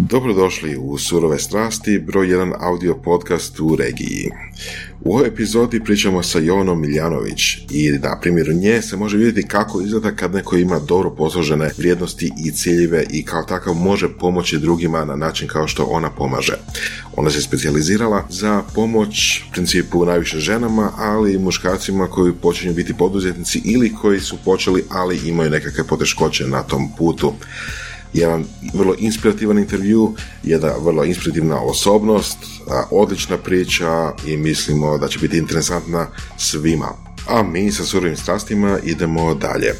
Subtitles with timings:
[0.00, 4.30] Dobrodošli u Surove strasti, broj jedan audio podcast u regiji.
[5.00, 7.40] U ovoj epizodi pričamo sa Jovanom Miljanović
[7.70, 12.32] i na primjeru nje se može vidjeti kako izgleda kad neko ima dobro posložene vrijednosti
[12.44, 16.54] i ciljeve i kao takav može pomoći drugima na način kao što ona pomaže.
[17.16, 22.94] Ona se specijalizirala za pomoć u principu najviše ženama, ali i muškarcima koji počinju biti
[22.94, 27.32] poduzetnici ili koji su počeli, ali imaju nekakve poteškoće na tom putu
[28.12, 28.44] jedan
[28.74, 32.38] vrlo inspirativan intervju, jedna vrlo inspirativna osobnost,
[32.90, 36.88] odlična priča i mislimo da će biti interesantna svima.
[37.28, 39.74] A mi sa surovim strastima idemo dalje.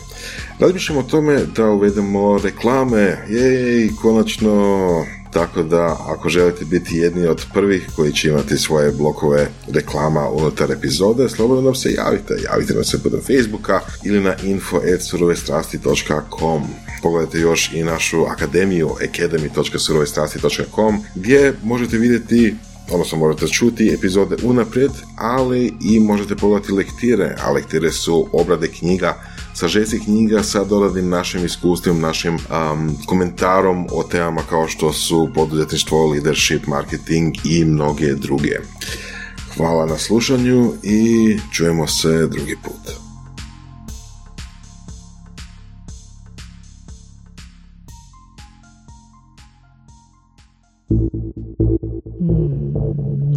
[0.59, 7.45] Razmišljamo o tome da uvedemo reklame, jej, konačno tako da ako želite biti jedni od
[7.55, 12.35] prvih koji će imati svoje blokove reklama unutar epizode, slobodno nam se javite.
[12.45, 16.63] Javite nam se putem Facebooka ili na info.surovestrasti.com
[17.03, 22.55] Pogledajte još i našu akademiju academy.surovestrasti.com gdje možete vidjeti
[22.91, 29.15] odnosno možete čuti epizode unaprijed, ali i možete pogledati lektire, a lektire su obrade knjiga
[29.59, 36.07] sažeci knjiga sa dodatnim našim iskustvom, našim um, komentarom o temama kao što su poduzetništvo,
[36.07, 38.59] leadership, marketing i mnoge druge.
[39.57, 43.08] Hvala na slušanju i čujemo se drugi put.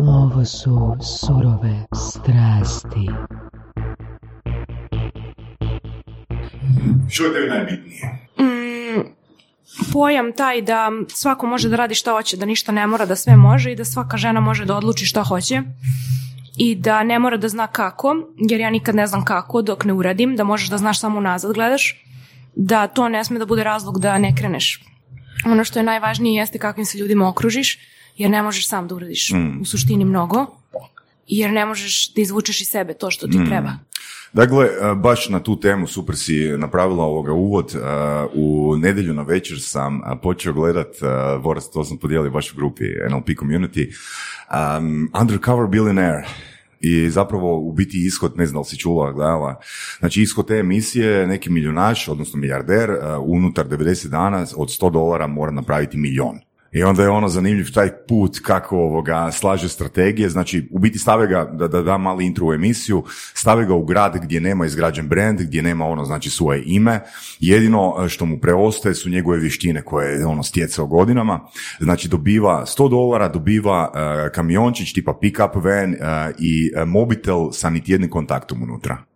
[0.07, 3.07] Ovo su surove strasti.
[7.09, 8.27] Što je tebi najbitnije?
[8.39, 9.01] Mm,
[9.93, 13.35] pojam taj da svako može da radi šta hoće, da ništa ne mora, da sve
[13.35, 15.61] može i da svaka žena može da odluči šta hoće
[16.57, 18.15] i da ne mora da zna kako,
[18.49, 21.53] jer ja nikad ne znam kako dok ne uradim, da možeš da znaš samo nazad
[21.53, 22.05] gledaš,
[22.55, 24.83] da to ne sme da bude razlog da ne kreneš.
[25.45, 27.79] Ono što je najvažnije jeste kakvim se ljudima okružiš,
[28.17, 29.61] jer ne možeš sam da uradiš Mm.
[29.61, 30.45] u suštini mnogo,
[31.27, 33.47] jer ne možeš da izvučeš iz sebe to što ti Mm.
[33.47, 33.71] treba.
[34.33, 37.75] Dakle, e, baš na tu temu super si napravila ovoga uvod.
[37.75, 37.79] E,
[38.33, 40.87] U nedjelju na večer sam e, počeo gledat,
[41.43, 43.87] Boras, to sam podijelio baš u grupi NLP Community,
[44.77, 46.27] um, Undercover Billionaire.
[46.79, 49.59] I zapravo u biti ishod, ne znam li si čula, gledala,
[49.99, 52.89] znači ishod te emisije, neki milionaš, odnosno milijarder,
[53.21, 56.39] unutar 90 dana od 100 dolara mora napraviti milion.
[56.71, 61.27] I onda je ono zanimljiv taj put kako ovoga slaže strategije, znači u biti stave
[61.27, 65.07] ga, da, da da mali intro u emisiju, stave ga u grad gdje nema izgrađen
[65.07, 66.99] brand, gdje nema ono znači svoje ime,
[67.39, 71.39] jedino e, što mu preostaje su njegove vještine koje je ono stjecao godinama,
[71.79, 75.97] znači dobiva 100 dolara, dobiva e, kamiončić tipa pick-up van e,
[76.39, 79.10] i mobitel sa niti jednim kontaktom unutra.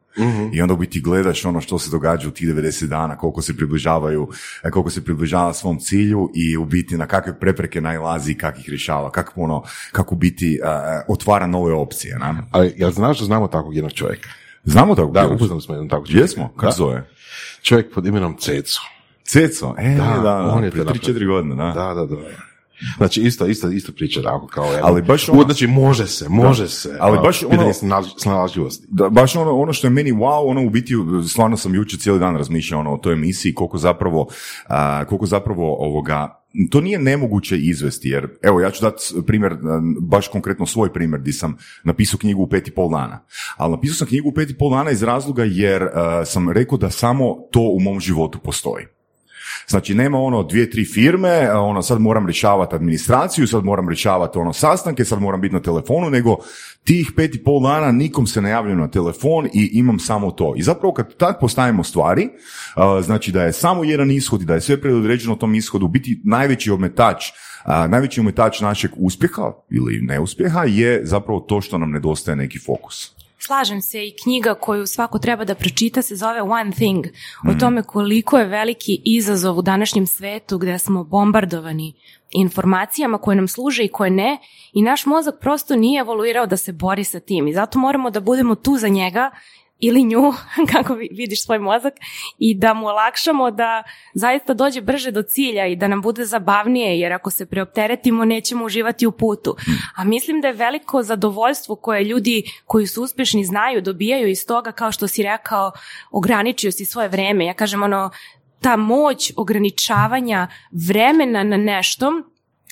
[0.54, 3.58] I onda u biti gledaš ono što se događa u tih 90 dana, koliko se
[3.58, 4.28] približavaju,
[4.64, 8.60] e, koliko se približava svom cilju i u biti na kakve prepreke najlazi i kako
[8.60, 10.68] ih rješava, kako ono, kako u biti e,
[11.08, 12.18] otvara nove opcije.
[12.20, 12.44] Na?
[12.52, 14.30] Ali jel znaš da znamo takvog jednog čovjeka?
[14.64, 15.12] Znamo tako?
[15.12, 16.24] Da, upoznali smo jednog takvog čovjeka.
[16.24, 16.48] Jesmo?
[16.56, 16.72] Kako Da.
[16.72, 17.08] zove?
[17.62, 18.80] Čovjek pod imenom Ceco.
[19.24, 21.72] Ceco, e, da, Da, da, on je prije to 3-4 godine, da.
[21.72, 22.16] Da, da, da.
[22.98, 24.68] Znači, isto, isto, isto priča, tako kao.
[24.82, 26.98] Ali baš ono- Znači, može se, može se.
[27.00, 28.88] Ali baš ono- Pitanje snalaž- snalažljivosti.
[28.90, 30.94] Da, baš ono, ono što je meni wow, ono u biti,
[31.30, 34.28] stvarno sam jučer cijeli dan razmišljao ono, o toj emisiji, koliko zapravo,
[34.68, 36.42] a, koliko zapravo ovoga,
[36.72, 39.56] to nije nemoguće izvesti, jer evo ja ću dati primjer,
[40.02, 43.26] baš konkretno svoj primjer, di sam napisao knjigu u pet i pol dana.
[43.58, 46.78] Ali napisao sam knjigu u pet i pol dana iz razloga jer a, sam rekao
[46.78, 48.86] da samo to u mom životu postoji.
[49.68, 54.54] Znači nema ono dvije, tri firme, ono sad moram rješavati administraciju, sad moram rješavati ono
[54.54, 56.38] sastanke, sad moram biti na telefonu, nego
[56.84, 60.54] tih pet i pol dana nikom se ne javljam na telefon i imam samo to.
[60.58, 62.30] I zapravo kad tak postavimo stvari,
[62.76, 66.22] a, znači da je samo jedan ishod i da je sve predodređeno tom ishodu, biti
[66.24, 67.26] najveći ometač
[67.64, 73.25] a, najveći ometač našeg uspjeha ili neuspjeha je zapravo to što nam nedostaje neki fokus.
[73.46, 77.06] Slažem se i knjiga koju svako treba da pročita se zove One Thing,
[77.50, 81.94] o tome koliko je veliki izazov u današnjem svetu gdje smo bombardovani
[82.32, 84.38] informacijama koje nam služe i koje ne
[84.74, 88.20] i naš mozak prosto nije evoluirao da se bori sa tim i zato moramo da
[88.20, 89.32] budemo tu za njega
[89.80, 90.34] ili nju,
[90.74, 91.94] kako vi- vidiš svoj mozak,
[92.38, 93.84] i da mu olakšamo da
[94.14, 98.66] zaista dođe brže do cilja i da nam bude zabavnije, jer ako se preopteretimo nećemo
[98.66, 99.56] uživati u putu.
[99.96, 104.72] A mislim da je veliko zadovoljstvo koje ljudi koji su uspješni znaju, dobijaju iz toga,
[104.72, 105.72] kao što si rekao,
[106.12, 107.46] ograničio si svoje vreme.
[107.46, 108.10] Ja kažem ono,
[108.62, 110.48] ta moć ograničavanja
[110.88, 112.12] vremena na nešto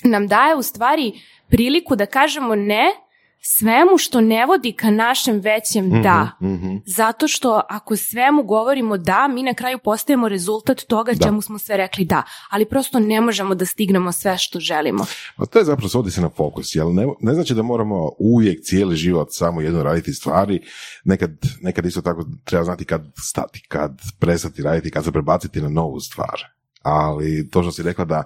[0.04, 1.12] nam daje u stvari
[1.48, 3.03] priliku da kažemo ne
[3.46, 6.30] svemu što ne vodi ka našem većem da.
[6.42, 6.76] mhm.
[6.86, 11.24] Zato što ako svemu govorimo da, mi na kraju postajemo rezultat toga Da.
[11.24, 12.22] čemu smo sve rekli da.
[12.50, 15.06] Ali prosto ne možemo da stignemo sve što želimo.
[15.36, 18.62] Pa to je zapravo svodi se na fokus, jel ne, ne znači da moramo uvijek
[18.62, 20.60] cijeli život samo jedno raditi stvari,
[21.04, 21.30] nekad,
[21.60, 26.00] nekad isto tako treba znati kad stati, kad prestati raditi, kad se prebaciti na novu
[26.00, 26.54] stvar.
[26.82, 28.24] Ali to što si rekla da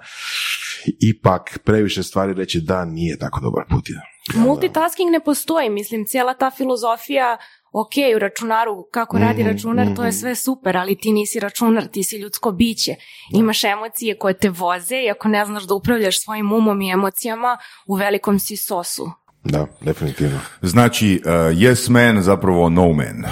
[1.00, 3.85] ipak previše stvari reći da nije tako dobar put.
[4.34, 7.36] Multitasking ne postoji, mislim, cijela ta filozofija
[7.72, 10.16] ok, u računaru, kako radi Mhm, računar, to je mhm.
[10.16, 12.94] sve super, ali ti nisi računar, ti si ljudsko biće.
[13.32, 17.58] Imaš emocije koje te voze i ako ne znaš da upravljaš svojim umom i emocijama,
[17.86, 19.10] u velikom si sosu.
[19.44, 20.40] Da, definitivno.
[20.62, 23.25] Znači, uh, yes man, zapravo no man.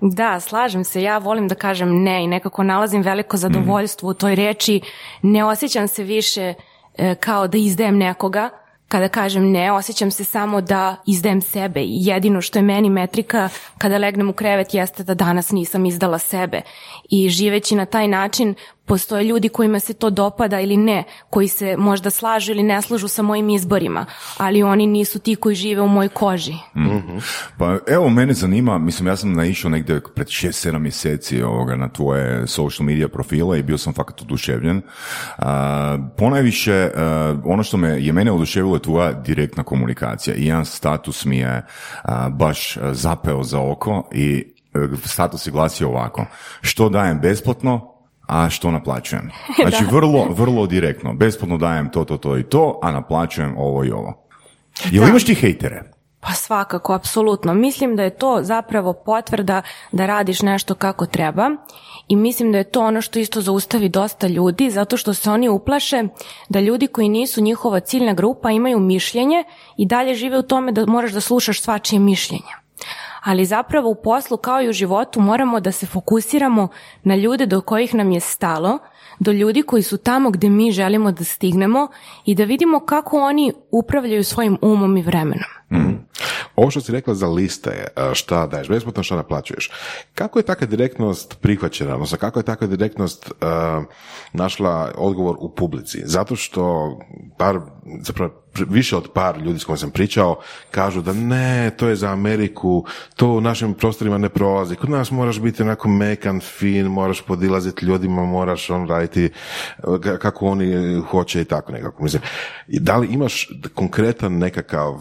[0.00, 4.34] Da, slažem se, ja volim da kažem ne i nekako nalazim veliko zadovoljstvo u toj
[4.34, 4.80] reči,
[5.22, 6.54] ne osjećam se više
[6.98, 8.50] e, kao da izdajem nekoga,
[8.94, 13.48] kada kažem ne, osjećam se samo da izdajem sebe i jedino što je meni metrika
[13.78, 16.60] kada legnem u krevet jeste da danas nisam izdala sebe.
[17.10, 18.54] I živeći na taj način
[18.86, 23.08] postoje ljudi kojima se to dopada ili ne, koji se možda slažu ili ne slažu
[23.08, 24.06] sa mojim izborima,
[24.38, 26.54] ali oni nisu ti koji žive u mojoj koži.
[27.58, 32.46] Pa evo, mene zanima, mislim, ja sam naišao negdje pred 6-7 mjeseci ovoga, na tvoje
[32.46, 34.82] social media profile i bio sam fakat oduševljen.
[35.38, 40.64] A, ponajviše, a, ono što me je mene oduševilo je tvoja direktna komunikacija i jedan
[40.64, 41.66] status mi je
[42.02, 46.26] a, baš a, zapeo za oko i e, status je glasio ovako.
[46.60, 47.93] Što dajem besplatno,
[48.26, 49.30] a što naplaćujem.
[49.68, 51.14] Znači, vrlo, vrlo direktno.
[51.14, 54.28] Besplatno dajem to, to, to i to, a naplaćujem ovo i ovo.
[54.90, 55.82] Jel imaš ti hejtere?
[56.20, 57.54] Pa svakako, apsolutno.
[57.54, 59.62] Mislim da je to zapravo potvrda
[59.92, 61.50] da radiš nešto kako treba
[62.08, 65.48] i mislim da je to ono što isto zaustavi dosta ljudi zato što se oni
[65.48, 66.02] uplaše
[66.48, 69.44] da ljudi koji nisu njihova ciljna grupa imaju mišljenje
[69.76, 72.52] i dalje žive u tome da moraš da slušaš svačije mišljenje.
[73.24, 76.68] Ali zapravo u poslu kao i u životu moramo da se fokusiramo
[77.02, 78.78] na ljude do kojih nam je stalo,
[79.18, 81.88] do ljudi koji su tamo gde mi želimo da stignemo
[82.24, 85.50] i da vidimo kako oni upravljaju svojim umom i vremenom.
[86.56, 89.70] Ovo što si rekla za liste, a, šta daješ besplatno, šta naplaćuješ.
[90.14, 93.82] Kako je takva direktnost prihvaćena, odnosno kako je takva direktnost a,
[94.32, 96.02] našla odgovor u publici?
[96.04, 96.96] Zato što
[97.38, 97.60] par,
[98.00, 100.40] zapravo pr- više od par ljudi s kojima sam pričao
[100.70, 102.84] kažu da ne, to je za Ameriku,
[103.16, 104.76] to u našim prostorima ne prolazi.
[104.76, 109.30] Kod nas moraš biti onako mekan, fin, moraš podilaziti ljudima, moraš on raditi
[109.78, 112.02] uh, ka- kako oni uh, hoće i tako nekako.
[112.02, 112.22] Mislim,
[112.68, 115.00] da li imaš konkretan nekakav uh,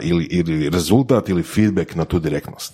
[0.00, 2.72] ili, ili rezultat ili feedback na tu direktnost?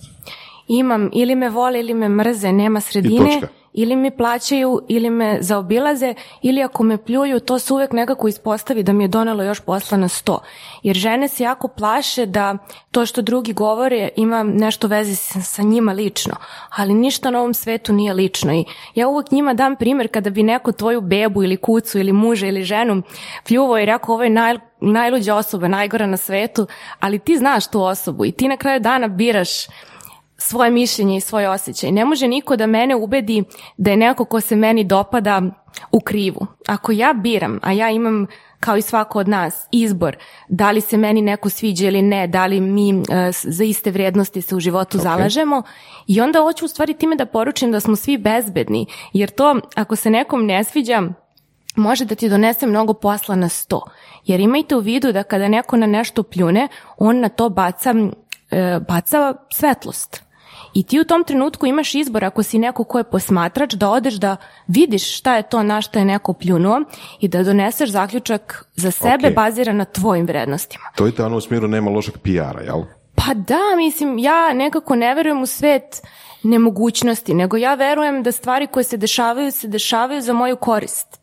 [0.68, 3.40] Imam ili me vole ili me mrze, nema sredine,
[3.72, 8.82] ili mi plaćaju ili me zaobilaze, ili ako me pljuju, to se uvijek nekako ispostavi
[8.82, 10.40] da mi je donelo još posla na sto.
[10.82, 12.58] Jer žene se jako plaše da
[12.90, 16.34] to što drugi govore ima nešto veze sa sa njima lično,
[16.76, 18.54] ali ništa na ovom svetu nije lično.
[18.54, 18.64] I
[18.94, 22.64] ja uvijek njima dam primjer kada bi neko tvoju bebu ili kucu ili muža ili
[22.64, 23.02] ženu
[23.46, 26.66] pljuvao i rekao ovo je naj, najluđa osoba, najgora na svetu,
[27.00, 29.48] ali ti znaš tu osobu i ti na kraju dana biraš
[30.40, 31.92] svoje mišljenje i svoj osjećaj.
[31.92, 33.44] Ne može niko da mene ubedi
[33.76, 35.42] da je neko ko se meni dopada
[35.92, 36.46] u krivu.
[36.68, 38.26] Ako ja biram, a ja imam
[38.60, 40.16] kao i svako od nas izbor
[40.48, 43.02] da li se meni neko sviđa ili ne, da li mi
[43.32, 45.62] s- za iste vrijednosti se u životu zalažemo
[46.06, 49.96] i onda hoću u stvari time da poručim da smo svi bezbedni, jer to ako
[49.96, 51.02] se nekom ne sviđa
[51.78, 53.82] može da ti donese mnogo posla na sto.
[54.24, 57.94] Jer imajte u vidu da kada neko na nešto pljune, on na to baca,
[58.50, 60.22] e, baca svetlost.
[60.74, 64.14] I ti u tom trenutku imaš izbor ako si neko ko je posmatrač da odeš
[64.14, 64.36] da
[64.66, 66.80] vidiš šta je to na šta je neko pljunuo
[67.20, 69.34] i da doneseš zaključak za sebe Ok.
[69.34, 70.84] baziran na tvojim vrednostima.
[70.96, 72.82] To je to ono u smjeru nema lošeg PR-a, jel?
[73.14, 76.02] Pa da, mislim, ja nekako ne verujem u svet
[76.42, 81.17] nemogućnosti, nego ja verujem da stvari koje se dešavaju, se dešavaju za moju korist.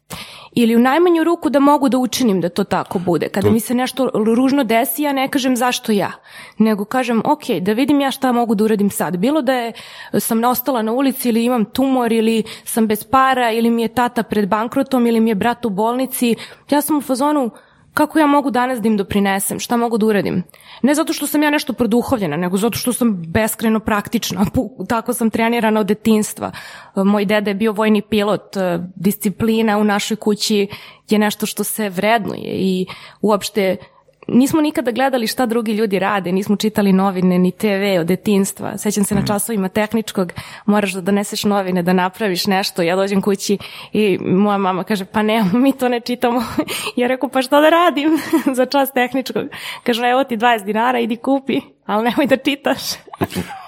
[0.57, 3.29] Ili u najmanju ruku da mogu da učinim da to tako bude.
[3.29, 6.11] Kada mi se nešto ružno desi, ja ne kažem zašto ja,
[6.57, 9.17] nego kažem, ok, da vidim ja šta mogu da uradim sad.
[9.17, 9.73] Bilo da je,
[10.19, 14.23] sam ostala na ulici ili imam tumor ili sam bez para ili mi je tata
[14.23, 16.35] pred bankrotom ili mi je brat u bolnici,
[16.69, 17.49] ja sam u fazonu,
[17.95, 20.43] kako ja mogu danas da im doprinesem, šta mogu da uradim.
[20.81, 24.45] Ne zato što sam ja nešto produhovljena, nego zato što sam beskreno praktična,
[24.89, 26.51] tako sam trenirana od detinstva.
[26.95, 30.67] Moj deda je bio vojni pilot, e, disciplina u našoj kući
[31.09, 32.85] je nešto što se vrednuje i
[33.21, 33.77] uopšte
[34.27, 38.77] nismo nikada gledali šta drugi ljudi rade, nismo čitali novine ni TV od detinstva.
[38.77, 40.33] Sećam se na časovima tehničkog,
[40.65, 42.81] moraš da doneseš novine, da napraviš nešto.
[42.81, 43.57] Ja dođem kući
[43.93, 46.43] i moja mama kaže, pa ne, mi to ne čitamo.
[46.95, 48.09] Ja rekao, pa što da radim
[48.57, 49.43] za čas tehničkog?
[49.83, 52.81] Kaže, evo ti 20 dinara, idi kupi, ali nemoj da čitaš.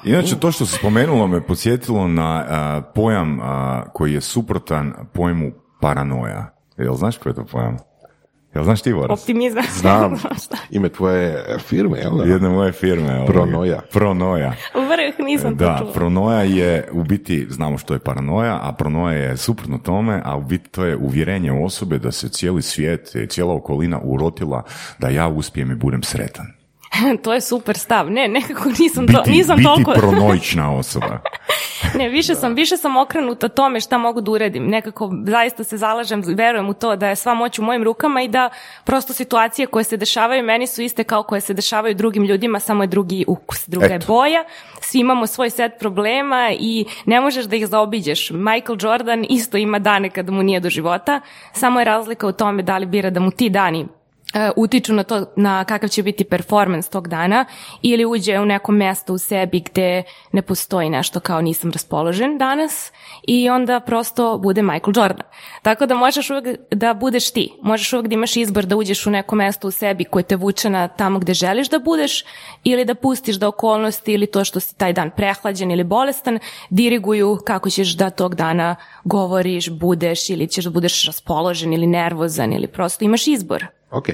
[0.03, 5.51] Inače, to što se spomenulo me podsjetilo na a, pojam a, koji je suprotan pojmu
[5.81, 6.53] paranoja.
[6.77, 7.77] Jel znaš koji je to pojam?
[8.57, 9.19] Jel znaš ti, Boris?
[9.21, 9.63] Optimizam.
[9.79, 10.15] Znam,
[10.69, 12.23] ime tvoje firme, jel da?
[12.23, 13.15] Jedne moje firme.
[13.15, 13.31] ovoga.
[13.31, 13.81] Pronoja.
[13.93, 14.53] Pronoja.
[14.73, 15.91] Vrh, nisam to Da, čula.
[15.93, 20.41] pronoja je, u biti, znamo što je paranoja, a pronoja je suprotno tome, a u
[20.41, 24.63] biti to je uvjerenje osobe da se cijeli svijet, cijela okolina urotila
[24.99, 26.56] da ja uspijem i budem sretan.
[27.23, 28.11] to je super stav.
[28.11, 29.91] Ne, nekako nisam, to, Biti, nisam biti toliko...
[29.91, 31.19] pronoična osoba.
[31.97, 34.67] Ne, više sam, više sam okrenuta tome šta mogu da uredim.
[34.67, 38.27] Nekako zaista se zalažem, verujem u to da je sva moć u mojim rukama i
[38.27, 38.49] da
[38.83, 42.83] prosto situacije koje se dešavaju meni su iste kao koje se dešavaju drugim ljudima, samo
[42.83, 44.43] je drugi ukus, druga je boja.
[44.81, 48.29] Svi imamo svoj set problema i ne možeš da ih zaobiđeš.
[48.29, 51.21] Michael Jordan isto ima dane kada mu nije do života,
[51.53, 53.87] samo je razlika u tome da li bira da mu ti dani
[54.55, 57.45] utiču na to na kakav će biti performans tog dana
[57.81, 62.91] ili uđe u neko mesto u sebi gde ne postoji nešto kao nisam raspoložen danas
[63.27, 65.27] i onda prosto bude Michael Jordan.
[65.61, 67.53] Tako da možeš uvek da budeš ti.
[67.61, 70.69] Možeš uvek da imaš izbor da uđeš u neko mesto u sebi koje te vuče
[70.69, 72.23] na tamo gde želiš da budeš
[72.63, 77.37] ili da pustiš da okolnosti ili to što si taj dan prehlađen ili bolestan diriguju
[77.45, 82.67] kako ćeš da tog dana govoriš, budeš ili ćeš da budeš raspoložen ili nervozan ili
[82.67, 83.65] prosto imaš izbor.
[83.91, 84.09] Ok.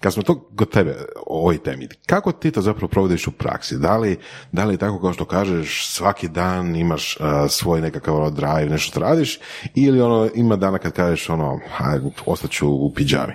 [0.00, 3.78] Kad smo to kod tebe o ovoj temi, kako ti to zapravo provodiš u praksi?
[3.78, 4.18] Da li,
[4.52, 8.90] da li tako kao što kažeš, svaki dan imaš uh, svoj nekakav ono drive, nešto
[8.90, 9.38] što radiš,
[9.74, 13.32] ili ono, ima dana kad kažeš ono, hajde, ostaću u pidžami?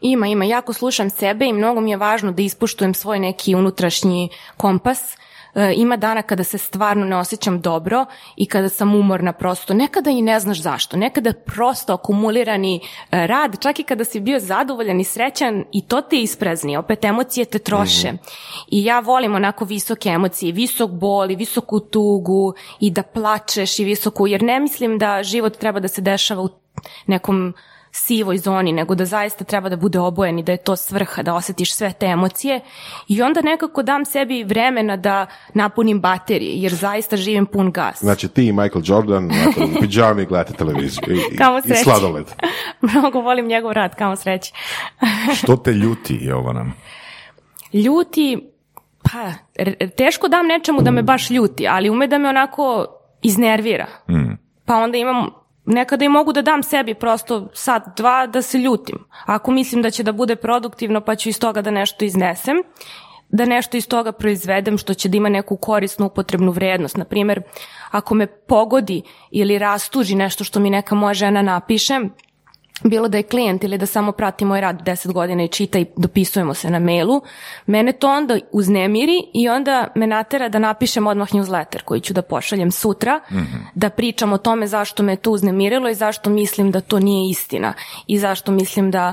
[0.00, 0.44] Ima, ima.
[0.44, 5.16] Jako slušam sebe i mnogo mi je važno da ispuštujem svoj neki unutrašnji kompas.
[5.56, 9.74] E, ima dana kada se stvarno ne osjećam dobro i kada sam umorna prosto.
[9.74, 10.96] Nekada i ne znaš zašto.
[10.96, 16.00] Nekada prosto akumulirani e, rad, čak i kada si bio zadovoljan i srećan i to
[16.00, 16.76] te isprazni.
[16.76, 18.12] Opet emocije te troše.
[18.68, 23.84] I ja volim onako visoke emocije, visok bol i visoku tugu i da plačeš i
[23.84, 26.48] visoku, jer ne mislim da život treba da se dešava u
[27.06, 27.54] nekom
[27.96, 31.34] sivoj zoni, nego da zaista treba da bude obojen i da je to svrha, da
[31.34, 32.60] osjetiš sve te emocije
[33.08, 37.98] i onda nekako dam sebi vremena da napunim baterije, jer zaista živim pun gas.
[38.00, 42.26] Znači ti i Michael Jordan u pidžami gledate televiziju i, Kamo i sladoled.
[42.92, 44.52] Mnogo volim njegov rad, kamo sreće.
[45.38, 46.66] Što te ljuti, Jovana?
[47.72, 48.50] Ljuti,
[49.02, 49.32] pa,
[49.96, 52.86] teško dam nečemu da me baš ljuti, ali ume da me onako
[53.22, 53.86] iznervira.
[54.64, 55.30] Pa onda imam,
[55.66, 58.98] nekada i mogu da dam sebi prosto sat, dva da se ljutim.
[59.26, 62.56] Ako mislim da će da bude produktivno pa ću iz toga da nešto iznesem,
[63.28, 66.96] da nešto iz toga proizvedem što će da ima neku korisnu upotrebnu vrednost.
[66.96, 67.42] Naprimjer,
[67.90, 72.00] ako me pogodi ili rastuži nešto što mi neka moja žena napiše,
[72.84, 75.86] bilo da je klijent ili da samo prati moj rad 10 godina i čita i
[75.96, 77.22] dopisujemo se na mailu,
[77.66, 82.22] mene to onda uznemiri i onda me natera da napišem odmah newsletter koji ću da
[82.22, 83.20] pošaljem sutra,
[83.74, 87.74] da pričam o tome zašto me to uznemirilo i zašto mislim da to nije istina
[88.06, 89.12] i zašto mislim da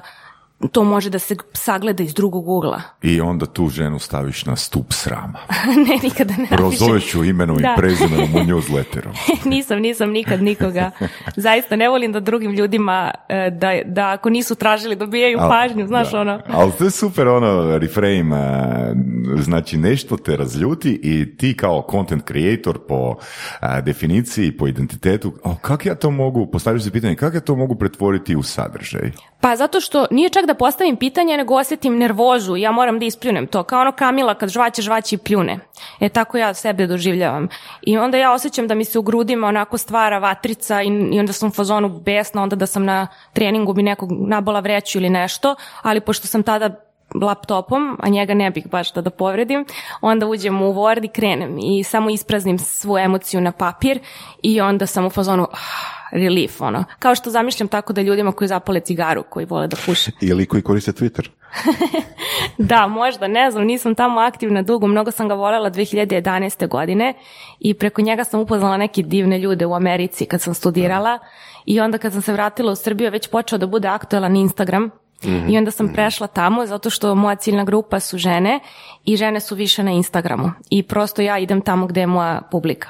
[0.67, 2.81] to može da se sagleda iz drugog ugla.
[3.01, 5.39] I onda tu ženu staviš na stup srama.
[5.87, 6.47] ne, nikada ne.
[6.57, 7.73] Prozoveš ću imenom Da.
[7.77, 9.09] i prezimenom u newsletteru.
[9.45, 10.91] nisam, nisam nikad nikoga.
[11.35, 15.87] Zaista ne volim da drugim ljudima, e, da, da ako nisu tražili dobijaju Al- pažnju,
[15.87, 16.19] znaš da.
[16.21, 16.41] ono.
[16.47, 18.93] Ali to je super ono reframe, a,
[19.37, 23.15] znači nešto te razljuti i ti kao content creator po
[23.59, 27.55] a, definiciji, po identitetu, o, kako ja to mogu, postaviš se pitanje, kako ja to
[27.55, 29.11] mogu pretvoriti u sadržaj?
[29.43, 33.47] Pa zato što nije čak da postavim pitanje, nego osjetim nervozu ja moram da ispljunem
[33.47, 33.63] to.
[33.63, 35.59] Kao ono Kamila kad žvaće, žvaće i pljune.
[35.99, 37.47] E tako ja sebe doživljavam.
[37.81, 41.33] I onda ja osjećam da mi se u grudima onako stvara vatrica i, i onda
[41.33, 45.55] sam u fazonu besna, onda da sam na treningu bi nekog nabola vreću ili nešto,
[45.81, 46.75] ali pošto sam tada
[47.21, 49.65] laptopom, a njega ne bih baš da da povredim,
[50.01, 53.99] onda uđem u Word i krenem i samo ispraznim svu emociju na papir
[54.43, 56.83] i onda sam u fazonu ah, relief, ono.
[56.99, 60.11] Kao što zamišljam tako da ljudima koji zapale cigaru, koji vole da puše.
[60.21, 61.29] Ili koji koriste Twitter.
[62.57, 66.67] Da, možda, ne znam, nisam tamo aktivna dugo, mnogo sam ga voljela 2011.
[66.67, 67.13] godine
[67.59, 71.19] i preko njega sam upoznala neke divne ljude u Americi kad sam studirala
[71.65, 74.89] i onda kad sam se vratila u Srbiju je već počeo da bude aktuelan Instagram
[75.25, 78.59] I onda sam prešla tamo zato što moja ciljna grupa su žene
[79.05, 80.51] i žene su više na Instagramu.
[80.69, 82.89] I prosto ja idem tamo gdje je moja publika.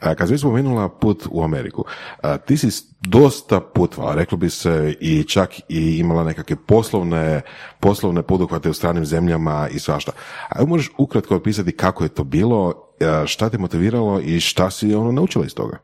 [0.00, 1.84] A, Kad si spomenula put u Ameriku,
[2.22, 2.68] a, ti si
[3.00, 7.40] dosta putvala, reklo bi se i čak i imala nekakve poslovne,
[7.80, 10.12] poslovne poduhvate u stranim zemljama i svašta.
[10.48, 14.70] A evo možeš ukratko opisati kako je to bilo, a, šta te motiviralo i šta
[14.70, 15.78] si ono naučila iz toga?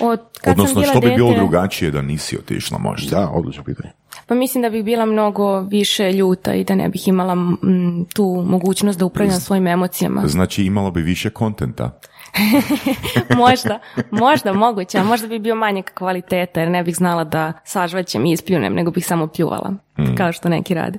[0.00, 3.16] Od kad sam Odnosno, bila što bi bilo dete- drugačije da nisi otišla možda?
[3.16, 3.92] Da, odlično pitanje.
[4.26, 8.44] Pa mislim da bih bila mnogo više ljuta i da ne bih imala mm, tu
[8.46, 10.22] mogućnost da upravljam svojim emocijama.
[10.26, 12.00] Znači, imala bi više kontenta.
[13.36, 13.78] možda,
[14.10, 18.32] možda moguće, a možda bi bio manjak kvaliteta jer ne bih znala da sažvaćem i
[18.32, 19.74] ispljunem, nego bih samo pljuvala,
[20.16, 20.98] kao što neki rade.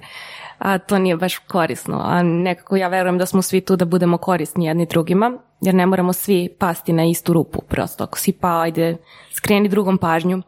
[0.63, 4.17] A to nije baš korisno, a nekako ja verujem da smo svi tu da budemo
[4.17, 8.61] korisni jedni drugima, jer ne moramo svi pasti na istu rupu, prosto ako si pao,
[8.61, 8.97] ajde,
[9.31, 10.41] skreni drugom pažnju,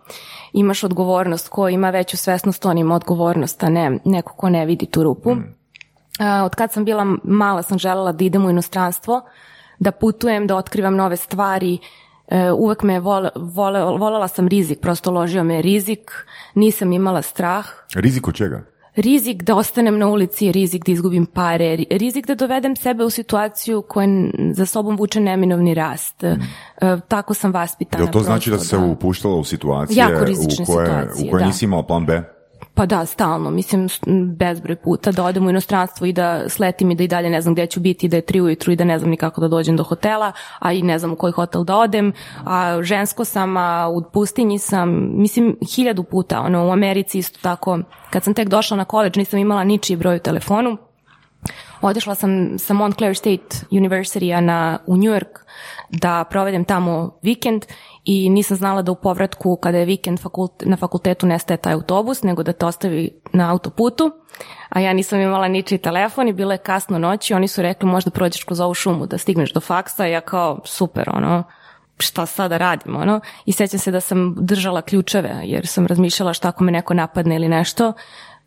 [0.54, 4.86] imaš odgovornost, ko ima veću svesnost, on ima odgovornost, a ne neko ko ne vidi
[4.86, 5.36] tu rupu.
[6.20, 9.22] A, od kad sam bila mala sam želela da idem u inostranstvo,
[9.80, 11.78] da putujem, da otkrivam nove stvari.
[12.28, 16.12] E, uvek me vole, vole, volela sam rizik, prosto ložio me rizik,
[16.54, 17.66] nisam imala strah.
[17.96, 18.75] Rizik od čega?
[18.96, 23.10] Rizik da ostanem na ulici, rizik da izgubim pare, ri- rizik da dovedem sebe u
[23.10, 24.08] situaciju koja
[24.54, 26.24] za sobom vuče neminovni rast.
[26.24, 26.38] E,
[27.08, 28.04] tako sam vaspitana.
[28.04, 31.48] Jel to znači da se upuštala u situacije Jako u koje, situacije, u koje da.
[31.48, 32.35] nisi imala plan B?
[32.76, 33.88] Pa da, stalno, mislim
[34.38, 37.54] bezbroj puta da odem u inostranstvo i da sletim i da i dalje ne znam
[37.54, 39.78] gdje ću biti, da je tri ujutru i da ne znam ni kako da dođem
[39.78, 42.14] do hotela, a i ne znam u koji hotel da odem,
[42.46, 47.80] a žensko sam, a u pustinji sam, mislim hiljadu puta, ono u Americi isto tako,
[48.10, 50.78] kad sam tek došla na koleđ nisam imala ničiji broj u telefonu,
[51.82, 55.46] Otišla sam sa Montclair State University na, u New York
[55.90, 57.66] da provedem tamo vikend
[58.06, 62.24] i nisam znala da u povratku kada je vikend fakult, na fakultetu nestaje taj autobus,
[62.24, 64.12] nego da te ostavi na autoputu.
[64.70, 68.12] A ja nisam imala ničiji telefon i bilo je kasno noći, oni su rekli možda
[68.12, 71.44] prođeš kroz ovu šumu da stigneš do faksa, ja kao super, ono,
[71.98, 73.20] šta sada radim, ono.
[73.46, 77.36] I sećam se da sam držala ključeve, jer sam razmišljala šta ako me neko napadne
[77.36, 77.94] ili nešto,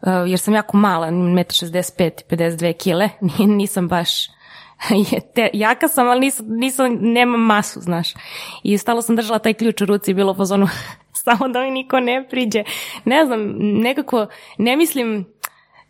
[0.00, 4.28] Uh, jer sam jako mala, 1,65 i 52 kile, Ni- nisam baš
[5.35, 8.08] te, jaka sam, ali nisam, nisam, nemam masu, znaš.
[8.62, 10.68] I stalo sam držala taj ključ u ruci i bilo u fazonu
[11.25, 12.64] samo da mi niko ne priđe.
[13.04, 14.26] Ne znam, nekako,
[14.58, 15.26] ne mislim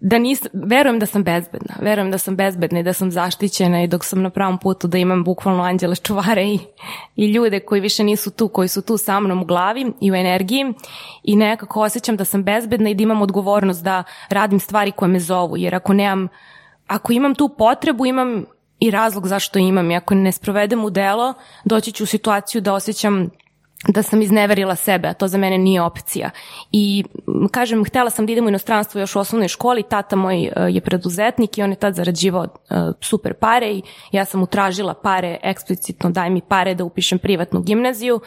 [0.01, 3.87] da nis, verujem da sam bezbedna, verujem da sam bezbedna i da sam zaštićena i
[3.87, 6.59] dok sam na pravom putu da imam bukvalno anđele čuvare i,
[7.17, 10.15] i ljude koji više nisu tu, koji su tu sa mnom u glavi i u
[10.15, 10.75] energiji
[11.23, 15.21] i nekako osjećam da sam bezbedna i da imam odgovornost da radim stvari koje me
[15.21, 16.29] zovu, jer ako nemam,
[16.87, 18.45] ako imam tu potrebu, imam
[18.81, 22.75] i razlog zašto imam i ako ne sprovedem u delo, doći ću u situaciju da
[22.75, 23.31] osjećam
[23.87, 26.31] da sam izneverila sebe, a to za mene nije opcija.
[26.73, 27.05] I
[27.51, 30.81] kažem, htjela sam da idem u inostranstvo još u osnovnoj školi, tata moj e, je
[30.81, 32.49] preduzetnik i on je tad zarađivao e,
[33.01, 37.61] super pare i ja sam mu tražila pare, eksplicitno daj mi pare da upišem privatnu
[37.61, 38.21] gimnaziju,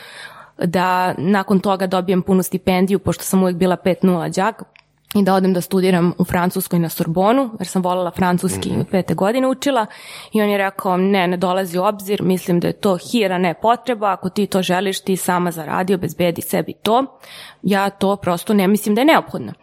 [0.57, 4.63] da nakon toga dobijem punu stipendiju, pošto sam uvijek bila 5-0 đak,
[5.15, 9.13] i da odem da studiram u Francuskoj na Sorbonu, jer sam voljela francuski od pete
[9.13, 9.85] godine učila
[10.33, 13.53] i on je rekao ne, ne dolazi u obzir, mislim da je to hira, ne
[13.53, 17.19] potreba, ako ti to želiš, ti sama zaradi, obezbedi sebi to.
[17.61, 19.53] Ja to prosto ne mislim da je neophodno.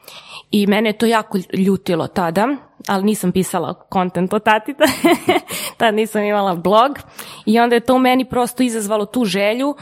[0.50, 2.48] I mene je to jako ljutilo tada,
[2.88, 4.74] ali nisam pisala kontent o tati,
[5.78, 6.98] tad nisam imala blog
[7.46, 9.74] i onda je to u meni prosto izazvalo tu želju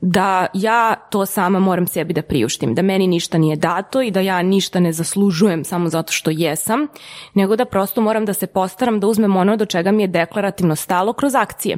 [0.00, 4.20] da ja to sama moram sebi da priuštim, da meni ništa nije dato i da
[4.20, 6.86] ja ništa ne zaslužujem samo zato što jesam,
[7.34, 10.76] nego da prosto moram da se postaram da uzmem ono do čega mi je deklarativno
[10.76, 11.76] stalo kroz akcije.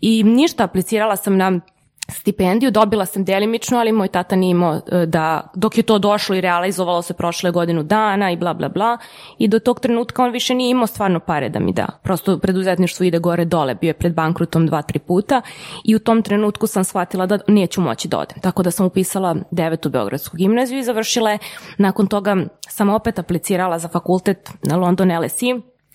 [0.00, 1.60] I ništa, aplicirala sam na
[2.08, 6.36] stipendiju, dobila sam delimično, ali moj tata nije imao e, da, dok je to došlo
[6.36, 8.98] i realizovalo se prošle godinu dana i bla bla bla,
[9.38, 11.86] i do tog trenutka on više nije imao stvarno pare da mi da.
[12.02, 15.42] Prosto preduzetništvo ide gore dole, bio je pred bankrutom dva, tri puta
[15.84, 18.40] i u tom trenutku sam shvatila da neću moći da odem.
[18.40, 21.38] Tako da sam upisala devetu Beogradsku gimnaziju i završila je.
[21.78, 22.36] Nakon toga
[22.68, 25.46] sam opet aplicirala za fakultet na London LSE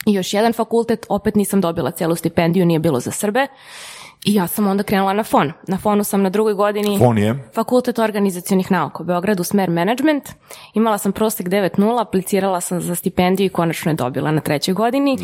[0.05, 3.47] i još jedan fakultet, opet nisam dobila celu stipendiju, nije bilo za Srbe.
[4.25, 5.51] I ja sam onda krenula na FON.
[5.67, 6.97] Na FONu sam na drugoj godini...
[6.99, 7.49] Fon je?
[7.55, 10.29] Fakultet organizacionih nauka u Beogradu, smer management.
[10.73, 15.17] Imala sam prosek 9.0, aplicirala sam za stipendiju i konačno je dobila na trećoj godini.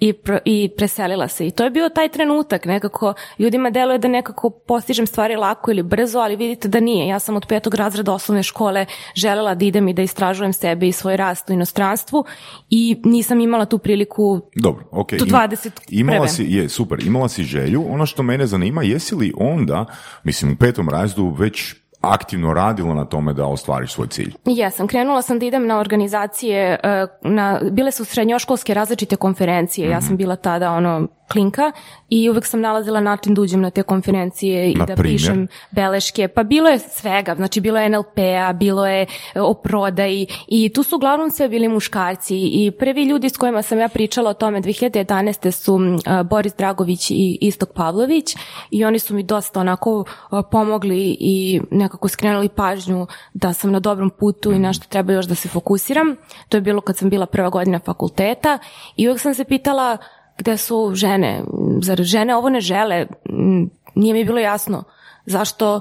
[0.00, 1.46] I, pro- I preselila se.
[1.46, 2.64] I to je bio taj trenutak.
[2.64, 7.08] Nekako ljudima deluje da nekako postižem stvari lako ili brzo, ali vidite da nije.
[7.08, 10.92] Ja sam od petog razreda osnovne škole želela da idem i da istražujem sebe i
[10.92, 12.24] svoj rast u inostranstvu
[12.70, 15.12] i nisam imala tu priliku Dobro, ok.
[15.12, 17.84] Do 20 imala si, je, super, imala si želju.
[17.90, 19.84] Ono što mene zanima, jesi li onda,
[20.24, 24.32] mislim, u petom razdu već aktivno radilo na tome da ostvariš svoj cilj?
[24.44, 29.98] Jesam, krenula sam da idem na organizacije, e, na, bile su srednjoškolske različite konferencije, ja
[29.98, 30.06] Mhm.
[30.06, 31.72] sam bila tada ono klinka
[32.08, 35.18] i uvek sam nalazila način da uđem na te konferencije i Na da primjer?
[35.20, 40.26] pišem beleške, pa bilo je svega, znači bilo je NLP-a, bilo je e, o prodaji
[40.48, 44.30] i tu su uglavnom sve bili muškarci i prvi ljudi s kojima sam ja pričala
[44.30, 45.50] o tome 2011.
[45.50, 48.36] su a, Boris Dragović i Istok Pavlović
[48.70, 53.80] i oni su mi dosta onako a, pomogli i nekako skrenuli pažnju da sam na
[53.80, 56.16] dobrom putu i na što treba još da se fokusiram.
[56.48, 58.58] To je bilo kad sam bila prva godina fakulteta
[58.96, 59.98] i uvijek sam se pitala
[60.38, 61.42] gde su žene,
[61.82, 64.84] zar žene ovo ne žele, Mm, nije mi bilo jasno
[65.26, 65.80] zašto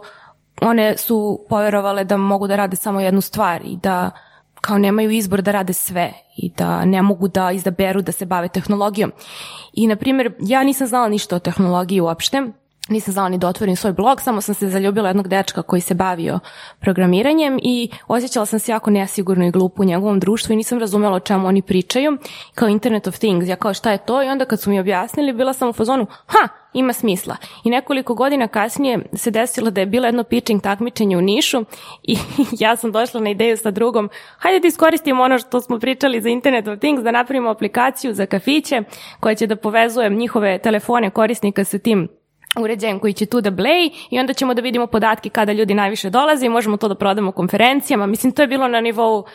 [0.62, 4.12] one su povjerovale da mogu da rade samo jednu stvar i da
[4.62, 8.48] kao nemaju izbor da rade sve i da ne mogu da izaberu da se bave
[8.48, 9.12] tehnologijom.
[9.74, 12.44] I, na primjer, ja nisam znala ništa o tehnologiji uopšte,
[12.90, 15.94] nisam znala ni da otvorim svoj blog, samo sam se zaljubila jednog dečka koji se
[15.94, 16.40] bavio
[16.80, 21.16] programiranjem i osjećala sam se jako nesigurno i glupo u njegovom društvu i nisam razumela
[21.16, 22.18] o čemu oni pričaju,
[22.56, 25.34] kao Internet of Things, ja kao šta je to i onda kad su mi objasnili
[25.34, 27.36] bila sam u fazonu, ha, ima smisla.
[27.64, 31.66] I nekoliko godina kasnije se desilo da je bilo jedno pitching takmičenje u Nišu
[32.04, 32.18] i
[32.60, 36.30] ja sam došla na ideju sa drugom, hajde da iskoristimo ono što smo pričali za
[36.30, 38.82] Internet of Things, da napravimo aplikaciju za kafiće
[39.20, 42.23] koja će da povezuje njihove telefone korisnika sa tim
[42.60, 46.10] uređajem koji će tu da bleji i onda ćemo da vidimo podatke kada ljudi najviše
[46.10, 48.06] dolaze i možemo to da prodamo konferencijama.
[48.06, 49.26] Mislim, to je bilo na nivou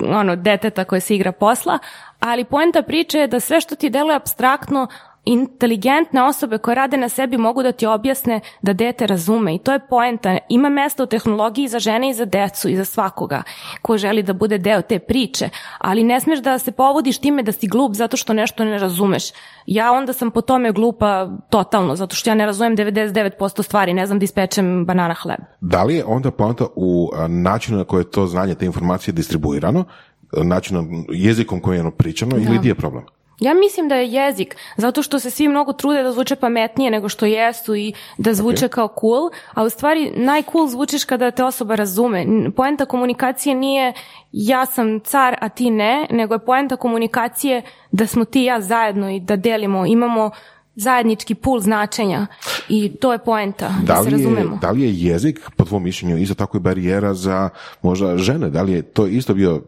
[0.00, 1.78] ono, deteta koje se igra posla,
[2.20, 4.86] ali poenta priče je da sve što ti deluje abstraktno,
[5.26, 9.72] inteligentne osobe koje rade na sebi mogu da ti objasne da dete razume i to
[9.72, 10.38] je poenta.
[10.48, 13.42] Ima mesta u tehnologiji za žene i za decu i za svakoga
[13.82, 17.52] ko želi da bude deo te priče, ali ne smeš da se povodiš time da
[17.52, 19.24] si glup zato što nešto ne razumeš.
[19.66, 24.06] Ja onda sam po tome glupa totalno, zato što ja ne razumem 99% stvari, ne
[24.06, 25.40] znam da ispečem banana hleb.
[25.60, 29.84] Da li je onda poanta u načinu na koje je to znanje, te informacije distribuirano,
[30.32, 33.04] načinom, jezikom kojim je ono pričano ili gdje je problem?
[33.40, 37.08] Ja mislim da je jezik, zato što se svi mnogo trude da zvuče pametnije nego
[37.08, 41.74] što jesu i da zvuče kao cool, a u stvari najcool zvučiš kada te osoba
[41.74, 42.26] razume.
[42.56, 43.92] Poenta komunikacije nije
[44.32, 48.60] ja sam car, a ti ne, nego je poenta komunikacije da smo ti i ja
[48.60, 50.30] zajedno i da delimo, imamo
[50.74, 52.26] zajednički pul značenja
[52.68, 54.58] i to je poenta, da, Da se je, razumemo.
[54.62, 57.48] da li je jezik, po tvom mišljenju, isto tako i barijera za
[57.82, 58.50] možda žene?
[58.50, 59.62] Da li je to isto bio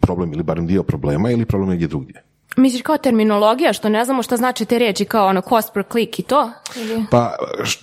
[0.00, 2.27] problem ili barem dio problema ili problem negdje drugdje?
[2.58, 6.18] Misliš kao terminologija, što ne znamo šta znači te riječi, kao ono cost per click
[6.18, 6.50] i to?
[6.76, 7.04] Ili?
[7.10, 7.34] Pa,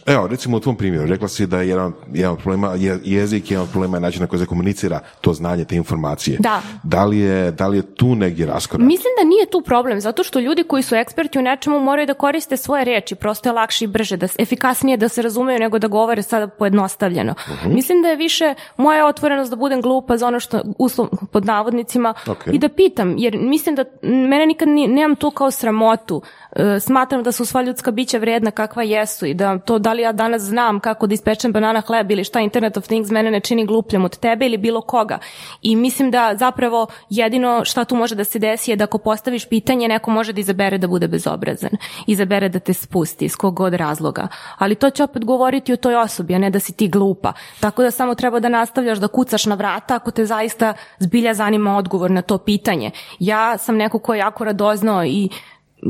[0.05, 3.51] evo, recimo u tvom primjeru, rekla si da je jedan, jedan od problema je jezik,
[3.51, 6.37] jedan od problema je način na koji se komunicira to znanje, te informacije.
[6.39, 6.61] Da.
[6.83, 8.87] Da li je, da li je tu negdje raskorak?
[8.87, 12.13] Mislim da nije tu problem, zato što ljudi koji su eksperti u nečemu moraju da
[12.13, 15.87] koriste svoje riječi, prosto je lakše i brže, da, efikasnije da se razumeju nego da
[15.87, 17.35] govore sada pojednostavljeno.
[17.65, 22.13] Mislim da je više moja otvorenost da budem glupa za ono što, uslov, pod navodnicima,
[22.27, 22.47] Ok.
[22.51, 26.21] i da pitam, jer mislim da mene nikad ni, nemam to kao sramotu.
[26.55, 30.01] E, smatram da su sva ljudska bića vrijedna kakva jesu i da to da li
[30.01, 33.39] ja danas znam kako da ispečem banana hleb ili šta Internet of Things mene ne
[33.39, 35.19] čini glupljom od tebe ili bilo koga.
[35.61, 39.49] I mislim da zapravo jedino šta tu može da se desi je da ako postaviš
[39.49, 41.71] pitanje neko može da izabere da bude bezobrazan.
[42.07, 44.27] Izabere da te spusti iz kog god razloga.
[44.57, 47.33] Ali to će opet govoriti o toj osobi, a ne da si ti glupa.
[47.59, 51.77] Tako da samo treba da nastavljaš da kucaš na vrata ako te zaista zbilja zanima
[51.77, 52.91] odgovor na to pitanje.
[53.19, 55.29] Ja sam neko ko je jako radoznao i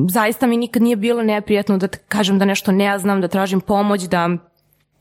[0.10, 4.02] zaista mi nikad nije bilo neprijatno da kažem da nešto ne znam, da tražim pomoć,
[4.02, 4.30] da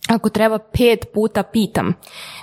[0.09, 1.95] ako treba pet puta pitam.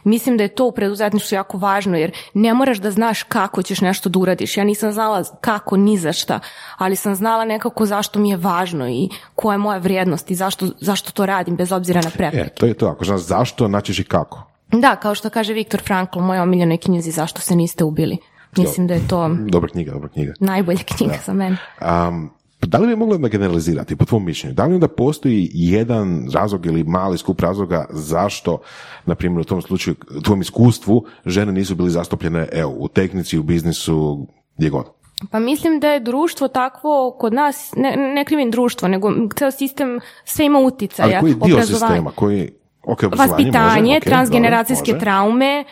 [0.03, 3.81] Mislim da je to u preduzetništvu jako važno jer ne moraš da znaš kako ćeš
[3.81, 4.57] nešto da uradiš.
[4.57, 6.39] Ja nisam znala kako ni za šta,
[6.77, 10.67] ali sam znala nekako zašto mi je važno i koja je moja vrijednost i zašto,
[10.79, 12.47] zašto to radim bez obzira na prepreke.
[12.47, 12.87] E, to je to.
[12.87, 14.43] Ako znaš zašto, naćeš i kako.
[14.71, 18.17] Da, kao što kaže Viktor Frankl, u mojoj omiljenoj knjizi Zašto se niste ubili.
[18.57, 20.33] Mislim da je to Dobra knjiga, dobra knjiga.
[20.39, 21.57] najbolja knjiga za mene.
[21.81, 22.29] Um,
[22.67, 26.65] da li bi moglo da generalizirati, po tvom mišljenju, da li onda postoji jedan razlog
[26.65, 28.61] ili mali skup razloga zašto,
[29.05, 33.37] na primjer u tom slučaju, u tvom iskustvu, žene nisu bili zastupljene evo, u tehnici,
[33.37, 34.85] u biznisu, gdje god?
[35.31, 39.99] Pa mislim da je društvo takvo kod nas, ne, ne krivim društvo, nego ceo sistem
[40.25, 41.19] sve ima Ali uticaja.
[41.19, 42.51] koji dio sistema, koji,
[42.83, 45.63] ok, obrazovanje Vaspitanje, može, ok, transgeneracijske dobro, traume,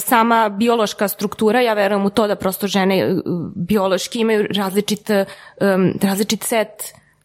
[0.00, 3.14] sama biološka struktura, ja verujem u to da prosto žene e,
[3.54, 5.24] biološki imaju različit, e,
[6.02, 6.68] različit set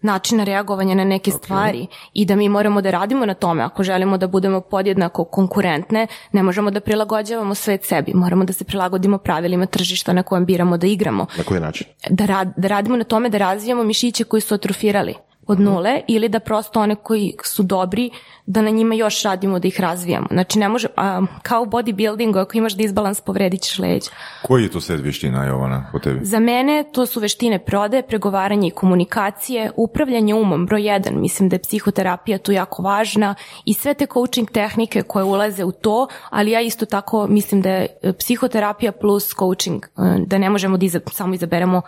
[0.01, 3.63] načina reagovanja na neke stvari i da mi moramo da radimo na tome.
[3.63, 8.11] Ako želimo da budemo podjednako konkurentne, ne možemo da prilagođavamo svet sebi.
[8.13, 11.87] Moramo da se prilagodimo pravilima tržišta na kojem biramo da igramo Na koji način?
[12.09, 15.15] da, rad, da radimo na tome da razvijamo mišiće koji su atrofirali.
[15.47, 18.09] Od nule ili da prosto one koji su dobri
[18.45, 20.27] da na njima još radimo da ih razvijamo.
[20.31, 24.09] Znači ne može, a, kao u bodybuildingu ako imaš disbalans povredit ćeš leđa.
[24.43, 26.25] Koji je to set vještina, Jovana, po tebi?
[26.25, 31.55] Za mene to su veštine prodaje, pregovaranje i komunikacije, upravljanje umom, broj jedan, mislim da
[31.55, 36.51] je psihoterapija tu jako važna i sve te coaching tehnike koje ulaze u to, ali
[36.51, 37.87] ja isto tako mislim da je
[38.19, 39.89] psihoterapija plus coaching, e,
[40.25, 41.81] da ne možemo da iza- samo izaberemo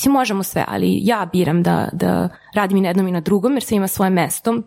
[0.00, 3.52] Mislim, možemo sve, ali ja biram da, da radim i na jednom i na drugom,
[3.52, 4.62] jer sve ima svoje mesto.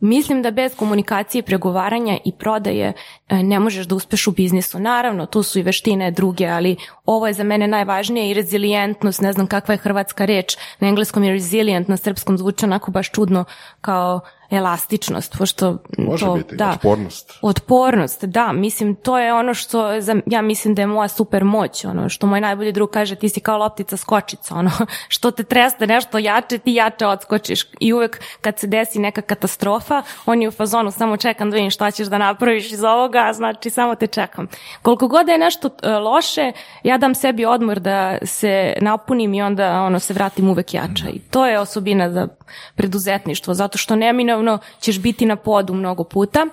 [0.00, 2.92] Mislim da bez komunikacije, pregovaranja i prodaje
[3.28, 4.78] e, ne možeš da uspeš u biznisu.
[4.78, 9.32] Naravno, tu su i veštine druge, ali ovo je za mene najvažnije i rezilijentnost, ne
[9.32, 13.44] znam kakva je hrvatska reč, na engleskom je resilient, na srpskom zvuči onako baš čudno
[13.80, 17.32] kao elastičnost, pošto Može to, biti, da, otpornost.
[17.42, 19.90] Otpornost, da, mislim, to je ono što,
[20.26, 23.40] ja mislim da je moja super moć, ono, što moj najbolji drug kaže, ti si
[23.40, 24.70] kao loptica skočica, ono,
[25.08, 27.66] što te treste nešto jače, ti jače odskočiš.
[27.80, 31.70] I uvek kad se desi neka katastrofa, on je u fazonu, samo čekam da vidim
[31.70, 34.48] šta ćeš da napraviš iz ovoga, znači samo te čekam.
[34.82, 39.82] Koliko god je nešto e, loše, ja dam sebi odmor da se napunim i onda
[39.82, 41.08] ono se vratim uvek jača.
[41.12, 42.28] I to je osobina za
[42.74, 43.96] preduzetništvo, zato što
[44.40, 46.46] neminovno ćeš biti na podu mnogo puta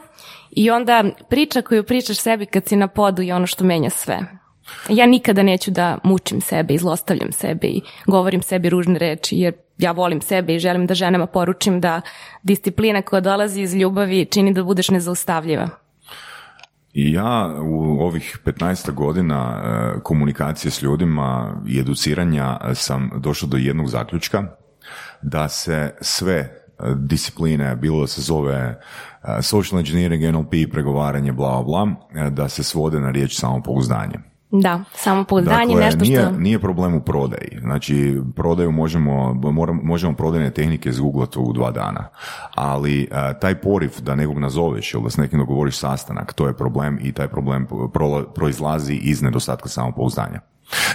[0.52, 4.19] i onda priča koju pričaš sebi kad si na podu je ono što menja sve.
[4.89, 6.80] Ja nikada neću da mučim sebe i
[7.32, 11.82] sebe i govorim sebi ružne reči jer ja volim sebe i želim da ženama poručim
[11.82, 12.02] da
[12.43, 15.69] disciplina koja dolazi iz ljubavi čini da budeš nezaustavljiva.
[16.93, 23.50] I ja u ovih 15 godina e, komunikacije s ljudima i educiranja e, sam došao
[23.50, 24.43] do jednog zaključka
[25.21, 28.56] da se sve discipline, bilo da se zove
[29.24, 34.16] e, social engineering, NLP, pregovaranje, bla, bla, e, da se svode na riječ samopouzdanje.
[34.52, 36.32] Da, samopouzdanje Dakle, nešto nije, što...
[36.32, 37.58] nije problem u prodaji.
[37.62, 42.08] Znači, prodaju možemo, moram- možemo prodajne tehnike izgooglati u dva dana.
[42.56, 46.54] Ali a, taj poriv da nekog nazoveš ili da s nekim dogovoriš sastanak, to je
[46.58, 50.40] problem i taj problem pro- proizlazi iz nedostatka samopouzdanja.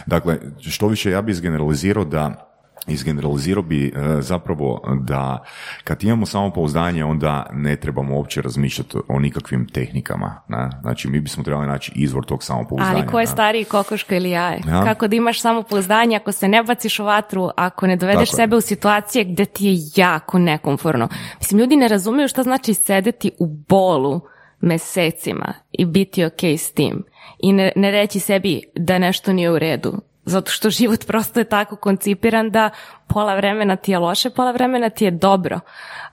[0.07, 2.52] Dakle, što više ja bi izgeneralizirao da
[2.87, 5.45] izgeneralizirao bi e, zapravo da
[5.85, 10.42] kad imamo samopouzdanje onda ne trebamo uopće razmišljati o nikakvim tehnikama.
[10.49, 10.71] Ne?
[10.81, 12.97] Znači mi bismo trebali naći izvor tog samopouzdanja.
[12.97, 13.33] Ali ko je ne?
[13.33, 14.61] stariji kokoška ili jaje?
[14.68, 14.85] Ja.
[14.85, 18.45] Kako da imaš samopouzdanje ako se ne baciš u vatru, ako ne dovedeš Tako je.
[18.45, 21.09] sebe u situacije gde ti je jako nekomforno.
[21.38, 24.21] Mislim, ljudi ne razumiju šta znači sedeti u bolu
[24.61, 27.05] mesecima i biti ok s tim.
[27.38, 30.01] I ne, ne reći sebi da nešto nije u redu.
[30.25, 32.71] Zato što život prosto je tako koncipiran da
[33.07, 35.61] pola vremena ti je loše, pola vremena ti je dobro.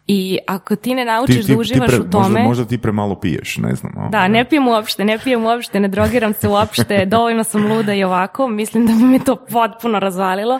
[0.07, 2.23] I ako ti ne naučiš da uživaš pre- u tome...
[2.23, 3.93] Možda, možda ti premalo piješ, ne znam.
[3.97, 4.09] ono.
[4.09, 8.03] Da, ne pijem uopšte, ne pijem uopšte, ne drogiram se uopšte, dovoljno sam luda i
[8.03, 10.59] ovako, mislim da bi me to potpuno razvalilo.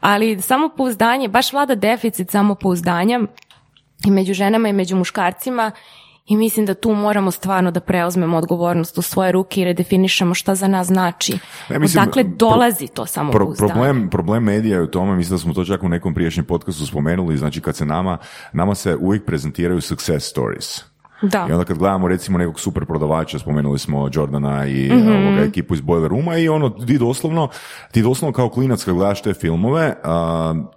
[0.00, 3.20] Ali samopouzdanje, baš vlada deficit samopouzdanja
[4.06, 5.70] i među ženama i među muškarcima
[6.26, 10.54] i mislim da tu moramo stvarno da preuzmemo odgovornost u svoje ruke i redefinišemo šta
[10.54, 11.38] za nas znači.
[11.70, 13.72] Ne, mislim, Odakle pro- dolazi to Pro- samopouzdanje?
[13.72, 16.86] problem, problem medija je u tome, mislim da smo to čak u nekom prijašnjem podcastu
[16.86, 18.18] spomenuli, znači kad se nama,
[18.52, 20.80] nama se uvijek prezentiraju success stories.
[21.22, 21.46] Da.
[21.48, 25.08] I onda kad gledamo recimo nekog super prodavača, spomenuli smo Jordana i Mhm.
[25.08, 27.48] ovoga, ekipu iz Boiler Rooma i ono, ti doslovno,
[27.92, 29.94] ti doslovno kao klinac kad gledaš te filmove,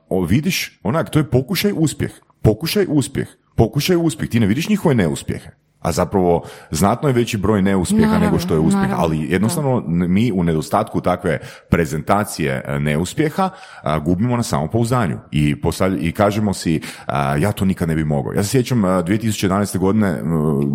[0.10, 2.12] o, vidiš, onak, to je pokušaj uspjeh.
[2.42, 3.28] Pokušaj uspjeh.
[3.60, 4.30] Pokušaj uspjeh.
[4.30, 5.50] Ti ne vidiš njihove neuspjehe.
[5.80, 9.84] A zapravo znatno je veći broj neuspjeha Naravno, nego što je uspjeh, naravno, ali jednostavno
[9.88, 11.40] n- mi u nedostatku takve
[11.70, 13.50] prezentacije e, neuspjeha
[13.84, 18.04] a, gubimo na samopouzdanju i, postavlj- i kažemo si a, ja to nikad ne bi
[18.06, 18.34] mogao.
[18.34, 19.78] Ja se sjećam a, 2011.
[19.78, 20.20] godine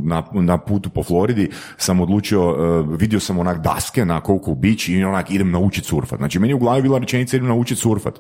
[0.03, 2.57] na, na putu po Floridi sam odlučio,
[2.91, 6.19] e, vidio sam onak daske na Cocoa Beach i onak idem naučiti surfat.
[6.19, 8.15] Znači meni u glavi bila rečenica idem naučiti surfat.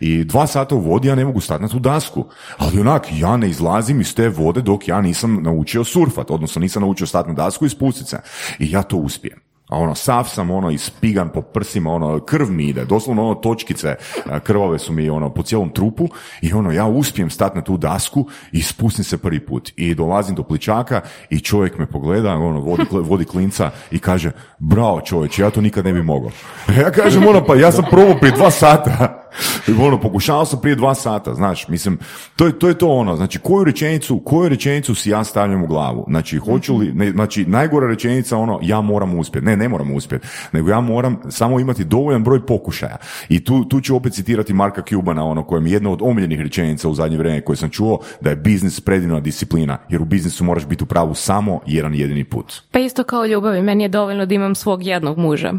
[0.00, 2.24] I dva sata u vodi ja ne mogu stati na tu dasku.
[2.58, 6.82] Ali onak ja ne izlazim iz te vode dok ja nisam naučio surfat, odnosno nisam
[6.82, 8.18] naučio stati na dasku i spustit se.
[8.58, 9.38] I ja to uspijem.
[9.72, 13.94] A ono, sav sam ono ispigan po prsima, ono, krv mi ide, doslovno ono točkice
[14.26, 16.08] a, krvave su mi ono po cijelom trupu
[16.42, 19.72] i ono, ja uspijem stati na tu dasku i spustim se prvi put.
[19.76, 25.00] I dolazim do pličaka i čovjek me pogleda, ono, vodi, vodi klinca i kaže, bravo
[25.00, 26.30] čovječe, ja to nikad ne bi mogao.
[26.82, 29.21] Ja kažem, ono, pa ja sam probao prije dva sata.
[29.86, 31.98] Ono, pokušavao sam prije dva sata, znaš, mislim,
[32.36, 35.66] to je, to je to ono, znači, koju rečenicu, koju rečenicu si ja stavljam u
[35.66, 36.04] glavu?
[36.08, 39.46] Znači, hoću li, ne, znači, najgora rečenica, ono, ja moram uspjeti.
[39.46, 42.96] Ne, ne moram uspjeti, nego ja moram samo imati dovoljan broj pokušaja.
[43.28, 46.88] I tu, tu ću opet citirati Marka Cubana, ono, kojem je jedna od omiljenih rečenica
[46.88, 50.66] u zadnje vrijeme koje sam čuo, da je biznis predivna disciplina, jer u biznisu moraš
[50.66, 52.62] biti u pravu samo jedan jedini put.
[52.70, 55.52] Pa isto kao ljubavi, meni je dovoljno da imam svog jednog muža.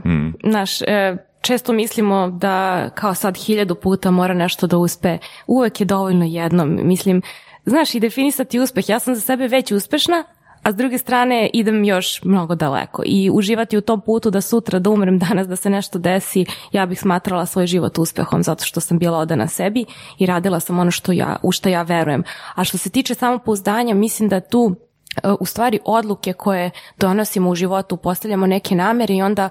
[0.44, 5.18] Znaš, e, često mislimo da kao sad hiljadu puta mora nešto da uspe.
[5.48, 6.80] Uvek je dovoljno jednom.
[6.84, 7.22] Mislim,
[7.66, 8.90] znaš, i definisati uspeh.
[8.90, 10.24] Ja sam za sebe već uspešna,
[10.64, 14.80] a s druge strane idem još mnogo daleko i uživati u tom putu da sutra
[14.80, 18.80] da umrem danas da se nešto desi, ja bih smatrala svoj život uspehom zato što
[18.80, 19.86] sam bila odana sebi
[20.18, 22.24] i radila sam ono što ja, u što ja verujem.
[22.56, 24.76] A što se tiče samopouzdanja, mislim da tu
[25.24, 29.50] e, u stvari odluke koje donosimo u životu postavljamo neke namere i onda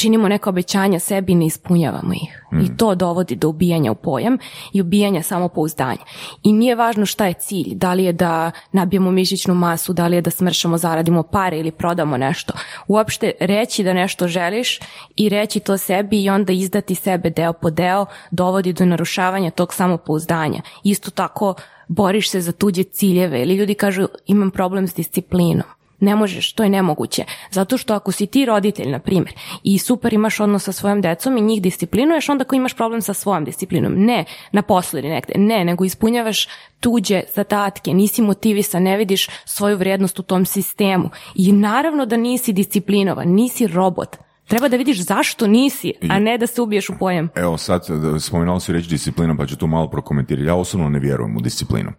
[0.00, 2.42] činimo neka obećanja sebi i ne ispunjavamo ih.
[2.62, 4.38] I to dovodi do ubijanja u pojam
[4.72, 6.04] i ubijanja samopouzdanja.
[6.42, 10.16] I nije važno šta je cilj, da li je da nabijemo mišićnu masu, da li
[10.16, 12.52] je da smršamo, zaradimo pare ili prodamo nešto.
[12.88, 14.80] Uopšte reći da nešto želiš
[15.16, 19.74] i reći to sebi i onda izdati sebe deo po deo dovodi do narušavanja tog
[19.74, 20.62] samopouzdanja.
[20.84, 21.54] Isto tako
[21.88, 25.79] boriš se za tuđe ciljeve ili ljudi kažu imam problem s disciplinom.
[26.00, 27.24] Ne možeš, to je nemoguće.
[27.50, 31.36] Zato što ako si ti roditelj, na primjer, i super imaš odnos sa svojom decom
[31.36, 33.92] i njih disciplinuješ, onda ako imaš problem sa svojom disciplinom.
[33.96, 35.32] Ne na poslu ili negde.
[35.36, 36.48] Ne, nego ispunjavaš
[36.80, 41.10] tuđe zadatke, nisi motivisan, ne vidiš svoju vrijednost u tom sistemu.
[41.34, 44.16] I naravno da nisi disciplinovan, nisi robot.
[44.50, 47.28] Treba da vidiš zašto nisi, a ne da se ubiješ u pojam.
[47.34, 50.46] Evo sad, da, spomenuo si reći disciplina, pa ću to malo prokomentirati.
[50.46, 51.92] Ja osobno ne vjerujem u disciplinu.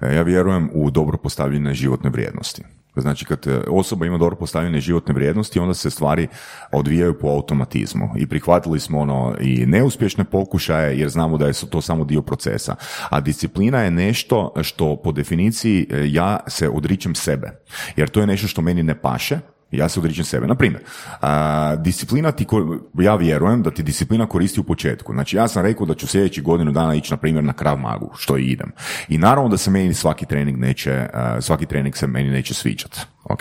[0.00, 2.62] E, Ja vjerujem u dobro postavljene životne vrijednosti.
[2.96, 6.28] Znači, kad e, osoba ima dobro postavljene životne vrijednosti, onda se stvari
[6.72, 8.10] odvijaju po automatizmu.
[8.16, 12.74] I prihvatili smo ono i neuspješne pokušaje, jer znamo da je to samo dio procesa.
[13.10, 17.50] A disciplina je nešto što po definiciji e, ja se odričem sebe.
[17.96, 19.38] Jer to je nešto što meni ne paše,
[19.70, 20.46] ja se odričem sebe.
[20.46, 20.82] Na primjer,
[21.20, 25.12] a, disciplina ti, ko- ja vjerujem da ti disciplina koristi u početku.
[25.12, 28.10] Znači, ja sam rekao da ću sljedeći godinu dana ići, na primjer, na krav magu,
[28.16, 28.72] što i idem.
[29.08, 33.00] I naravno da se meni svaki trening neće, a, svaki trening se meni neće sviđati.
[33.24, 33.40] Ok?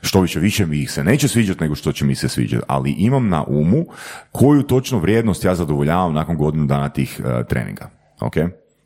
[0.00, 2.64] Što više, više mi ih se neće sviđati nego što će mi se sviđati.
[2.68, 3.86] Ali imam na umu
[4.32, 7.90] koju točno vrijednost ja zadovoljavam nakon godinu dana tih a, treninga.
[8.20, 8.34] Ok?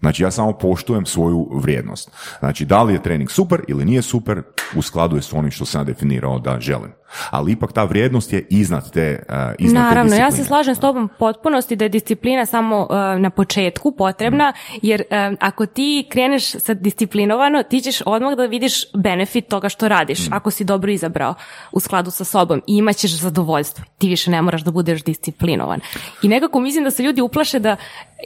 [0.00, 2.10] Znači ja samo poštujem svoju vrijednost.
[2.38, 4.42] Znači da li je trening super ili nije super,
[4.76, 6.92] u skladu je s onim što sam definirao da želim.
[7.30, 10.78] Ali ipak ta vrijednost je iznad te, uh, iznad te Naravno, ja se slažem s
[10.78, 16.06] tobom u potpunosti da je disciplina samo uh, na početku potrebna, jer um, ako ti
[16.10, 20.90] kreneš sa disciplinovano, ti ćeš odmah da vidiš benefit toga što radiš, ako si dobro
[20.92, 21.34] izabrao
[21.72, 23.84] u skladu sa sobom i imat ćeš zadovoljstvo.
[23.98, 25.80] Ti više ne moraš da budeš disciplinovan.
[26.22, 27.76] I nekako mislim da se ljudi uplaše da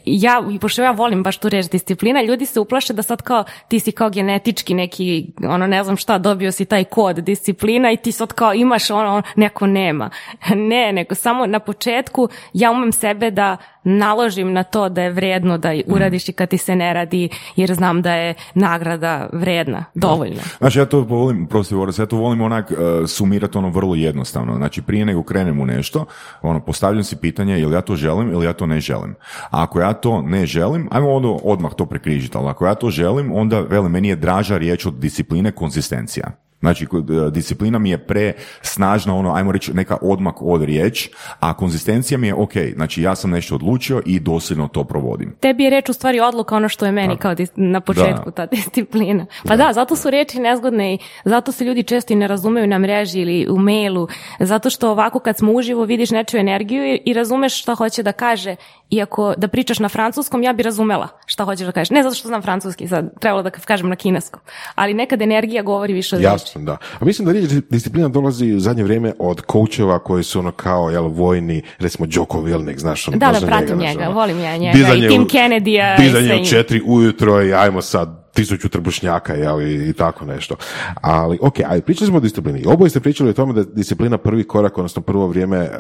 [0.05, 3.81] ja, pošto ja volim baš tu reč disciplina, ljudi se uplaše da sad kao ti
[3.81, 8.13] si kao genetički neki, ono ne znam šta, dobio si taj kod disciplina i ti
[8.13, 10.11] sad kao imaš ono, neko nema.
[10.73, 15.59] Ne, nego samo na početku ja umem sebe da naložim na to da je vredno
[15.59, 20.43] da uradiš i kad ti se ne radi, jer znam da je nagrada vredna, dovoljna.
[20.59, 22.77] Znači ja to volim, prosti Boris, ja to volim onak uh,
[23.09, 24.57] sumirati ono vrlo jednostavno.
[24.57, 26.05] Znači prije nego krenem u nešto,
[26.43, 29.15] ono postavljam si pitanje ili ja to želim ili ja to ne želim.
[29.51, 32.91] A ako ja to ne želim, ajmo onda odmah to prekrižiti, ali ako ja to
[32.91, 36.31] želim, onda veli, meni je draža riječ od discipline konzistencija.
[36.63, 41.09] Znači, kod, e, disciplina mi je pre snažna, ono, ajmo reći, neka odmak od riječ,
[41.41, 45.35] a konzistencija mi je, ok, znači ja sam nešto odlučio i dosljedno to provodim.
[45.41, 48.47] Tebi je reč u stvari odluka ono što je meni kao dis- na početku ta
[48.57, 49.27] disciplina.
[49.45, 52.79] Pa da, zato su reči nezgodne i zato se ljudi često i ne razumeju na
[52.79, 54.09] mreži ili u mailu,
[54.41, 58.13] zato što ovako kad smo uživo vidiš nečiju energiju i, i razumeš šta hoće da
[58.13, 58.57] kaže,
[58.91, 61.91] iako da pričaš na francuskom, ja bi razumela šta hoćeš da kažeš.
[61.91, 64.41] Ne zato što znam francuski, sad trebalo da kažem na kineskom,
[64.75, 66.52] ali nekad energija govori više od riječi.
[66.53, 66.77] Jasno, da.
[67.01, 70.91] A mislim da riječ disciplina dolazi u zadnje vrijeme od koučeva koji su ono kao,
[70.91, 74.15] jel, vojni, recimo Joko Vilnik, znaš, ono, Da, da, pratim znaš, njega, ono.
[74.15, 75.61] volim ja njega Dizanje i Tim i
[76.03, 80.57] Dizanje u četiri ujutro i ajmo sad tisuću trbušnjaka, jel, i, i tako nešto.
[81.01, 82.65] Ali, ok, ali pričali smo o disciplini.
[82.67, 85.71] Oboje ste pričali o tome da je disciplina prvi korak, odnosno prvo vrijeme, eh,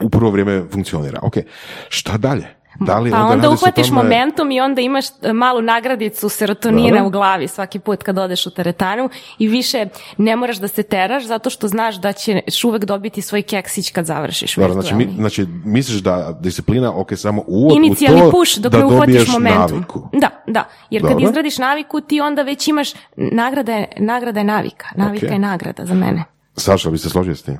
[0.00, 1.18] u prvo vrijeme funkcionira.
[1.22, 1.34] Ok,
[1.88, 2.63] šta dalje?
[2.80, 5.62] Da li Pa onda radi se o uhvatiš tome- momentum i onda imaš e, malu
[5.62, 7.06] nagradicu serotonina Dobro.
[7.06, 9.08] u glavi svaki put kad odeš u teretanu
[9.38, 9.86] i više
[10.18, 14.06] ne moraš da se teraš zato što znaš da ćeš uvek dobiti svoj keksić kad
[14.06, 14.56] završiš.
[14.56, 18.72] Dobro, znači, mi, znači, misliš da disciplina, ok, samo uvod Inicijalni u to push dok
[18.72, 19.60] da ne uhvatiš momentum.
[19.60, 20.08] naviku.
[20.12, 20.64] Da, da.
[20.90, 21.24] Jer kad Dobro.
[21.24, 24.86] izgradiš naviku ti onda već imaš nagrada je, nagrada je navika.
[24.94, 25.32] Navika Ok.
[25.32, 26.24] je nagrada za mene.
[26.56, 27.58] Saša, bi se složio s tim?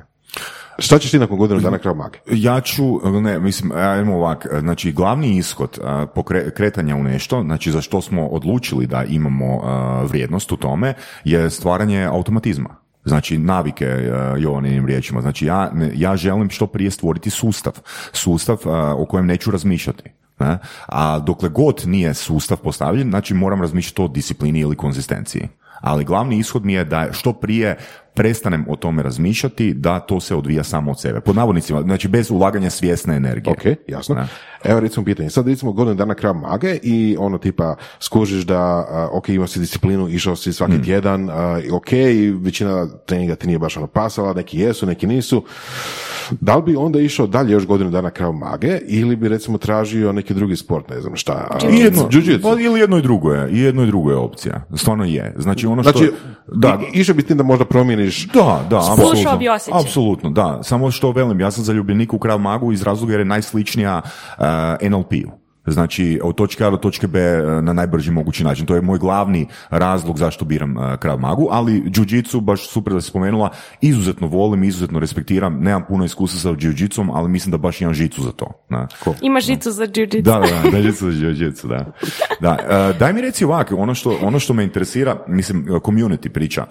[0.79, 2.19] Šta ćeš ti nakon godinu dana krav mage?
[2.31, 2.83] Ja ću,
[3.21, 5.79] ne, mislim, ajmo ovak, znači glavni ishod
[6.15, 9.61] pokre- kretanja u nešto, znači za što smo odlučili da imamo
[10.03, 12.75] vrijednost u tome, je stvaranje automatizma.
[13.05, 15.21] Znači navike a, Jovaninim riječima.
[15.21, 17.73] Znači ja, ja želim što prije stvoriti sustav.
[18.11, 18.57] Sustav
[18.97, 20.03] o kojem neću razmišljati.
[20.39, 20.57] Ne?
[20.87, 25.47] A dokle god nije sustav postavljen, znači moram razmišljati o disciplini ili konzistenciji.
[25.81, 27.77] Ali glavni ishod mi je da što prije
[28.15, 31.19] prestanem o tome razmišljati, da to se odvija samo od sebe.
[31.21, 33.53] Pod navodnicima, znači bez ulaganja svjesne energije.
[33.53, 34.15] Ok, jasno.
[34.15, 34.27] Da.
[34.63, 39.29] Evo recimo pitanje, sad recimo godinu dana krav mage i ono tipa skužiš da, ok,
[39.29, 43.59] imao si disciplinu, išao si svaki tjedan, a, i ok, i većina treninga ti nije
[43.59, 45.43] baš ono pasala, neki jesu, neki nisu.
[46.41, 50.11] Da li bi onda išao dalje još godinu dana krav mage ili bi recimo tražio
[50.11, 51.57] neki drugi sport, ne znam šta?
[51.83, 52.09] jedno,
[52.43, 54.61] pa ili jedno i drugo je, i jedno i drugo je opcija.
[54.75, 55.33] Stvarno je.
[55.37, 55.91] Znači ono što...
[55.91, 56.11] Znači,
[56.47, 57.65] da, išao bi s tim da možda
[58.05, 59.37] promijeniš Da, da, Slušao apsolutno.
[59.37, 59.81] bi osjećaj.
[59.81, 60.59] Apsolutno, da.
[60.63, 64.01] Samo što velim, ja sam zaljubljenik u Krav Magu iz razloga jer je najsličnija
[64.37, 65.44] uh, NLP-u.
[65.67, 68.65] Znači, od točke A do točke B uh, na najbrži mogući način.
[68.65, 73.01] To je moj glavni razlog zašto biram uh, Krav Magu, ali jiu-jitsu, baš super da
[73.01, 73.49] si spomenula,
[73.81, 75.57] izuzetno volim, izuzetno respektiram.
[75.59, 78.51] Nemam puno iskustva sa jiu-jitsom, ali mislim da baš imam žicu za to.
[78.69, 78.87] Da.
[79.21, 80.21] Ima žicu za jiu-jitsu.
[80.21, 81.85] Da, da, da, da, jiu-jitsu, jiu-jitsu, da.
[82.39, 82.57] da.
[82.69, 86.65] e, daj mi reci ovako, ono što, ono što me interesira, mislim, community priča.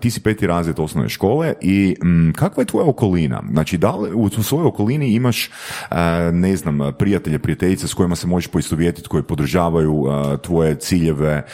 [0.00, 3.42] Ti si peti razred osnovne škole i mm, kakva je tvoja okolina?
[3.50, 5.50] Znači, da li u svojoj okolini imaš,
[6.32, 10.04] ne znam, prijatelje, prijateljice s kojima se možeš poistovjetiti, koji podržavaju
[10.42, 11.46] tvoje ciljeve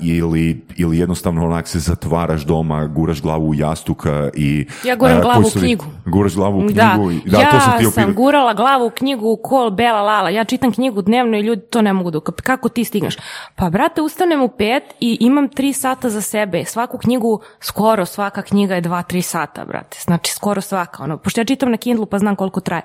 [0.00, 4.66] ili, ili jednostavno onak se zatvaraš doma, guraš glavu u jastuk i...
[4.84, 5.84] Ja guram glavu u knjigu.
[6.06, 8.90] Guraš glavu u knjigu Da, i, da, ja to sam ti sam gurala glavu u
[8.90, 10.30] knjigu kol bela lala.
[10.30, 13.16] Ja čitam knjigu dnevno i ljudi to ne mogu ukap- Kako ti stigneš?
[13.56, 16.64] Pa, brate, ustanem u pet i imam tri sata za sebe.
[16.64, 19.98] Svaku knjigu, skoro svaka knjiga je dva, tri sata, brate.
[20.04, 21.02] Znači, skoro svaka.
[21.02, 22.82] Ono, pošto ja čitam na Kindlu pa znam koliko traje.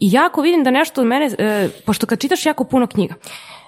[0.00, 3.14] I jako vidim da nešto od mene, e, pošto kad čitaš jako puno knjiga,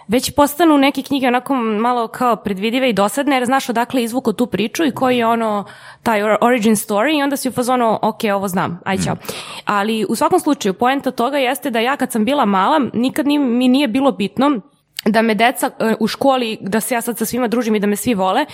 [0.09, 4.47] već postanu neke knjige onako malo kao predvidive i dosadne, jer znaš odakle izvuko tu
[4.47, 5.65] priču i koji je ono
[6.03, 9.17] taj or- origin story i onda si u fazonu, ok, ovo znam, aj ćao.
[9.65, 13.39] Ali u svakom slučaju, poenta toga jeste da ja kad sam bila mala, nikad ni-
[13.39, 14.61] mi nije bilo bitno
[15.05, 17.87] da me deca e, u školi, da se ja sad sa svima družim i da
[17.87, 18.47] me svi vole,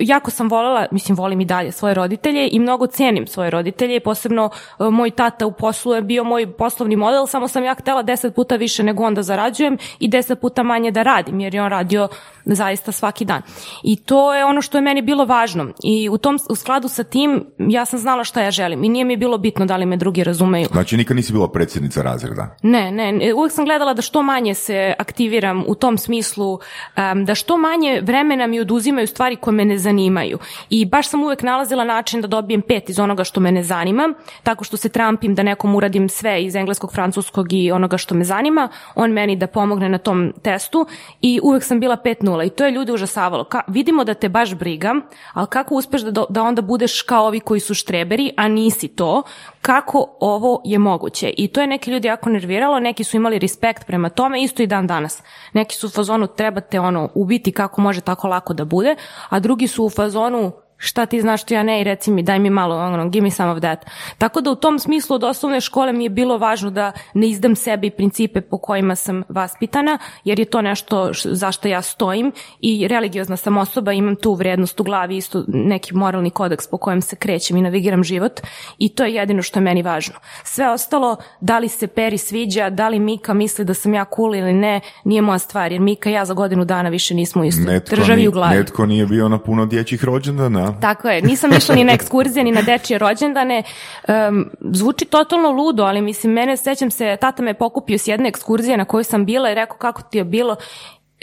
[0.00, 4.50] jako sam volela, mislim volim i dalje svoje roditelje i mnogo cenim svoje roditelje, posebno
[4.78, 8.34] e, moj tata u poslu je bio moj poslovni model, samo sam ja htela deset
[8.34, 12.08] puta više nego onda zarađujem i deset puta manje da radim, jer je on radio
[12.44, 13.42] zaista svaki dan.
[13.82, 17.04] I to je ono što je meni bilo važno i u tom u skladu sa
[17.04, 19.96] tim ja sam znala šta ja želim i nije mi bilo bitno da li me
[19.96, 20.68] drugi razumeju.
[20.72, 22.56] Znači, nikad nisi bila predsjednica razreda.
[22.62, 26.58] Ne, ne, ne, uvijek sam gledala da što manje se aktiviram u tom smislu,
[26.96, 30.38] em, da što manje vremena mi oduzimaju stvari koje me ne zanimaju.
[30.70, 34.14] I baš sam uvijek nalazila način da dobijem pet iz onoga što me ne zanima,
[34.42, 38.24] tako što se trampim da nekom uradim sve iz engleskog, francuskog i onoga što me
[38.24, 40.86] zanima, on meni da pomogne na tom testu
[41.20, 43.44] i uvijek sam bila 5-0 i to je ljude užasavalo.
[43.44, 44.94] Ka, vidimo da te baš briga,
[45.32, 49.22] ali kako uspeš da, da onda budeš kao ovi koji su štreberi, a nisi to,
[49.62, 51.32] kako ovo je moguće.
[51.36, 54.66] I to je neki ljudi jako nerviralo, neki su imali respekt prema tome, isto i
[54.66, 55.22] dan danas.
[55.52, 58.96] Neki su u fazonu trebate ono ubiti kako može tako lako da bude,
[59.28, 60.52] a drugi su u fazonu
[60.84, 63.30] šta ti znaš što ja ne i reci mi daj mi malo ono, give me
[63.30, 63.86] some of that.
[64.18, 67.56] Tako da u tom smislu od osnovne škole mi je bilo važno da ne izdam
[67.56, 72.88] sebi principe po kojima sam vaspitana, jer je to nešto š- zašto ja stojim i
[72.88, 77.16] religiozna sam osoba, imam tu vrednost u glavi, isto neki moralni kodeks po kojem se
[77.16, 78.40] krećem i navigiram život
[78.78, 80.14] i to je jedino što je meni važno.
[80.44, 84.34] Sve ostalo, da li se Peri sviđa, da li Mika misli da sam ja cool
[84.34, 87.44] ili ne, nije moja stvar, jer Mika i ja za godinu dana više nismo u
[87.44, 88.56] istoj državi u glavi.
[88.56, 90.71] netko nije bio na puno dječjih rođendana.
[90.80, 93.62] Tako je, nisam išla ni na ekskurzije, ni na dečije rođendane.
[94.08, 98.76] Em, zvuči totalno ludo, ali mislim, mene, sećam se, tata me pokupio s jedne ekskurzije
[98.76, 100.56] na kojoj sam bila i rekao kako ti je bilo.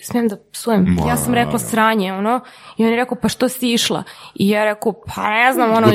[0.04, 0.98] Smijem da psujem.
[1.08, 2.40] Ja sam rekla sranje, ono.
[2.78, 4.04] I on je rekao, pa što si išla?
[4.36, 5.88] I ja rekao, pa ne znam, ono.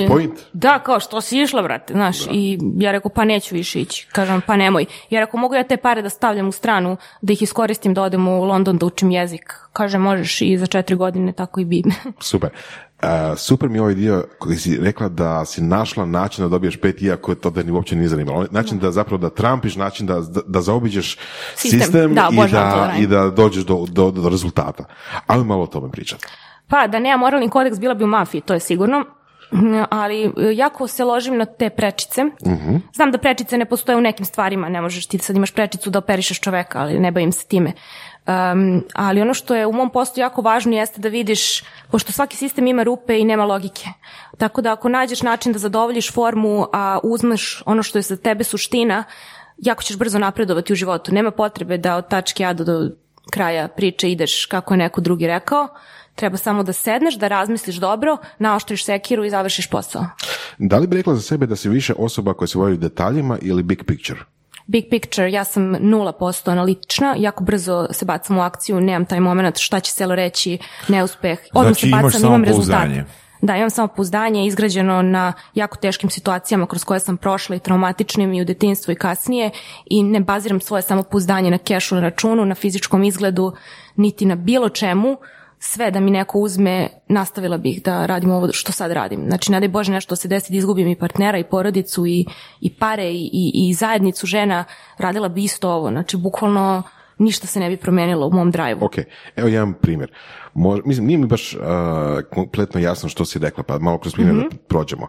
[0.53, 2.17] Da, kao što si išla, brate, znaš.
[2.31, 4.09] I ja rekao, pa neću više ići.
[4.13, 4.87] Kažem, pa nemoj.
[5.11, 8.29] Ja rekao, mogu ja te pare da stavljam u stranu, da ih iskoristim da odem
[8.29, 9.55] u London da učim jezik.
[9.73, 11.83] Kaže, možeš i za četiri godine, tako i bi.
[12.21, 12.51] Super.
[13.05, 16.77] E, super mi je ovaj dio koji si rekla da si našla način da dobiješ
[16.81, 18.41] pet iako to da ni uopće nije zanimalo.
[18.41, 21.19] On- Način da zapravo da trampiš, način da, da zaobiđeš
[21.57, 22.15] sistem, Sistem.
[22.15, 24.85] Da, i, da i da dođeš do, do, do rezultata.
[25.27, 26.25] Ali malo o tome pričati.
[26.69, 29.05] Pa, da nema moralni kodeks, bila bi u mafiji, to je sigurno.
[29.91, 32.23] Ali jako se ložim na te prečice.
[32.95, 35.99] Znam da prečice ne postoje u nekim stvarima, ne možeš ti sad imaš prečicu da
[35.99, 37.73] operišeš čoveka, ali ne bavim se time.
[38.27, 42.37] Um, ali ono što je u mom poslu jako važno jeste da vidiš, pošto svaki
[42.37, 43.87] sistem ima rupe i nema logike.
[44.39, 48.45] Tako da ako nađeš način da zadovoljiš formu, a uzmeš ono što je za tebe
[48.45, 49.05] suština,
[49.59, 51.15] jako ćeš brzo napredovati u životu.
[51.15, 52.91] Nema potrebe da od tačke A do,
[53.31, 55.69] kraja priče ideš kako je neko drugi rekao.
[56.15, 60.07] Treba samo da sedneš, da razmisliš dobro, naoštriš sekiru i završiš posao.
[60.59, 63.63] Da li bi rekla za sebe da si više osoba koja se bavi detaljima ili
[63.63, 64.21] big picture?
[64.67, 69.59] Big picture, ja sam 0% analitična, jako brzo se bacam u akciju, nemam taj moment
[69.59, 70.59] šta će selo reći,
[70.89, 72.89] neuspeh, odmah Znači, se imaš bacam, imam rezultat.
[73.43, 78.43] Da, imam samopouzdanje izgrađeno na jako teškim situacijama kroz koje sam prošla i traumatičnim i
[78.43, 79.51] u detinstvu i kasnije
[79.87, 83.53] i ne baziram svoje samopouzdanje na kešu na računu, na fizičkom izgledu,
[83.97, 85.17] niti na bilo čemu,
[85.65, 89.25] sve da mi neko uzme, nastavila bih da radim ovo što sad radim.
[89.27, 92.27] Znači, ne daj Bože nešto se desi da izgubim i partnera i porodicu i,
[92.61, 94.65] i pare i, i, zajednicu žena,
[94.99, 95.91] radila bi isto ovo.
[95.91, 96.83] Znači, bukvalno
[97.19, 98.85] ništa se ne bi promijenilo u mom drive-u.
[98.85, 98.95] Ok,
[99.37, 100.13] evo jedan primjer.
[100.55, 101.61] Mo- mislim, nije mi baš uh,
[102.35, 105.07] kompletno jasno što si rekla, pa malo kroz primjer da prođemo.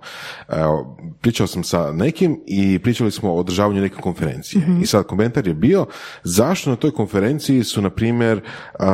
[0.50, 4.62] Evo, pričao sam sa nekim i pričali smo o održavanju neke konferencije.
[4.82, 5.86] I sad komentar je bio
[6.24, 8.41] zašto na toj konferenciji su, na primjer,
[8.80, 8.86] uh,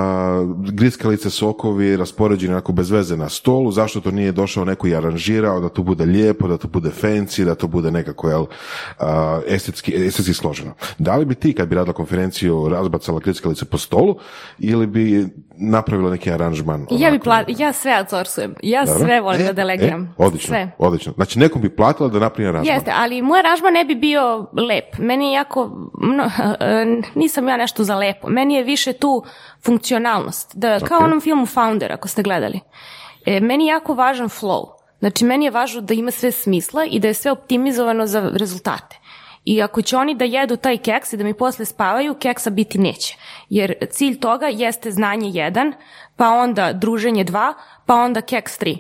[0.72, 5.60] grickalice, sokovi raspoređeni onako bez veze na stolu, zašto to nije došao neko i aranžirao,
[5.60, 8.47] da to bude lijepo, da to bude fancy, da to bude nekako, jel, uh,
[9.47, 10.74] estetski, estetski složeno.
[10.97, 14.18] Da li bi ti, kad bi radila konferenciju, razbacala grickalice po stolu
[14.60, 15.28] ili bi
[15.58, 16.87] napravila neki aranžman?
[16.91, 18.55] Ja bi pla- ja sve outsourcujem.
[18.63, 18.99] Ja Dobro.
[18.99, 20.03] sve volim E, da delegiram.
[20.03, 20.71] e, odlično, Sve.
[20.77, 21.13] odlično.
[21.13, 22.75] Znači, nekom bi platila da napravi aranžman.
[22.75, 24.97] Jeste, ali moj aranžman ne bi bio lep.
[24.97, 26.31] Meni je jako, no,
[27.15, 28.29] nisam ja nešto za lepo.
[28.29, 29.23] Meni je više tu
[29.65, 30.51] funkcionalnost.
[30.55, 32.59] Da, Kao u onom filmu Founder, ako ste gledali.
[33.25, 34.65] E, meni je jako važan flow.
[34.99, 38.97] Znači, meni je važno da ima sve smisla i da je sve optimizovano za rezultate.
[39.45, 42.77] I ako će oni da jedu taj keks i da mi posle spavaju, keksa biti
[42.77, 43.17] neće.
[43.49, 45.73] Jer cilj toga jeste znanje jedan,
[46.15, 47.53] pa onda druženje dva,
[47.85, 48.77] pa onda keks tri.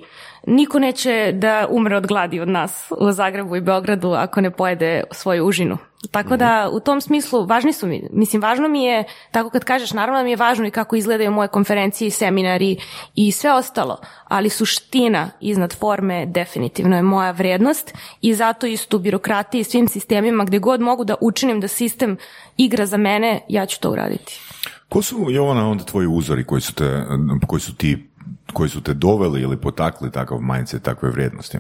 [0.47, 5.03] Niko neće da umre od gladi od nas u Zagrebu i Beogradu ako ne pojede
[5.11, 5.77] svoju užinu.
[6.11, 9.93] Tako da u tom smislu važni su mi, mislim važno mi je, tako kad kažeš
[9.93, 12.77] naravno mi je važno i kako izgledaju moje konferencije i seminari
[13.15, 18.99] i sve ostalo, ali suština iznad forme definitivno je moja vrednost i zato isto u
[18.99, 22.17] birokratiji i svim sistemima gdje god mogu da učinim da sistem
[22.57, 24.39] igra za mene, ja ću to uraditi.
[24.89, 27.03] Ko su, Jovana, onda tvoji uzori koji su te,
[27.47, 28.10] koji su ti,
[28.51, 31.57] koji su te doveli ili potakli takav mindset, takve vrijednosti?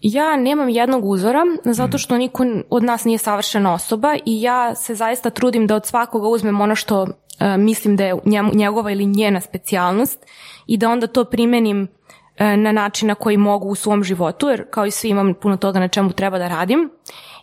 [0.00, 4.94] Ja nemam jednog uzora, zato što niko od nas nije savršena osoba i ja se
[4.94, 7.06] zaista trudim da od svakoga uzmem ono što
[7.40, 8.14] e, mislim da je
[8.52, 10.26] njegova ili njena specijalnost
[10.66, 11.88] i da onda to primenim
[12.38, 15.80] na način na koji mogu u svom životu, jer kao i svi imam puno toga
[15.80, 16.90] na čemu treba da radim.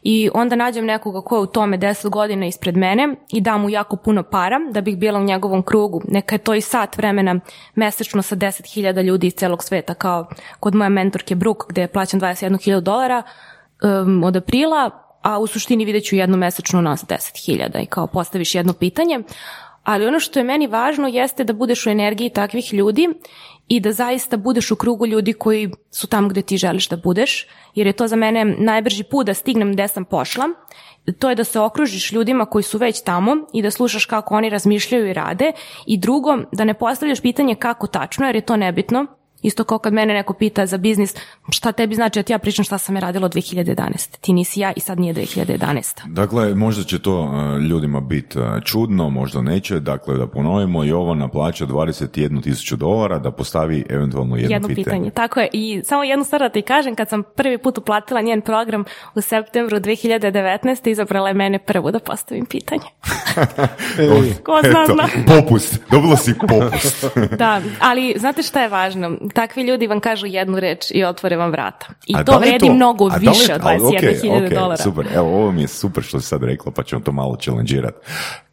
[0.03, 3.69] I onda nađem nekoga ko je u tome 10 godina ispred mene i dam mu
[3.69, 6.01] jako puno para da bih bila u njegovom krugu.
[6.07, 7.39] Neka je to i sat vremena
[7.75, 10.27] mesečno sa 10.000 ljudi iz celog sveta, kao
[10.59, 13.23] kod moje mentorke Brooke gde je plaćan 21.000 dolara
[13.83, 14.89] um, od aprila,
[15.21, 19.19] a u suštini vidjet ću jednu mesečno na 10.000 i kao postaviš jedno pitanje.
[19.83, 23.09] Ali ono što je meni važno jeste da budeš u energiji takvih ljudi
[23.68, 27.47] i da zaista budeš u krugu ljudi koji su tamo gde ti želiš da budeš,
[27.76, 30.45] jer je to za mene najbrži put da stignem gde sam pošla.
[31.20, 34.49] To je da se okružiš ljudima koji su već tamo i da slušaš kako oni
[34.49, 35.51] razmišljaju i rade.
[35.86, 39.05] I drugo, da ne postavljaš pitanje kako tačno, jer je to nebitno.
[39.43, 41.15] Isto kao kad mene neko pita za biznis,
[41.49, 44.17] šta tebi znači da ti ja pričam šta sam je radila od 2011.
[44.21, 46.07] Ti nisi ja i sad nije 2011.
[46.07, 49.79] Dakle, možda će to uh, ljudima biti uh, čudno, možda neće.
[49.79, 55.11] Dakle, da ponovimo, Jovana plaća 21 tisuću dolara da postavi eventualno jedno, jedno pitanje.
[55.11, 55.49] Tako je.
[55.53, 58.83] I samo jednu stvar da ti kažem, kad sam prvi put uplatila njen program
[59.15, 60.89] u septembru 2019.
[60.89, 62.85] izabrala je mene prvu da postavim pitanje.
[64.45, 64.95] Ko zna, Eto,
[65.27, 65.79] popust.
[65.91, 67.05] Dobila si popust.
[67.37, 69.17] Da, ali znate šta je važno?
[69.34, 71.88] Takvi ljudi vam kažu jednu reč i otvore vam vrata.
[72.05, 74.53] I A to da vredi mnogo a da li više od ali 21.000 ok, ok,
[74.53, 74.84] dolara.
[74.84, 77.97] Super, evo ovo mi je super što si sad rekla, pa ćemo to malo challengeirati.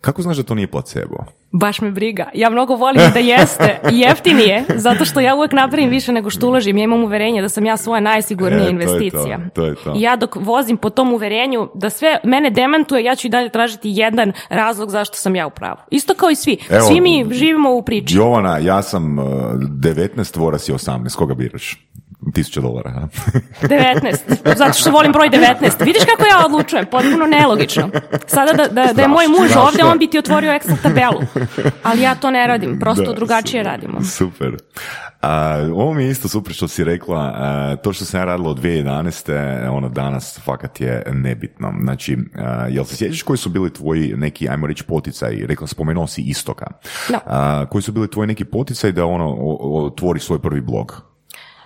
[0.00, 1.24] Kako znaš da to nije placebo?
[1.52, 2.28] Baš me briga.
[2.34, 6.78] Ja mnogo volim da jeste jeftinije, zato što ja uvek napravim više nego što uložim.
[6.78, 9.38] Ja imam uverenje da sam ja svoja najsigurnija E, to je investicija.
[9.38, 9.94] to, to je to.
[9.96, 13.48] I ja dok vozim po tom uverenju da sve mene demantuje, ja ću i dalje
[13.48, 15.78] tražiti jedan razlog zašto sam ja u pravu.
[15.90, 16.56] Isto kao i svi.
[16.70, 18.16] Evo, svi mi živimo u priči.
[18.16, 21.86] Jovana, ja sam uh, 19, tvora si 18, koga biraš?
[22.34, 23.08] Tisuća dolara, ha?
[23.62, 24.16] 19.
[24.58, 25.84] Zato što volim broj 19.
[25.84, 26.86] Vidiš kako ja odlučujem?
[26.86, 27.90] Potpuno nelogično.
[28.26, 29.62] Sada da, da, da je moj muž Strašno.
[29.62, 31.20] ovdje, on bi ti otvorio Excel tabelu.
[31.82, 32.78] Ali ja to ne radim.
[32.78, 34.04] Prosto Da, drugačije super, radimo.
[34.04, 34.56] Super.
[35.22, 38.50] A, ovo mi je isto super što si rekla, a, to što sam ja radila
[38.50, 39.68] od 2011.
[39.70, 41.72] ono danas fakat je nebitno.
[41.82, 46.06] Znači, a, jel se sjećaš koji su bili tvoji neki, ajmo reći, poticaji, rekla, spomenuo
[46.06, 46.66] si istoka.
[47.26, 51.09] A, koji su bili tvoji neki poticaji da ono otvori svoj prvi blog?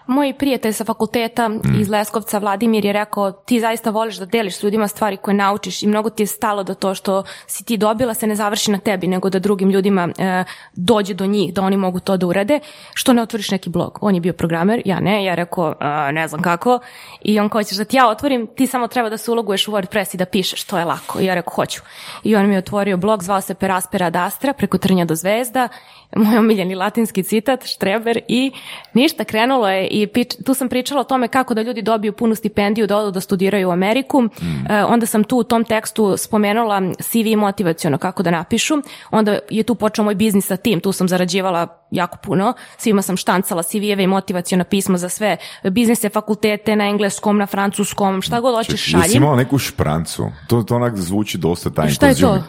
[0.06, 1.50] Moj prijatelj sa fakulteta
[1.80, 5.82] iz Leskovca, Vladimir, je rekao ti zaista voliš da deliš s ljudima stvari koje naučiš
[5.82, 8.78] i mnogo ti je stalo da to što si ti dobila se ne završi na
[8.78, 12.60] tebi, nego da drugim ljudima e, dođe do njih, da oni mogu to da urade.
[12.94, 13.98] Što ne otvoriš neki blog?
[14.00, 16.78] On je bio programer, ja ne, ja rekao "A, ne znam kako
[17.22, 19.72] i on kao ćeš da ti ja otvorim, ti samo treba da se uloguješ u
[19.72, 21.20] WordPress i da pišeš, to je lako.
[21.20, 21.80] I ja rekao hoću.
[22.22, 25.68] I on mi je otvorio blog, zvao se Peraspera ad Astra, preko trnja do zvezda,
[26.16, 28.52] moj omiljeni latinski citat, štreber i
[28.94, 32.34] ništa, krenulo je i pič- tu sam pričala o tome kako da ljudi dobiju punu
[32.34, 34.22] stipendiju da odu da studiraju u Ameriku.
[34.70, 38.74] E, onda sam tu u tom tekstu spomenula CV motivaciono kako da napišu.
[39.10, 42.52] Onda je tu počeo moj biznis sa tim, tu sam zarađivala jako puno.
[42.76, 48.22] Svima sam štancala CV-eve i motivaciona pisma za sve biznise, fakultete na engleskom, na francuskom,
[48.22, 49.16] šta god hoćeš Jesi šaljem.
[49.16, 50.26] imala neku šprancu?
[50.46, 52.42] To, to onak zvuči dosta time Šta je to?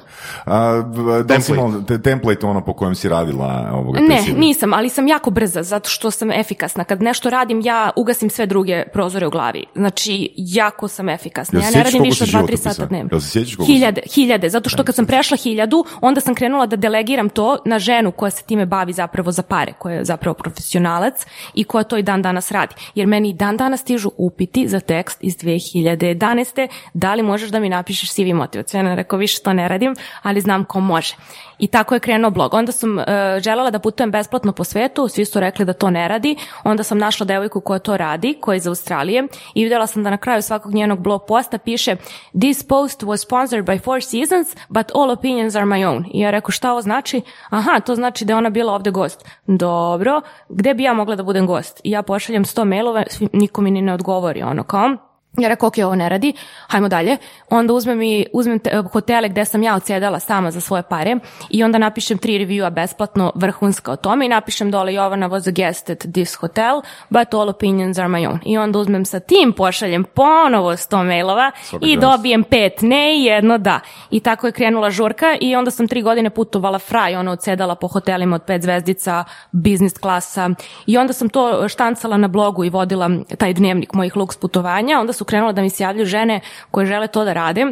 [0.45, 0.81] A,
[1.23, 1.53] da si Template.
[1.53, 3.35] imala te- template ono po kojem si radila
[3.73, 4.37] ovoga Ne, CV?
[4.37, 6.83] nisam, ali sam jako brza zato što sam efikasna.
[6.83, 9.65] Kad nešto radim, ja ugasim sve druge prozore u glavi.
[9.75, 11.59] Znači, jako sam efikasna.
[11.59, 12.69] Ja ne radim više od si 2-3 životopisa?
[12.69, 13.09] sata dnevno.
[13.11, 16.35] Jel se sjećaš koliko si- Hiljade, hiljade, zato što kad sam prešla hiljadu, onda sam
[16.35, 20.05] krenula da delegiram to na ženu koja se time bavi zapravo za pare, koja je
[20.05, 22.75] zapravo profesionalac i koja to i dan danas radi.
[22.95, 26.67] Jer meni i dan danas stižu upiti za tekst iz 2011.
[26.93, 28.85] Da li možeš da mi napišeš CV motivaciju?
[28.85, 31.15] Ja rekao, više to ne radim, ali znam ko može.
[31.59, 32.53] I tako je krenuo blog.
[32.53, 33.03] Onda sam e,
[33.43, 36.35] želela da putujem besplatno po svetu, svi su rekli da to ne radi.
[36.63, 40.09] Onda sam našla devojku koja to radi, koja je iz Australije i vidjela sam da
[40.09, 41.95] na kraju svakog njenog blog posta piše
[42.41, 46.05] This post was sponsored by Four Seasons, but all opinions are my own.
[46.13, 47.21] I ja rekao, šta ovo znači?
[47.49, 49.24] Aha, to znači da je ona bila ovde gost.
[49.47, 51.81] Dobro, gde bi ja mogla da budem gost?
[51.83, 53.03] Ja pošaljem 100 mailova,
[53.33, 54.89] niko mi ni ne odgovori, ono kao,
[55.37, 56.33] ja rekao, ok, ovo ne radi,
[56.67, 57.17] hajmo dalje.
[57.49, 61.15] Onda uzmem i uzmem te- hotele gde sam ja odsjedala sama za svoje pare
[61.49, 65.51] i onda napišem tri reviewa besplatno vrhunska o tome i napišem dole Jovana was a
[65.51, 68.39] guest at this hotel, but all opinions are my own.
[68.45, 73.23] I onda uzmem sa tim, pošaljem ponovo 100 mailova Svaka i dobijem pet ne i
[73.23, 73.79] jedno da.
[74.11, 77.87] I tako je krenula žurka i onda sam tri godine putovala fraj, ono odsedala po
[77.87, 80.49] hotelima od pet zvezdica, biznis klasa
[80.85, 84.99] i onda sam to štancala na blogu i vodila taj dnevnik mojih luks putovanja.
[84.99, 86.39] Onda su krenule da mi se javljaju žene
[86.71, 87.65] koje žele to da rade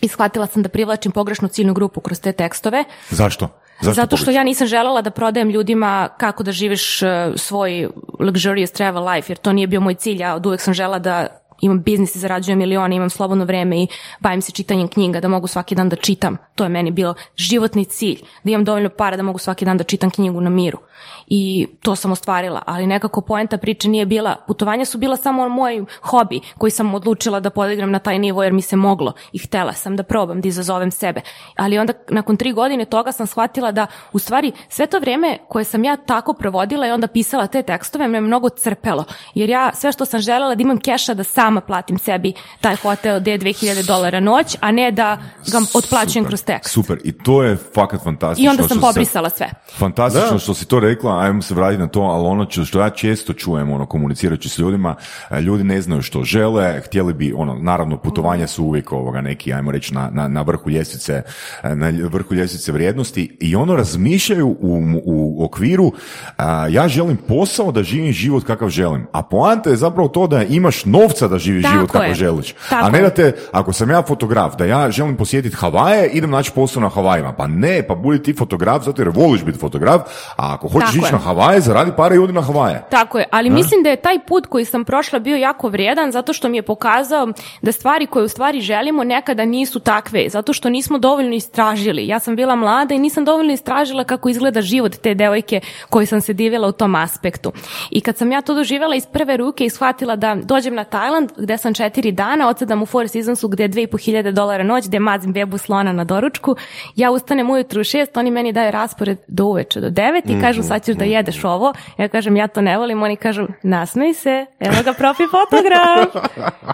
[0.00, 2.84] i shvatila sam da privlačim pogrešnu ciljnu grupu kroz te tekstove.
[3.10, 3.48] Zašto?
[3.80, 4.40] Zašto Zato što pogrešno?
[4.40, 7.88] ja nisam želela da prodajem ljudima kako da živiš e, svoj
[8.18, 10.20] luxurious travel life, jer to nije bio moj cilj.
[10.20, 11.26] Ja od uvek sam žela da
[11.60, 13.88] imam biznis i zarađujem milione, imam slobodno vreme i
[14.20, 16.36] bavim se čitanjem knjiga, da mogu svaki dan da čitam.
[16.54, 19.84] To je meni bilo životni cilj, da imam dovoljno para da mogu svaki dan da
[19.84, 20.78] čitam knjigu na miru.
[21.26, 25.84] I to sam ostvarila, ali nekako poenta priče nije bila, putovanja su bila samo moj
[26.02, 29.72] hobi koji sam odlučila da podigram na taj nivo jer mi se moglo i htela
[29.72, 31.20] sam da probam, da izazovem sebe.
[31.56, 35.64] Ali onda nakon tri godine toga sam shvatila da u stvari sve to vrijeme koje
[35.64, 39.04] sam ja tako provodila i onda pisala te tekstove me mnogo crpelo.
[39.34, 43.20] Jer ja sve što sam želela da imam keša da sama platim sebi taj hotel
[43.20, 45.18] gde je 2000 dolara noć, a ne da
[45.52, 46.72] ga otplaćujem Super, kroz tekst.
[46.72, 48.44] Super, i to je fakat fantastično.
[48.44, 49.50] I onda sam što se- pobrisala sve.
[49.78, 50.38] Fantastično Da.
[50.38, 53.70] što si to rekla, ajmo se vratiti na to, ali ono što ja često čujem,
[53.70, 54.94] ono, komunicirajući s ljudima,
[55.30, 59.52] e, ljudi ne znaju što žele, htjeli bi, ono, naravno, putovanja su uvijek ovoga neki,
[59.54, 61.22] ajmo reći, na, na, na vrhu ljestvice,
[61.62, 65.92] e, na vrhu ljestvice vrijednosti i ono razmišljaju u, u okviru,
[66.36, 70.42] a, ja želim posao da živim život kakav želim, a poanta je zapravo to da
[70.42, 72.14] imaš novca da živiš Tako život je.
[72.14, 76.08] želiš, Tako a ne da te, ako sam ja fotograf, da ja želim posjetiti Havaje,
[76.08, 77.32] idem naći posao na Havajima.
[77.32, 80.00] Pa ne, pa budi ti fotograf zato jer voliš biti fotograf,
[80.36, 81.12] a ako hoćeš Tako ići je.
[81.12, 82.84] na Havaje, zaradi pare i odi na Havaje.
[82.90, 86.32] Tako je, ali mislim da je taj put koji sam prošla bio jako vrijedan zato
[86.32, 87.28] što mi je pokazao
[87.62, 92.06] da stvari koje u stvari želimo nekada nisu takve, zato što nismo dovoljno istražili.
[92.06, 95.60] Ja sam bila mlada i nisam dovoljno istražila kako izgleda život te devojke
[95.90, 97.52] koji sam se divila u tom aspektu.
[97.90, 101.25] I kad sam ja to doživjela iz prve ruke i shvatila da dođem na Tajland
[101.36, 105.32] gde sam četiri dana, odsedam u Four Seasonsu gde je 2500 dolara noć, gde mazim
[105.32, 106.56] bebu slona na doručku,
[106.96, 110.62] ja ustanem ujutru u šest, oni meni daju raspored do uveče do devet i kažu
[110.62, 111.72] sad ćeš da jedeš ovo.
[111.98, 116.24] Ja kažem ja to ne volim, oni kažu nasmej se, evo ga profi fotograf.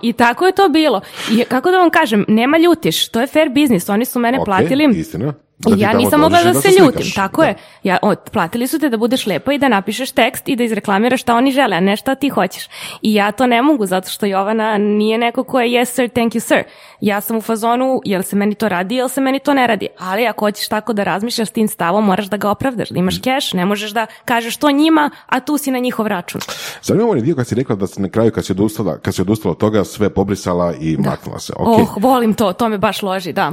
[0.03, 1.01] I tako je to bilo.
[1.33, 4.45] I kako da vam kažem, nema ljutiš, to je fair biznis, oni su mene Ok,
[4.45, 4.89] platili.
[4.99, 5.35] istina.
[5.67, 6.79] Da ja nisam mogla da se slikaš.
[6.79, 7.49] ljutim, tako Da.
[7.49, 7.55] je.
[7.83, 11.21] Ja, o, platili su te da budeš lepa i da napišeš tekst i da izreklamiraš
[11.21, 12.69] šta oni žele, a ne šta ti hoćeš.
[13.03, 16.33] I ja to ne mogu zato što Jovana nije neko ko je yes sir, thank
[16.33, 16.63] you sir.
[17.03, 19.87] Ja sam u fazonu, jel se meni to radi, jel se meni to ne radi.
[19.99, 23.21] Ali ako hoćeš tako da razmišljaš s tim stavom, moraš da ga opravdaš, da imaš
[23.21, 26.41] keš, ne možeš da kažeš to njima, a tu si na njihov račun.
[26.83, 29.23] Zanimljivo je dio kad si rekla da si na kraju kad si odustala, kad si
[29.23, 31.53] odustala od toga sve pobrisala i maknula se.
[31.57, 31.79] Ok.
[31.79, 33.53] Oh, volim to, to me baš loži, da.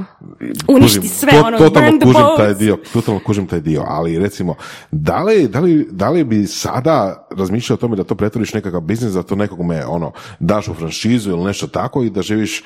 [0.67, 4.55] Uništi Kužim, sve, to- ono, totalno kužim taj dio, totalno kužim taj dio, ali recimo,
[4.91, 8.81] da li, da li, da li bi sada razmišljao o tome da to pretvoriš nekakav
[8.81, 12.63] biznis, da to nekome ono, daš u franšizu ili nešto tako i da živiš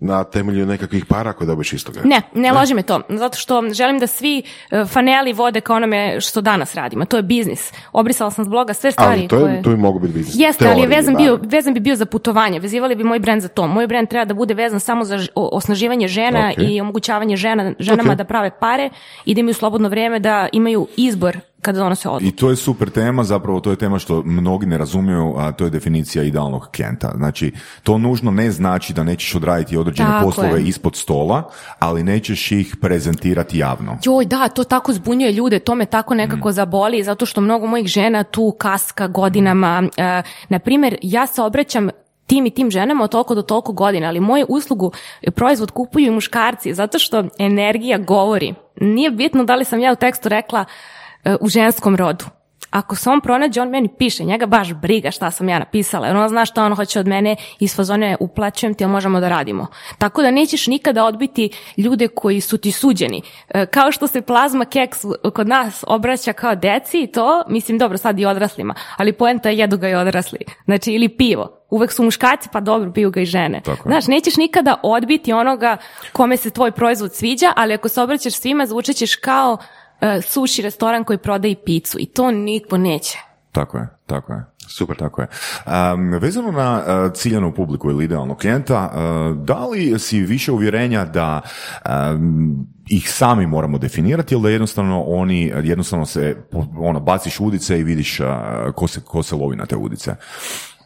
[0.00, 2.00] na temelju nekakvih para koje dobiš iz toga?
[2.04, 6.20] Ne, ne loži me to, zato što želim da svi e, faneli vode kao onome
[6.20, 7.04] što danas radimo.
[7.04, 7.72] To je biznis.
[7.92, 9.62] Obrisala sam s bloga sve stvari Ali to, je, koje...
[9.62, 10.34] to bi mogu biti biznis.
[10.38, 12.60] Jeste, ali vezan, bio, vezan bi bio za putovanje.
[12.60, 13.66] Vezivali bi moj brend za to.
[13.66, 18.24] Moj brend treba da bude vezan samo za osnaživanje žena i omogućavanje žena, ženama da
[18.24, 18.90] prave pare
[19.24, 22.26] i da imaju slobodno vrijeme da imaju izbor kada donose odluku.
[22.26, 25.64] I to je super tema, zapravo to je tema što mnogi ne razumiju, a to
[25.64, 27.12] je definicija idealnog klijenta.
[27.16, 27.52] Znači,
[27.82, 30.66] to nužno ne znači da nećeš odraditi određene Tako poslove je.
[30.66, 33.98] ispod stola, ali nećeš ih prezentirati javno.
[34.04, 37.86] Joj, da, to tako zbunjuje ljude, to me tako nekako zaboli, zato što mnogo mojih
[37.86, 39.82] žena tu kaska godinama.
[39.96, 41.88] E, na primjer, ja se obraćam
[42.26, 44.92] tim i tim ženama od toliko do toliko godina, ali moju uslugu,
[45.22, 48.54] e, proizvod kupuju i muškarci, zato što energija govori.
[48.80, 50.95] Nije bitno da li sam ja u tekstu rekla e,
[51.40, 52.24] u ženskom rodu.
[52.70, 56.16] Ako se on pronađe, on meni piše, njega baš briga šta sam ja napisala, jer
[56.16, 59.66] on zna šta on hoće od mene iz fazone uplaćujem ti, jel možemo da radimo.
[59.98, 63.22] Tako da nećeš nikada odbiti ljude koji su ti suđeni.
[63.48, 64.98] E, Kao što se plazma keks
[65.34, 69.58] kod nas obraća kao deci i to, mislim dobro sad i odraslima, ali poenta je
[69.58, 70.38] jedu ga i odrasli.
[70.64, 71.62] Znači ili pivo.
[71.70, 73.60] Uvek su muškarci, pa dobro, piju ga i žene.
[73.64, 73.88] Tako.
[73.88, 75.76] Znaš, nećeš nikada odbiti onoga
[76.12, 79.58] kome se tvoj proizvod sviđa, ali ako se obraćaš svima, zvučat ćeš kao
[80.00, 83.18] e, sushi restoran koji prodaje picu i to niko neće.
[83.52, 84.44] Tako je, tako je.
[84.68, 84.96] Super.
[84.96, 85.28] Tako je.
[85.66, 91.04] Um, vezano na uh, ciljanu publiku ili idealnog klijenta, uh, da li si više uvjerenja
[91.04, 91.40] da
[91.84, 96.36] um, ih sami moramo definirati ili da jednostavno oni, jednostavno se
[96.78, 98.26] ono, baciš udice i vidiš uh,
[98.74, 100.14] ko, se, ko se lovi na te udice?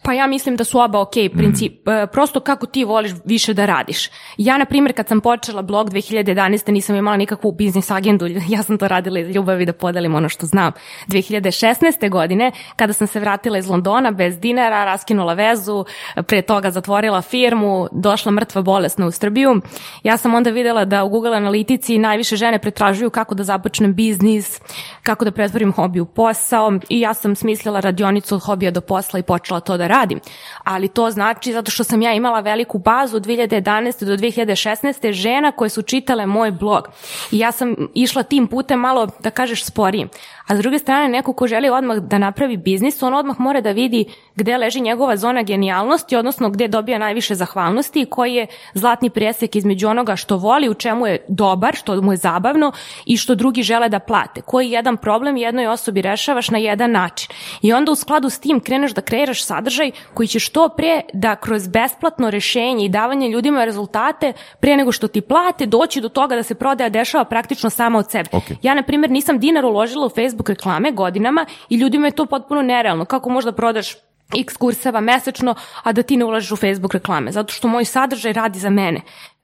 [0.03, 3.66] Pa ja mislim da su oba ok, princip, e, prosto kako ti voliš više da
[3.66, 4.11] radiš.
[4.36, 6.70] Ja, na primjer, kad sam počela blog 2011.
[6.70, 10.46] nisam imala nikakvu biznis agendu, ja sam to radila iz ljubavi da podelim ono što
[10.46, 10.72] znam.
[11.07, 12.11] 2016.
[12.11, 15.84] godine, kada sam se vratila iz Londona bez dinara, raskinula vezu,
[16.26, 19.61] pre toga zatvorila firmu, došla mrtva bolesna u Srbiju,
[20.03, 24.61] ja sam onda vidjela da u Google analitici najviše žene pretražuju kako da započnem biznis,
[25.03, 29.18] kako da pretvorim hobi u posao i ja sam smislila radionicu od hobija do posla
[29.18, 30.20] i počela to da radim.
[30.64, 34.05] Ali to znači zato što sam ja imala veliku bazu od 2011.
[34.05, 35.12] do 2016.
[35.12, 36.88] žena koje su čitale moj blog.
[37.30, 40.09] I ja sam išla tim putem malo, da kažeš, sporije.
[40.51, 43.70] A s druge strane, neko ko želi odmah da napravi biznis, on odmah mora da
[43.70, 44.05] vidi
[44.36, 49.57] gde leži njegova zona genijalnosti, odnosno gde dobija najviše zahvalnosti i koji je zlatni presek
[49.57, 52.72] između onoga što voli, u čemu je dobar, što mu je zabavno
[53.07, 54.40] i što drugi žele da plate.
[54.40, 57.28] Koji jedan problem jednoj osobi rešavaš na jedan način.
[57.62, 61.36] I onda u skladu s tim kreneš da kreiraš sadržaj koji će što pre da
[61.36, 66.36] kroz besplatno rešenje i davanje ljudima rezultate pre nego što ti plate doći do toga
[66.36, 68.28] da se prodaja dešava praktično sama od sebe.
[68.32, 68.44] Ok.
[68.62, 72.62] Ja, na primjer, nisam dinar uložila u Facebook reklame godinama i ljudima je to potpuno
[72.62, 73.05] nerealno.
[73.05, 73.97] Kako možda prodaš
[74.38, 77.32] x kurseva mesečno, a da ti ne ulažeš u Facebook reklame?
[77.32, 79.01] Zato što moj sadržaj radi za mene.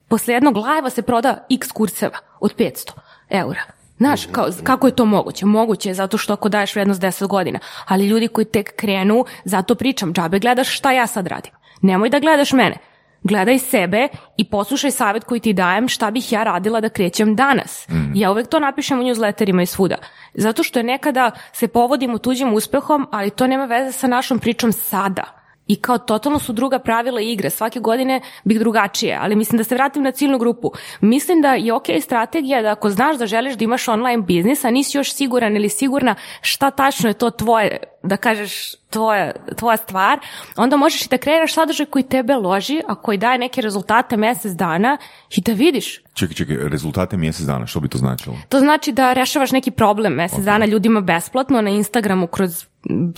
[0.09, 2.91] Posle jednog live se proda x kurseva od 500
[3.31, 3.61] eura.
[3.99, 5.47] Znaš, kao, kako je to moguće?
[5.47, 7.59] Moguće je zato što ako daješ vrednost 10 godina.
[7.87, 11.53] Ali ljudi koji tek krenu, zato pričam, džabe gledaš šta ja sad radim.
[11.83, 12.77] Nemoj da gledaš mene.
[13.23, 17.89] Gledaj sebe i poslušaj savjet koji ti dajem šta bih ja radila da krećem danas.
[18.15, 19.97] Ja uvek to napišem u newsletterima i svuda.
[20.35, 24.73] Zato što je nekada se povodimo tuđim uspehom, ali to nema veze sa našom pričom
[24.73, 25.46] sada.
[25.67, 27.51] I kao totalno su druga pravila igre.
[27.51, 30.73] Svake godine bih drugačije, ali mislim da se vratim na ciljnu grupu.
[31.01, 34.71] Mislim da je ok strategija da ako znaš da želiš da imaš online biznis, a
[34.71, 40.19] nisi još siguran ili sigurna šta tačno je to tvoje, da kažeš tvoja, tvoja stvar,
[40.57, 44.53] onda možeš i da kreiraš sadržaj koji tebe loži, a koji daje neke rezultate mjesec
[44.53, 44.99] dana
[45.37, 46.03] i da vidiš.
[46.15, 48.37] Čekaj, čekaj, rezultate mjesec dana, što bi to značilo?
[48.49, 52.67] To znači da rešavaš neki problem mjesec dana ljudima besplatno na Instagramu kroz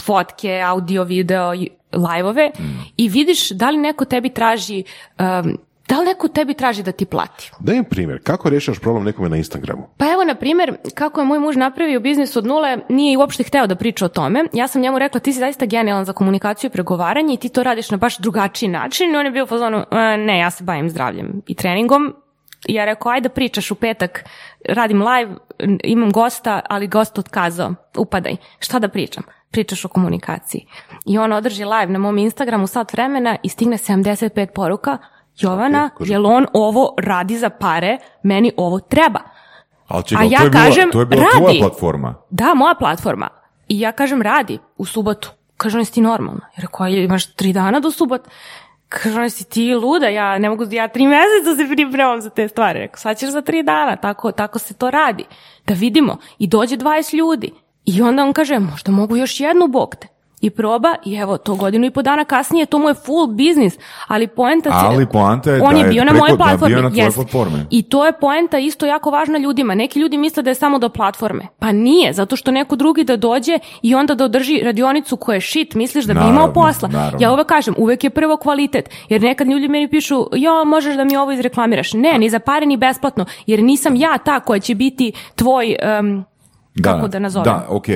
[0.02, 1.52] fotke, audio, video,
[1.92, 2.50] i live-ove
[2.96, 4.84] i vidiš da li neko tebi traži
[5.18, 5.58] um,
[5.88, 7.50] da li neko tebi traži da ti plati?
[7.60, 9.88] Daj mi primjer, kako rješavaš problem nekome na Instagramu?
[9.96, 13.42] Pa evo, na primjer, kako je moj muž napravio biznis od nule, nije i uopšte
[13.42, 14.44] hteo da priča o tome.
[14.52, 17.62] Ja sam njemu rekla, ti si zaista genijalan za komunikaciju i pregovaranje i ti to
[17.62, 19.14] radiš na baš drugačiji način.
[19.14, 22.14] I on je bio u fazonu, "E, ne, ja se bavim zdravljem i treningom.
[22.66, 24.24] I ja rekao, ajde pričaš u petak,
[24.68, 25.34] radim live,
[25.84, 28.36] imam gosta, ali gost otkazao, upadaj.
[28.58, 29.22] Šta da pričam?
[29.50, 30.66] Pričaš o komunikaciji.
[31.06, 34.98] I on održi live na mom Instagramu sat vremena i stigne 75 poruka
[35.36, 36.12] Jovana, Ok, kužim.
[36.12, 39.20] jel on ovo radi za pare, meni ovo treba.
[39.88, 41.36] Ali čekaj, A ja to je bila, kažem, to je bila radi.
[41.36, 42.14] tvoja platforma.
[42.30, 43.28] Da, moja platforma.
[43.68, 45.30] I ja kažem, radi u subotu.
[45.56, 46.40] Kaže, on si ti normalno.
[46.56, 48.28] Jer ako imaš tri dana do subot,
[48.88, 52.48] kaže, on si ti luda, ja ne mogu, ja tri mjeseca se pripremam za te
[52.48, 52.78] stvari.
[52.78, 55.24] Rekao, sad ćeš za tri dana, tako, tako se to radi.
[55.66, 56.16] Da vidimo.
[56.38, 57.52] I dođe 20 ljudi.
[57.84, 60.08] I onda on kaže, možda mogu još jednu bog te.
[60.40, 63.78] I proba i evo to godinu i po dana kasnije to mu je full biznis,
[64.08, 67.16] ali poenta Ali poanta je on da je bio na mojoj je bio na jest.
[67.16, 67.66] platformi.
[67.70, 69.74] I to je poenta isto jako važna ljudima.
[69.74, 71.46] Neki ljudi misle da je samo do platforme.
[71.58, 75.40] Pa nije, zato što neko drugi da dođe i onda da održi radionicu koja je
[75.40, 76.88] shit, misliš da bi Naravno, imao posla.
[76.88, 77.18] naravno.
[77.20, 78.90] Ja uvek kažem, uvek je prvo kvalitet.
[79.08, 81.92] Jer nekad ljudi meni pišu, ja, možeš da mi ovo izreklamiraš.
[81.92, 83.24] Ne, ni za pare, ni besplatno.
[83.46, 85.76] Jer nisam ja ta koja će biti tvoj...
[86.78, 87.44] em, kako da nazovem?
[87.44, 87.86] Da, ok,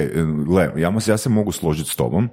[0.47, 2.29] gle, ja, mas- ja se mogu složiti s tobom,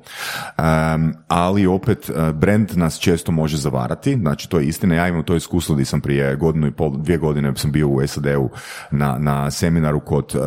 [0.57, 5.23] em, ali opet e, brand nas često može zavarati, znači to je istina, ja imam
[5.23, 8.49] to iskustvo gdje sam prije godinu i pol, dvije godine sam bio u SAD-u
[8.91, 10.39] na, na seminaru kod e,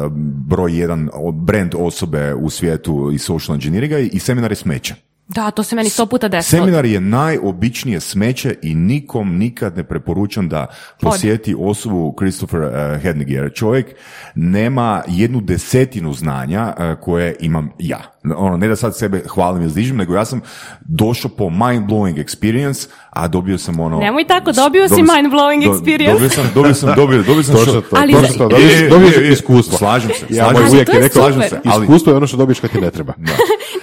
[0.47, 5.12] broj jedan brand osobe u svijetu i social engineeringa i seminar je smeće.
[5.35, 6.63] Da, to se meni sto puta desilo.
[6.63, 10.67] Seminar je najobičnije smeće i nikom nikad ne preporučam da
[11.01, 13.87] posjeti osobu Christopher uh, Hednig, jer čovjek
[14.35, 18.01] nema jednu desetinu znanja uh, koje imam ja.
[18.27, 20.41] Ono, ne da sad sebe hvalim i zdižem, nego ja sam
[20.81, 23.99] došao po mind-blowing experience, a dobio sam ono...
[23.99, 26.13] Nemoj tako, dobio si mind-blowing experience.
[26.13, 28.49] Dobio sam, dobio sam, dobio, dobio sam što- to, Ali- to.
[28.49, 29.33] Dobiješ, je, dobiješ je, je.
[29.33, 29.79] iskustvo.
[29.79, 30.61] Slažem se, Ja se.
[30.63, 33.13] uvijek je rekao, Slažem se, ali iskustvo je ono što dobiješ kad ti ne treba.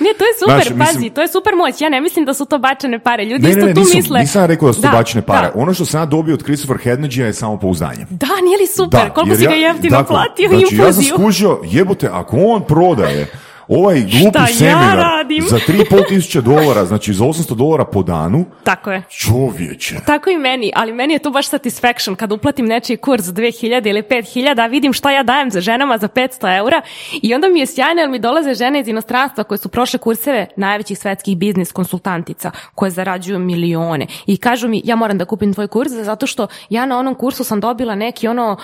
[0.01, 1.81] Ne, to je super, Znaš, mislim- pazi, to je super moć.
[1.81, 3.25] Ja ne mislim da su to bačene pare.
[3.25, 4.19] Ljudi Ne, isto ne, ne, tu nisam, misle.
[4.19, 5.47] nisam rekao da su to bačene pare.
[5.47, 5.51] da.
[5.55, 8.05] Ono što sam ja dobio od Christopher Hednegija je samo pouzdanje.
[8.09, 9.09] Da, nije li super?
[9.11, 13.27] Koliko si ga jeftino dakle, platio znači, ja sam skužio, jebote, ako on prodaje
[13.69, 15.43] ovaj glupi Šta ja seminar radim?
[15.43, 19.03] za 3,5 tisuće dolara, znači za 800 dolara po danu, Tako je.
[19.09, 19.95] čovječe.
[20.05, 23.89] Tako i meni, ali meni je to baš satisfaction kad uplatim nečiji kurs za 2000
[23.89, 26.81] ili 5000, a vidim šta ja dajem za ženama za 500 eura
[27.13, 30.47] i onda mi je sjajno jer mi dolaze žene iz inostranstva koje su prošle kurseve
[30.55, 33.79] najvećih svetskih biznis konsultantica koje zarađuju milione
[34.25, 37.43] i kažu mi ja moram da kupim tvoj kurs zato što ja na onom kursu
[37.43, 38.57] sam dobila neki ono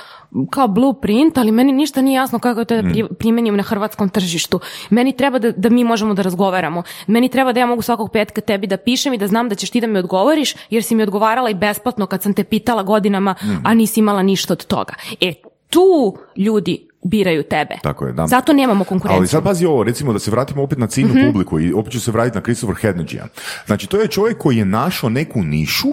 [0.49, 4.09] kao blueprint, ali meni ništa nije jasno kako je to da pri- primenim na hrvatskom
[4.09, 4.59] tržištu.
[4.95, 6.83] Meni treba da, da mi možemo da razgovaramo.
[7.07, 9.69] Meni treba da ja mogu svakog petka tebi da pišem i da znam da ćeš
[9.69, 13.35] ti da mi odgovoriš, jer si mi odgovarala i besplatno kad sam te pitala godinama,
[13.63, 14.93] a nisi imala ništa od toga.
[15.21, 15.33] E,
[15.69, 17.75] tu ljudi biraju tebe.
[17.83, 18.27] Tako je, da.
[18.27, 19.19] Zato nemamo konkurenciju.
[19.19, 21.99] Ali sad pazi ovo, recimo da se vratimo opet na ciljnu publiku i opet ću
[22.01, 23.27] se vratiti na Christopher Hednegija.
[23.65, 25.87] Znači, to je čovjek koji je našao neku nišu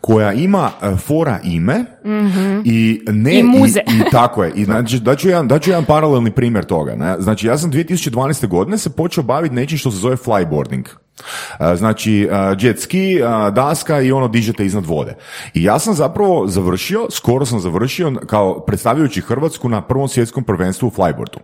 [0.00, 1.84] koja ima e, fora ime
[2.64, 3.80] i ne I muze.
[3.80, 7.16] i, i tako je i znači daću jedan daću jedan paralelni primjer toga ne?
[7.18, 8.46] znači ja sam 2012.
[8.48, 10.84] godine se počeo baviti nečim što se zove flyboarding
[11.60, 13.18] E, Znači, e, jet ski,
[13.52, 15.14] daska i ono dižete iznad vode.
[15.54, 20.86] I ja sam zapravo završio, skoro sam završio kao predstavljajući Hrvatsku na prvom svjetskom prvenstvu
[20.86, 21.38] u flyboardu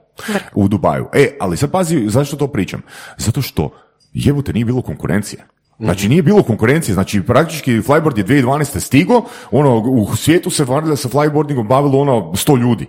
[0.54, 1.06] u Dubaju.
[1.12, 2.82] E, ali sad pazi, zašto to pričam?
[3.16, 3.70] Zato što
[4.12, 5.46] jebote nije bilo konkurencije.
[5.78, 8.80] Znači nije bilo konkurencije, znači praktički flyboard je 2012.
[8.80, 12.86] stigo, ono, u svijetu se valjda sa flyboardingom bavilo ono 100 ljudi.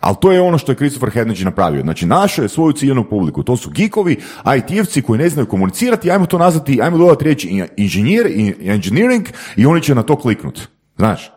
[0.00, 1.82] Ali to je ono što je Christopher Hednage napravio.
[1.82, 3.42] Znači, našao je svoju ciljenu publiku.
[3.42, 8.26] To su geekovi, IT-evci koji ne znaju komunicirati, ajmo to nazvati, ajmo dodati riječ inženjer,
[8.60, 9.26] engineering
[9.56, 10.68] i oni će na to kliknut.
[10.96, 11.30] Znaš?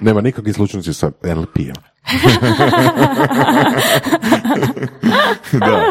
[0.00, 1.87] Nema nikakvih slučajnosti sa LP-em.
[5.52, 5.82] da.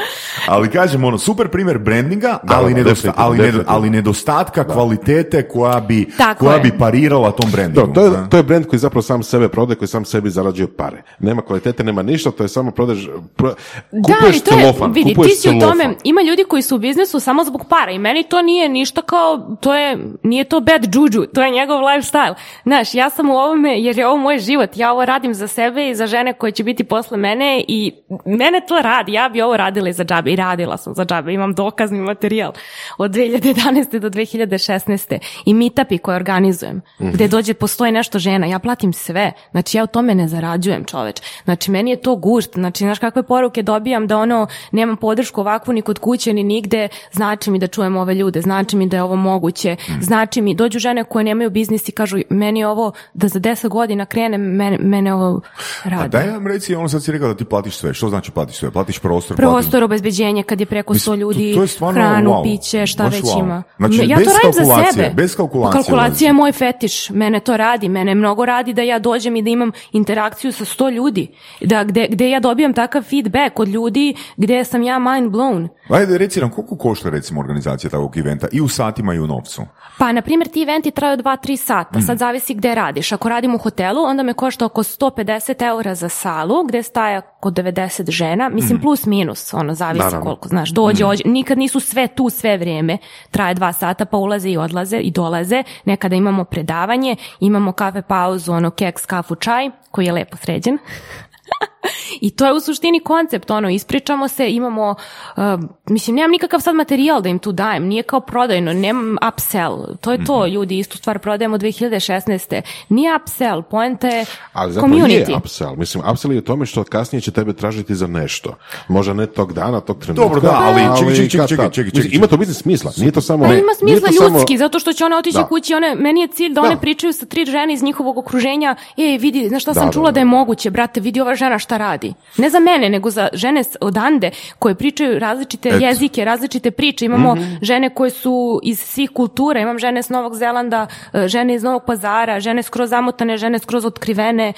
[0.47, 3.65] Ali kažem, ono, super primjer brandinga, Da, ali, da, nedosta- ali, definitivno.
[3.68, 6.61] ali nedostatka kvalitete koja bi, Tako koja je.
[6.61, 7.88] bi parirala tom brandingu.
[7.88, 8.18] Da, to da.
[8.18, 11.01] je, to je brand koji zapravo sam sebe prodaje, koji sam sebi zarađuje pare.
[11.20, 13.53] Nema kvalitete, nema ništa, to je samo prodaž, pro,
[13.91, 16.61] kupuješ da, i to je, celofan, vidi, ti kupuješ si u tome, ima ljudi koji
[16.61, 20.43] su u biznisu samo zbog para i meni to nije ništa kao, to je, nije
[20.43, 22.34] to bad juju, to je njegov lifestyle.
[22.63, 25.89] Znaš, ja sam u ovome, jer je ovo moj život, ja ovo radim za sebe
[25.89, 27.93] i za žene koje će biti posle mene i
[28.26, 30.32] mene to radi, ja bi ovo radila za džabe.
[30.32, 32.51] I radila sam za džabe, imam dokazni materijal
[32.97, 33.99] od 2011.
[33.99, 35.18] do 2016.
[35.45, 39.88] i meetupi koje organizujem, gde dođe, postoji nešto žena, ja platim sve, znači ja u
[39.88, 44.18] tome ne zarađujem čoveč, znači meni je to gušt, znači znaš kakve poruke dobijam da
[44.18, 48.41] ono, nemam podršku ovakvu ni kod kuće ni nigde, znači mi da čujem ove ljude,
[48.41, 52.18] znači mi da je ovo moguće, znači mi, dođu žene koje nemaju biznis i kažu,
[52.30, 55.41] meni je ovo, da za 10 godina krenem, mene, mene ovo
[55.84, 55.97] radi.
[55.98, 56.18] A rade.
[56.18, 57.93] daj nam reci, ono sad si rekao da ti platiš sve.
[57.93, 58.72] Što znači platiš sve?
[58.72, 62.30] Platiš prostor, Prostor, obezbeđenje, kad je preko 100 Mislim, ljudi, to- to je stvarno hranu,
[62.30, 62.43] wow.
[62.43, 63.39] piće, šta Baš već wow.
[63.39, 63.64] ima.
[63.78, 65.10] Znači, ja bez to radim za sebe.
[65.16, 69.36] bez kalkulacije Kalkulacija je moj fetiš, mene to radi, mene mnogo radi da ja dođem
[69.36, 71.28] i da imam interakciju sa 100 ljudi,
[71.62, 75.68] da, gde, gde ja dobijam takav feedback od ljudi gde sam ja mind blown.
[75.89, 79.62] Ajde, reci nam, koliko košta recimo organizacija takvog eventa i u satima i u novcu?
[79.98, 82.02] Pa, na primjer, ti eventi traju 2-3 sata, Mhm.
[82.02, 83.12] sad zavisi gde radiš.
[83.12, 85.28] Ako radim u hotelu, onda me košta oko 150
[85.62, 90.23] eura za salu, gde staje oko 90 žena, mislim plus minus, ono, zavisi Naravno.
[90.23, 92.97] koliko, znaš, dođe, ođe, nikad nisu sve tu sve vrijeme,
[93.31, 98.53] traje 2 sata, pa ulaze i odlaze i dolaze, nekada imamo predavanje, imamo kafe pauzu,
[98.53, 100.77] ono, keks, kafu, čaj, koji je lepo sređen.
[102.21, 104.95] I to je u suštini koncept, ono, ispričamo se, imamo,
[105.38, 105.43] uh,
[105.86, 110.11] mislim, nemam nikakav sad materijal da im tu dajem, nije kao prodajno, nemam upsell, to
[110.11, 112.61] je to, ljudi, istu stvar prodajemo 2016.
[112.89, 115.30] Nije upsell, poenta je Ali zapravo community.
[115.30, 115.75] je upsell.
[115.75, 118.55] Mislim, upsell je u tome što kasnije će tebe tražiti za nešto.
[118.88, 120.23] Možda ne tog dana, tog trenutka.
[120.23, 122.15] Dobro, da, ali čekaj, čekaj, čekaj, čekaj, čekaj, Mislim, čekaj.
[122.15, 122.91] Ima to biznis smisla.
[122.97, 123.45] Nije to samo...
[123.45, 125.43] Pa ima nije smisla to samo- ljudski, zato što će one otići Da.
[125.43, 126.67] kući, one, meni je cilj da, Da.
[126.67, 129.93] one pričaju sa tri žene iz njihovog okruženja, ej, vidi, znaš šta Da, sam da,
[129.93, 130.19] čula da, da.
[130.19, 132.13] je moguće, brate, vidi ova žena šta radi.
[132.38, 135.78] Ne za mene, nego za žene odande koje pričaju različite Eto.
[135.78, 137.05] jezike, različite priče.
[137.05, 137.43] Imamo Mhm.
[137.61, 141.84] žene koje su iz svih kultura, imam žene s Novog Zelanda, e, žene iz Novog
[141.86, 144.53] Pazara, žene skroz zamotane, žene skroz otkrivene,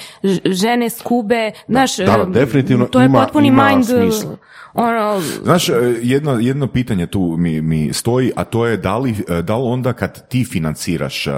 [0.45, 4.37] žene s Kube, znaš, da, da, definitivno to je ima- potpuni ima mind, e, smisla.
[4.75, 9.11] ono, Znaš, e, jedno, jedno pitanje tu mi, mi stoji, a to je da li,
[9.43, 11.31] da li onda kad ti financiraš e,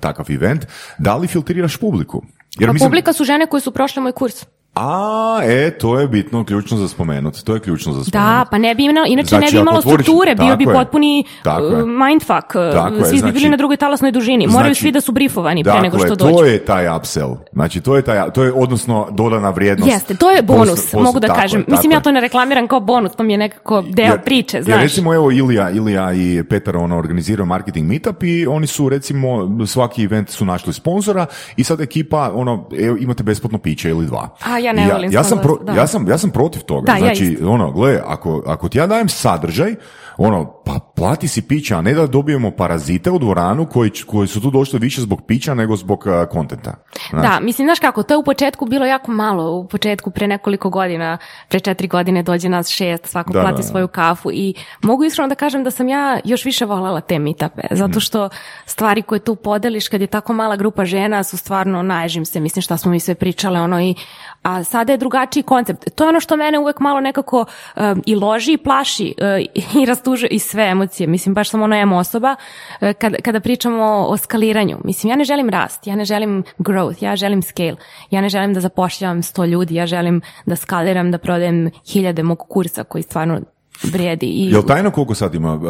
[0.00, 0.66] takav event,
[0.98, 2.22] da li filtriraš publiku?
[2.52, 4.46] Jer pa mislim, publika su žene koje su prošle moj kurs.
[4.80, 7.42] A, e, to je bitno, ključno za spomenut.
[7.42, 8.28] To je ključno za spomenut.
[8.28, 10.64] Da, pa ne bi imalo, inače Znači, ne bi ako imalo otvoriš- strukture, bio bi
[10.64, 10.72] je.
[10.74, 11.84] potpuni uh, je.
[11.86, 14.92] mindfuck, uh, Tako je, svi bi znači- bili na drugoj talasnoj dužini, moraju Znači- svi
[14.92, 16.32] da su brifovani pre nego Dakle, što dođu.
[16.32, 17.36] to je taj upsell.
[17.52, 19.92] Znači, to je taj, to je odnosno dodana vrijednost.
[19.92, 21.60] Jeste, to je bonus, Post- post- mogu da tako je, kažem.
[21.60, 22.02] tako Mislim, ja je.
[22.02, 24.82] to ne reklamiram kao bonus, to mi je nekako deo Jer- priče, Jer znaš.
[24.82, 29.28] recimo evo Ilija, Ilija i Petar ono organiziraju marketing meetup i oni su recimo
[29.66, 31.26] svaki event su našli sponzora
[31.56, 34.28] i sad ekipa ono evo, imate besplatno piće ili dva.
[34.44, 36.86] A, ja ne volim ja, sam pro- ja sam ja sam protiv toga.
[36.86, 37.50] Da, ja znači isto.
[37.50, 39.74] ono gle ako ako ti ja dajem sadržaj
[40.16, 44.40] ono pa plati si pića, a ne da dobijemo parazite u dvoranu koji, koji su
[44.40, 46.74] tu došli više zbog pića nego zbog uh, kontenta.
[47.10, 47.22] Znaš?
[47.22, 50.70] Da, mislim, znaš kako, to je u početku bilo jako malo, u početku pre nekoliko
[50.70, 53.68] godina, pre četiri godine dođe nas šest, svako Da, plati da, da.
[53.68, 57.34] svoju kafu i mogu iskreno da kažem da sam ja još više voljela te Mhm.
[57.70, 58.28] zato što
[58.66, 62.62] stvari koje tu podeliš kad je tako mala grupa žena su stvarno, naježim se, mislim
[62.62, 63.94] šta smo mi sve pričale, ono i
[64.42, 65.94] a sada je drugačiji koncept.
[65.94, 67.44] To je ono što mene uvek malo nekako
[67.76, 69.14] um, i loži i plaši
[69.54, 71.06] uh, i rastužuje i sve emocije.
[71.06, 72.36] Mislim, baš sam ono emo osoba
[72.80, 74.78] uh, kada, kada pričamo o skaliranju.
[74.84, 77.76] Mislim, ja ne želim rast, ja ne želim growth, ja želim scale.
[78.10, 82.38] Ja ne želim da zapošljavam sto ljudi, ja želim da skaliram, da prodajem hiljade mog
[82.48, 83.40] kursa koji stvarno
[83.82, 84.26] vrijedi.
[84.26, 85.62] I, Jel tajno koliko sad ima uh,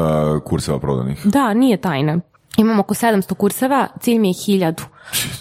[0.44, 1.26] kurseva prodanih?
[1.26, 2.20] Da, nije tajna.
[2.56, 4.82] Imam oko 700 kurseva, cilj mi je hiljadu.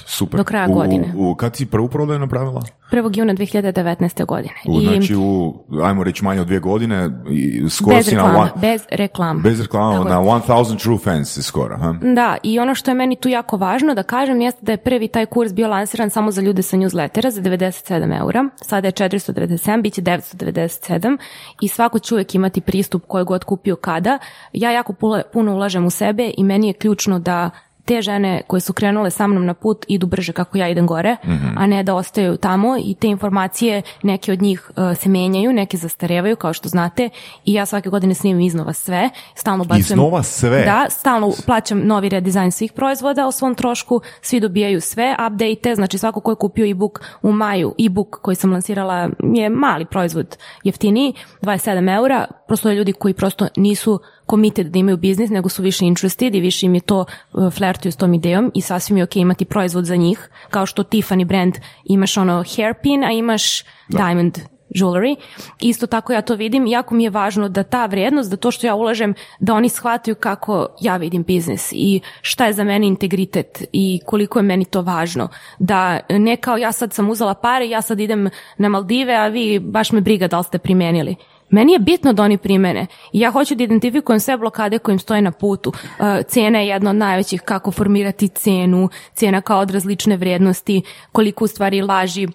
[0.06, 0.38] Super.
[0.38, 1.14] Do kraja U- godine.
[1.18, 2.62] U, kad si prvu prodaju napravila?
[2.92, 3.18] 1.
[3.18, 4.26] juna 2019.
[4.26, 4.54] godine.
[4.66, 5.54] U, I Znači u,
[5.84, 9.40] ajmo reći manje od dvije godine, i skoro bez si na reklama, one- bez reklama.
[9.42, 11.96] bez reklama, na 1000 true fans si skoro, ha?
[12.16, 15.08] Da, i ono što je meni tu jako važno da kažem jeste da je prvi
[15.08, 19.82] taj kurs bio lansiran samo za ljude sa newslettera za 97 eura, sada je 497,
[19.82, 21.18] bit će 997
[21.62, 24.20] i svako će uvijek imati pristup koji god kupio kada.
[24.54, 27.50] Ja jako puno, puno ulažem u sebe i meni je ključno da
[27.88, 31.16] te žene koje su krenule sa mnom na put idu brže kako ja idem gore,
[31.58, 35.78] a ne da ostaju tamo i te informacije, neke od njih uh, se menjaju, neke
[35.78, 37.10] zastarevaju kao što znate
[37.46, 40.00] i ja svake godine snimam iznova sve, stalno bacujem...
[40.00, 40.66] Iznova sve?
[40.66, 45.98] Da, stalno plaćam novi redizajn svih proizvoda o svom trošku, svi dobijaju sve update, znači
[45.98, 51.14] svako ko je kupio e-book u maju, e-book koji sam lansirala je mali proizvod jeftiniji,
[51.42, 54.00] 27 eura, prosto ljudi koji prosto nisu
[54.30, 57.92] committed da imaju biznis, nego su više interested i više im je to uh, flertuju
[57.92, 61.56] s tom idejom i sasvim je ok imati proizvod za njih, kao što Tiffany brand
[61.86, 64.40] imaš ono hairpin, a imaš diamond
[64.76, 65.16] jewelry.
[65.62, 68.68] Isto tako ja to vidim, jako mi je važno da ta vrijednost, da to što
[68.68, 73.64] ja ulažem, da oni shvataju kako ja vidim biznis i šta je za mene integritet
[73.72, 75.30] i koliko je meni to važno.
[75.60, 79.60] Da ne kao ja sad sam uzela pare, ja sad idem na Maldive, a vi
[79.60, 81.16] baš me briga da li ste primenili.
[81.50, 85.22] Meni je bitno da oni primene ja hoću da identifikujem sve blokade koje im stoje
[85.22, 85.70] na putu.
[85.70, 90.82] Uh, cena je jedna od najvećih, kako formirati cenu, cena kao odraz lične vrijednosti,
[91.12, 92.28] koliko u stvari laži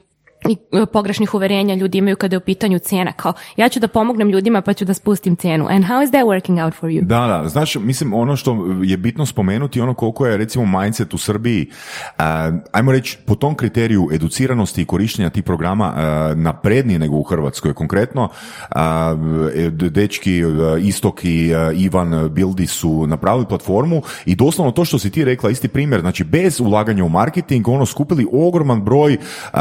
[0.48, 3.12] i e, pogrešnih uverenja ljudi imaju kada je u pitanju cijena.
[3.12, 5.66] Kao, ja ću da pomognem ljudima pa ću da spustim cijenu.
[5.70, 7.02] And how is that working out for you?
[7.02, 11.18] Da, da, znaš, mislim, ono što je bitno spomenuti, ono koliko je, recimo, mindset u
[11.18, 12.24] Srbiji, uh,
[12.72, 17.74] ajmo reći, po tom kriteriju educiranosti i korištenja tih programa uh, naprednije nego u Hrvatskoj.
[17.74, 18.78] Konkretno, uh,
[19.72, 20.42] dečki
[20.80, 25.68] Istok i Ivan Bildi su napravili platformu i doslovno to što si ti rekla, isti
[25.68, 29.16] primjer, znači bez ulaganja u marketing, ono skupili ogroman broj
[29.52, 29.58] uh,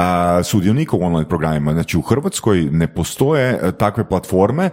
[0.71, 1.73] sudionika u online programima.
[1.73, 4.69] Znači u Hrvatskoj ne postoje e, takve platforme,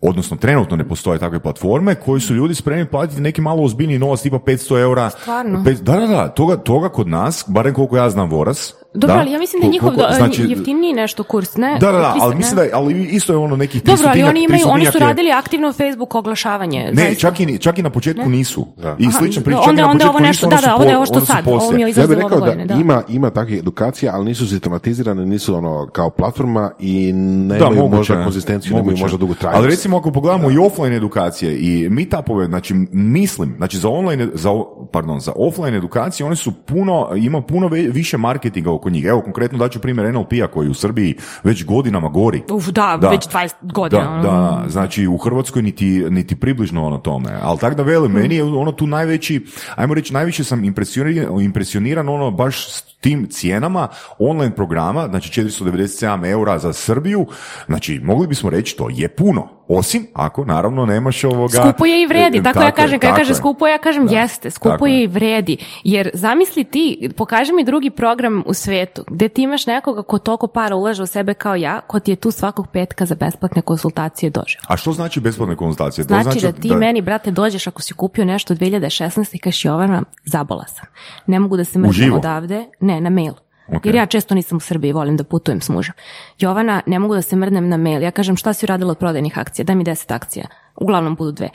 [0.00, 4.22] odnosno trenutno ne postoje takve platforme koji su ljudi spremni platiti neki malo ozbiljniji novac,
[4.22, 5.10] tipa 500 eura.
[5.10, 5.64] Stvarno?
[5.64, 8.74] Pet- da, da, da, toga, toga kod nas, barem koliko ja znam Voras.
[8.94, 11.76] Dobro, da, ali ja mislim da je njihov koliko- do- znači, jeftiniji nešto kurs, ne?
[11.80, 12.36] Da, da, da, 300, ali ne?
[12.36, 14.88] mislim da je, ali isto je ono nekih Dobro, ali 300-tinjak- oni imaju, oni su
[14.88, 16.90] 300-tinjak je- radili aktivno Facebook oglašavanje.
[16.92, 18.66] Ne, čak i, čak i na početku nisu.
[18.98, 21.20] I Aha, slična priča, onda- i onda ovo nešto- da, da, ovo je ovo što
[21.22, 22.74] sad, ovo mi je Ja bih rekao ove da godine, da.
[22.74, 28.24] ima, ima takvih edukacija, ali nisu sistematizirane, nisu ono kao platforma i nemaju možda ne.
[28.24, 29.58] konzistenciju, nemaju možda dugu trajnost.
[29.58, 34.50] Ali recimo ako pogledamo i offline edukacije i meetupove, znači mislim, znači za online, za,
[34.92, 39.04] pardon, za offline edukacije one su puno, ima puno više marketinga oko njih.
[39.04, 41.14] Evo konkretno daću primjer NLP-a koji u Srbiji
[41.44, 42.42] već godinama gori.
[42.50, 43.08] Uf, da, Da.
[43.08, 44.20] već 20 godina.
[44.22, 47.30] Da, da, znači u Hrvatskoj niti, niti približno ono tome.
[47.42, 52.08] Ali tako da velim, meni je ono tu najveći, ajmo reći, najviše sam impresioniran, impresioniran
[52.08, 57.26] ono baš s tim cijenama online programa, znači 497 eura za Srbiju,
[57.66, 59.48] znači mogli bismo reći to je puno.
[59.68, 61.62] Osim ako naravno nemaš ovoga...
[61.62, 63.78] Skupo je i vredi, E, tako, ja je, kažem, kad ja tako kažem skupo, ja
[63.78, 65.56] kažem Da, jeste, skupo tako je i vredi.
[65.84, 70.46] Jer zamisli ti, pokaži mi drugi program u svetu, gde ti imaš nekoga ko toliko
[70.46, 74.30] para ulaže u sebe kao ja, ko ti je tu svakog petka za besplatne konsultacije
[74.30, 74.62] došao.
[74.68, 76.06] A što znači besplatne konzultacije?
[76.06, 79.36] To Znači, da ti meni, brate, dođeš ako si kupio nešto od 2016.
[79.36, 80.86] i kažeš Jovana, zabola sam.
[81.26, 82.16] Ne mogu da se Uživo?
[82.16, 82.66] odavde.
[82.80, 83.32] Ne, na mail.
[83.68, 83.86] Ok.
[83.86, 85.94] Jer ja često nisam u Srbiji, volim da putujem s mužem.
[86.38, 88.02] Jovana, ne mogu da se mrdnem na mail.
[88.02, 89.64] Ja kažem šta si uradila od prodajnih akcija?
[89.64, 90.46] Daj mi 10 akcija.
[90.76, 91.48] Uglavnom budu dve.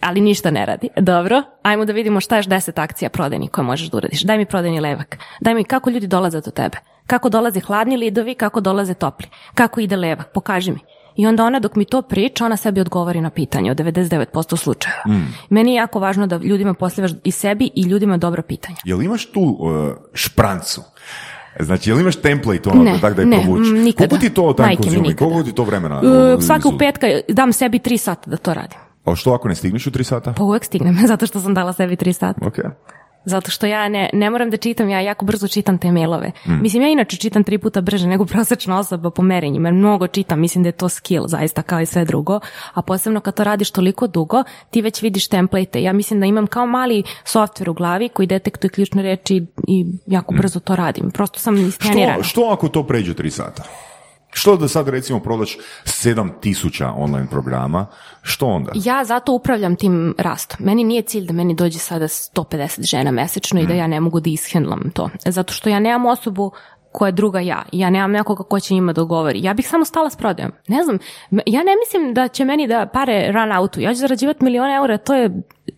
[0.00, 0.88] Ali ništa ne radi.
[0.96, 4.22] Dobro, ajmo da vidimo šta je 10 akcija prodajnih koje možeš da uradiš.
[4.22, 5.18] Daj mi prodajni levak.
[5.40, 6.78] Daj mi kako ljudi dolaze do tebe.
[7.06, 9.26] Kako dolaze hladni lidovi, kako dolaze topli.
[9.54, 10.78] Kako ide levak, pokaži mi.
[11.16, 15.02] I onda ona dok mi to priča, ona sebi odgovori na pitanje od 99% slučajeva.
[15.50, 18.76] Meni je jako važno da ljudima postavljaš i sebi i ljudima dobro pitanja.
[18.84, 20.82] Jel imaš tu uh, šprancu?
[21.60, 23.36] Znači, jel imaš template ono, Ne, tako da je ne,
[23.72, 24.08] nikada.
[24.08, 25.16] Koliko ti to mi, konzumi?
[25.16, 26.00] Koliko ti to vremena?
[26.00, 28.78] Uh, svakog uh, petka dam sebi tri sata da to radim.
[29.04, 30.32] A što ako ne stigneš u tri sata?
[30.32, 32.46] Pa uvek stignem, zato što sam dala sebi tri sata.
[32.46, 32.58] Ok.
[33.26, 36.32] Zato što ja ne, ne moram da čitam, ja jako brzo čitam te mailove.
[36.46, 36.62] Mm.
[36.62, 39.70] Mislim, ja inače čitam tri puta brže nego prosječna osoba po merenjima.
[39.70, 42.40] Mnogo čitam, mislim da je to skill, zaista kao i sve drugo.
[42.74, 45.82] A posebno kad to radiš toliko dugo, ti već vidiš template.
[45.82, 50.34] Ja mislim da imam kao mali softver u glavi koji detektuje ključne reči i jako
[50.34, 51.10] brzo to radim.
[51.10, 52.18] Prosto sam istrenirana.
[52.18, 52.22] Mm.
[52.22, 53.62] Što, što ako to pređe tri sata?
[54.36, 57.86] Što da sad recimo prodaš 7000 online programa,
[58.22, 58.72] što onda?
[58.74, 60.66] Ja zato upravljam tim rastom.
[60.66, 64.20] Meni nije cilj da meni dođe sada 150 žena mesečno i da ja ne mogu
[64.20, 65.10] da ishendlam to.
[65.26, 66.52] Zato što ja nemam osobu
[66.96, 67.62] koja je druga ja.
[67.72, 69.40] Ja nemam nekoga ko će njima dogovori.
[69.42, 70.52] Ja bih samo stala s prodajom.
[70.68, 70.98] Ne znam,
[71.30, 73.80] ja ne mislim da će meni da pare run outu.
[73.80, 75.30] Ja ću zarađivati milione eura, to je,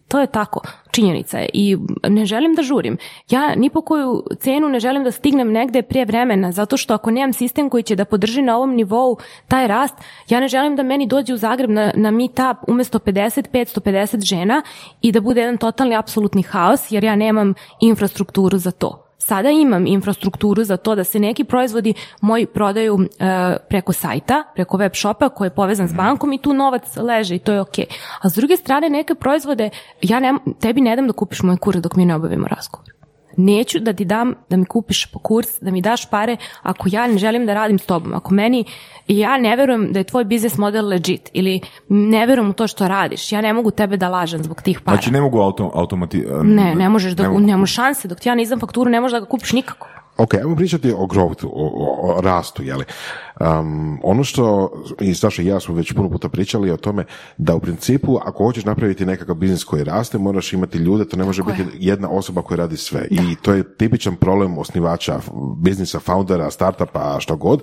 [0.08, 0.60] to je tako.
[0.90, 1.48] Činjenica je.
[1.52, 1.76] I
[2.08, 2.96] ne želim da žurim.
[3.30, 7.10] Ja ni po koju cenu ne želim da stignem negde prije vremena, zato što ako
[7.10, 9.94] nemam sistem koji će da podrži na ovom nivou taj rast,
[10.28, 14.62] ja ne želim da meni dođe u Zagreb na, na meetup umesto 50, 550 žena
[15.00, 19.07] i da bude jedan totalni apsolutni haos, jer ja nemam infrastrukturu za to.
[19.18, 24.76] Sada imam infrastrukturu za to da se neki proizvodi moji prodaju e, preko sajta, preko
[24.76, 27.78] web shopa koji je povezan s bankom i tu novac leže i to je ok.
[28.22, 29.70] A s druge strane neke proizvode,
[30.02, 32.97] ja ne, tebi ne dam da kupiš moj kurs dok mi ne obavimo razgovor.
[33.40, 37.18] Neću da ti dam da mi kupiš kurs, da mi daš pare ako ja ne
[37.18, 38.14] želim da radim s tobom.
[38.14, 38.64] Ako meni,
[39.08, 42.88] ja ne verujem da je tvoj biznis model legit ili ne verujem u to što
[42.88, 43.32] radiš.
[43.32, 44.96] Ja ne mogu tebe da lažem zbog tih para.
[44.96, 46.24] Znači ne mogu auto, automati...
[46.42, 49.12] Ne, ne možeš da, ne nemaš šanse, dok ti ja ne izdam fakturu, ne možeš
[49.12, 49.88] da ga kupiš nikako.
[50.18, 52.84] Ok, ajmo pričati o growthu, o, o, o rastu, jeli.
[53.40, 57.04] Um, ono što, i Saša i ja smo već puno puta pričali o tome,
[57.36, 61.24] da u principu, ako hoćeš napraviti nekakav biznis koji raste, moraš imati ljude, to ne
[61.24, 63.06] može biti jedna osoba koja radi sve.
[63.10, 65.20] I to je tipičan problem osnivača
[65.56, 67.62] biznisa, foundera, startupa, što god,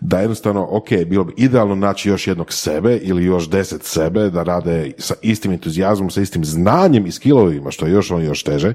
[0.00, 4.42] da jednostavno, ok, bilo bi idealno naći još jednog sebe ili još deset sebe da
[4.42, 8.74] rade sa istim entuzijazmom, sa istim znanjem i skillovima, što je još ono još teže,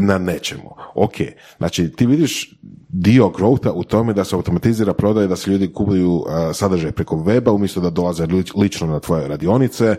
[0.00, 0.76] na nečemu.
[0.94, 1.14] Ok,
[1.58, 2.43] znači ti vidiš
[2.88, 7.16] dio growtha u tome da se automatizira prodaje, da se ljudi kupuju uh, sadržaj preko
[7.16, 9.96] weba umjesto da dolaze li- lično na tvoje radionice,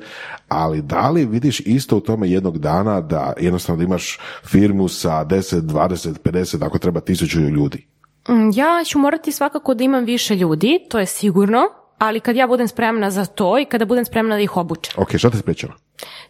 [0.48, 5.26] ali da li vidiš isto u tome jednog dana da jednostavno da imaš firmu sa
[5.26, 7.88] 10, 20, 50, ako treba tisuću ljudi?
[8.30, 11.62] Mm, Ja ću morati svakako da imam više ljudi, to je sigurno,
[11.98, 14.94] ali kad ja budem spremna za to i kada budem spremna da ih obučem.
[14.98, 15.74] Ok, šta te sprečava?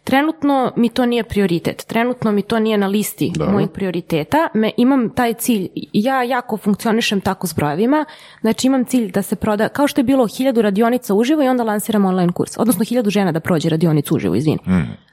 [0.03, 3.53] Trenutno mi to nije prioritet, trenutno mi to nije na listi Dobro.
[3.53, 8.05] mojih prioriteta, me, imam taj cilj, ja jako funkcionišem tako s brojevima,
[8.41, 11.63] znači imam cilj da se proda, kao što je bilo hiljadu radionica uživo i onda
[11.63, 14.59] lansiram online kurs, odnosno hiljadu žena da prođe radionicu uživo, izvini,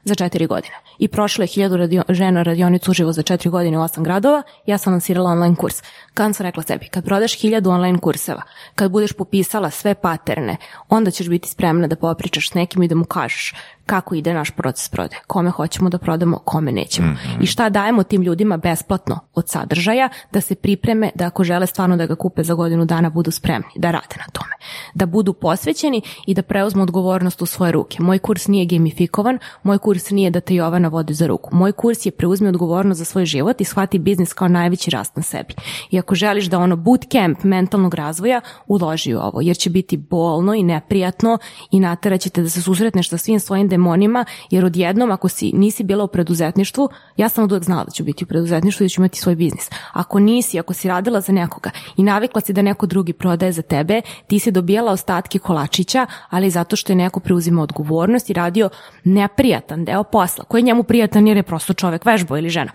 [0.05, 0.75] za četiri godine.
[0.99, 4.79] I prošlo je hiljadu radio, žena radionicu uživo za četiri godine u osam gradova, ja
[4.79, 5.83] sam lansirala online kurs.
[6.15, 8.43] Kad sam rekla sebi, kad prodaš hiljadu online kurseva,
[8.75, 10.57] kad budeš popisala sve paterne,
[10.89, 13.55] onda ćeš biti spremna da popričaš s nekim i da mu kažeš
[13.87, 17.17] kako ide naš proces prodaje, kome hoćemo da prodamo, kome nećemo.
[17.41, 21.97] I šta dajemo tim ljudima besplatno od sadržaja da se pripreme da ako žele stvarno
[21.97, 24.53] da ga kupe za godinu dana budu spremni da rade na tome.
[24.95, 27.97] Da budu posvećeni i da preuzmu odgovornost u svoje ruke.
[28.01, 31.57] Moj kurs nije gamifikovan, moj kurs nije da te Jovana vodi za ruku.
[31.57, 35.23] Moj kurs je preuzmi odgovornost za svoj život i shvati biznis kao najveći rast na
[35.23, 35.55] sebi.
[35.91, 40.55] I ako želiš da ono bootcamp mentalnog razvoja, uloži u ovo, jer će biti bolno
[40.55, 41.39] i neprijatno
[41.71, 46.05] i nateraćete da se susretneš sa svim svojim demonima, jer odjednom ako si nisi bila
[46.05, 49.19] u preduzetništvu, ja sam od znala da ću biti u preduzetništvu i da ću imati
[49.19, 49.71] svoj biznis.
[49.93, 53.63] Ako nisi, ako si radila za nekoga i navikla si da neko drugi prodaje za
[53.63, 58.69] tebe, ti si dobijala ostatke kolačića, ali zato što je neko preuzima odgovornost i radio
[59.05, 62.73] neprijatan deo posla, koji je njemu prijatan jer je prosto čovek vežbo ili žena.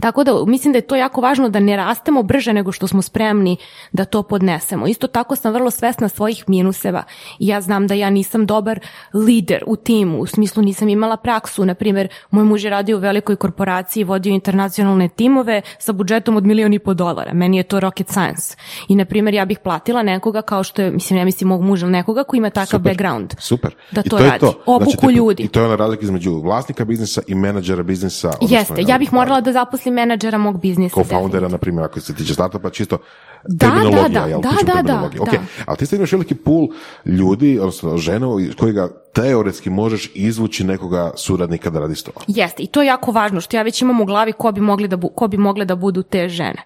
[0.00, 3.02] Tako da mislim da je to jako važno da ne rastemo brže nego što smo
[3.02, 3.56] spremni
[3.92, 4.86] da to podnesemo.
[4.86, 7.02] Isto tako sam vrlo svesna svojih minuseva
[7.38, 8.80] ja znam da ja nisam dobar
[9.14, 11.64] lider u timu, u smislu nisam imala praksu.
[11.64, 16.46] Na primjer, moj muž je radio u velikoj korporaciji, vodio internacionalne timove sa budžetom od
[16.46, 17.32] milion i po dolara.
[17.32, 18.56] Meni je to rocket science.
[18.88, 21.86] I na primjer, ja bih platila nekoga kao što je, mislim, ne mislim mog muža,
[21.86, 23.34] nekoga koji ima takav background.
[23.38, 23.74] Super.
[23.90, 24.46] Da I to je radi.
[24.66, 25.42] Obuku Znači, ljudi.
[25.42, 28.32] I to je ona razlika između vlasnika biznisa i menadžera biznisa.
[28.40, 30.94] Jeste, ja bih morala da zaposlim menadžera mog biznisa.
[30.94, 32.98] co-foundera, na primjer, ako se tiče startupa, čisto
[33.48, 35.22] Da, terminologija, da, da, jel, da, da, da, terminologiju.
[35.22, 35.38] Ok, da.
[35.66, 36.68] ali ti sad imaš veliki pool
[37.04, 42.22] ljudi, odnosno žena, iz kojega teoretski možeš izvući nekoga suradnika da radi s tobom.
[42.26, 44.88] Jeste, i to je jako važno, što ja već imam u glavi ko bi, mogli
[44.88, 46.62] da bu, ko bi mogle da budu te žene.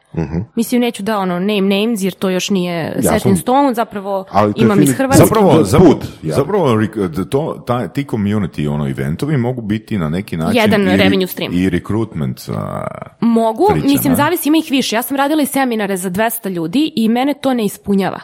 [0.55, 4.25] Mislim, neću da ono name names, jer to još nije set sam- in stone, zapravo
[4.31, 5.25] Ali imam iz Hrvatske.
[5.27, 6.87] Zapravo, Put, zapravo, zapravo
[7.31, 11.27] to, ta, ti community ono, eventovi mogu biti na neki način Jedan i, re- revenue
[11.27, 11.53] stream.
[11.55, 12.41] i recruitment.
[12.49, 12.87] a,
[13.21, 14.17] Mogu, priča, mislim, ne?
[14.17, 14.97] zavisi, ima ih više.
[14.97, 16.66] Ja sam radila i seminare za 200 ljudi
[16.97, 18.21] i mene to ne ispunjava.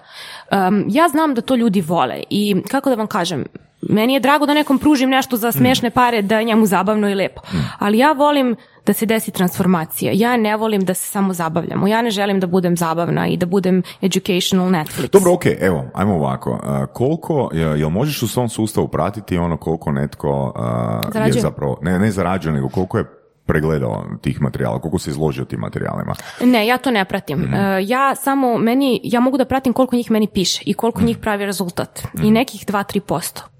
[0.53, 3.45] Um, ja znam da to ljudi vole i kako da vam kažem,
[3.89, 7.15] meni je drago da nekom pružim nešto za smešne pare da je njemu zabavno i
[7.15, 7.41] lepo.
[7.79, 8.57] Ali ja volim
[8.87, 10.13] da se desi transformacija.
[10.15, 11.87] Ja ne volim da se samo zabavljamo.
[11.87, 15.11] Ja ne želim da budem zabavna i da budem educational Netflix.
[15.13, 16.59] Dobro, ok, evo, ajmo ovako.
[16.63, 21.79] A, koliko, je- jel možeš u svom sustavu pratiti ono koliko netko a, je zapravo,
[21.83, 23.05] ne, ne zarađuje, nego koliko je
[23.47, 26.15] pregledao tih materijala, koliko se izložio tim materijalima.
[26.45, 27.55] Ne, ja to ne pratim.
[27.55, 31.19] E, ja samo, meni, ja mogu da pratim koliko njih meni piše i koliko njih
[31.19, 32.03] pravi rezultat.
[32.23, 33.52] I nekih 2-3%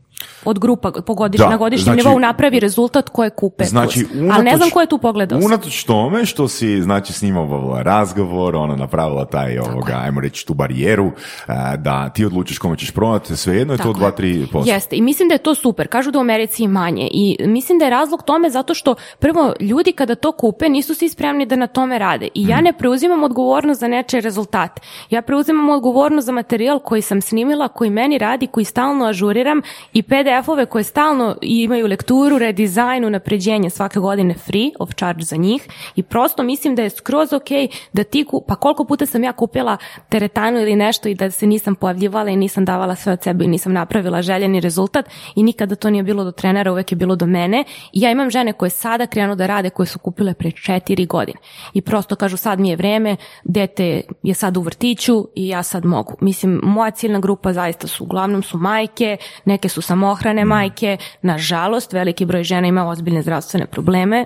[0.45, 4.21] od grupa po godišnj, Da, na godišnjem znači- nivou napravi rezultat koje kupe Znači, kurs.
[4.33, 5.39] Ali ne znam ko je tu pogledao.
[5.39, 10.47] Unatoč tome što si, znači, s njima obavila razgovor, ona napravila taj, ovoga, ajmo reći,
[10.47, 11.11] tu barijeru,
[11.47, 14.69] a, da ti odlučiš kome ćeš prodati, svejedno je to Tako 2-3%.
[14.69, 15.89] Jeste, i mislim da je to super.
[15.89, 19.53] Kažu da u Americi je manje i mislim da je razlog tome zato što prvo
[19.61, 22.29] ljudi kada to kupe nisu svi spremni da na tome rade.
[22.35, 24.81] I ja ne preuzimam odgovornost za nečije rezultate.
[25.11, 29.63] Ja preuzimam odgovornost za materijal koji sam snimila, koji meni radi, koji stalno ažuriram
[29.93, 30.03] i
[30.33, 36.03] PDF-ove koje stalno imaju lekturu, redizajn, unapređenje svake godine free of charge za njih i
[36.03, 37.49] prosto mislim da je skroz ok
[37.93, 39.77] da ti, ku- pa koliko puta sam ja kupila
[40.09, 43.49] teretanu ili nešto i da se nisam pojavljivala i nisam davala sve od sebe i
[43.49, 47.27] nisam napravila željeni rezultat i nikada to nije bilo do trenera, uvek je bilo do
[47.27, 51.07] mene i ja imam žene koje sada krenu da rade, koje su kupile pre četiri
[51.07, 51.39] godine
[51.75, 55.85] i prosto kažu sad mi je vreme, dete je sad u vrtiću i ja sad
[55.85, 56.15] mogu.
[56.21, 59.83] Mislim, moja ciljna grupa zaista su, uglavnom su majke, neke su
[60.23, 64.25] samohrane majke, nažalost veliki broj žena ima ozbiljne zdravstvene probleme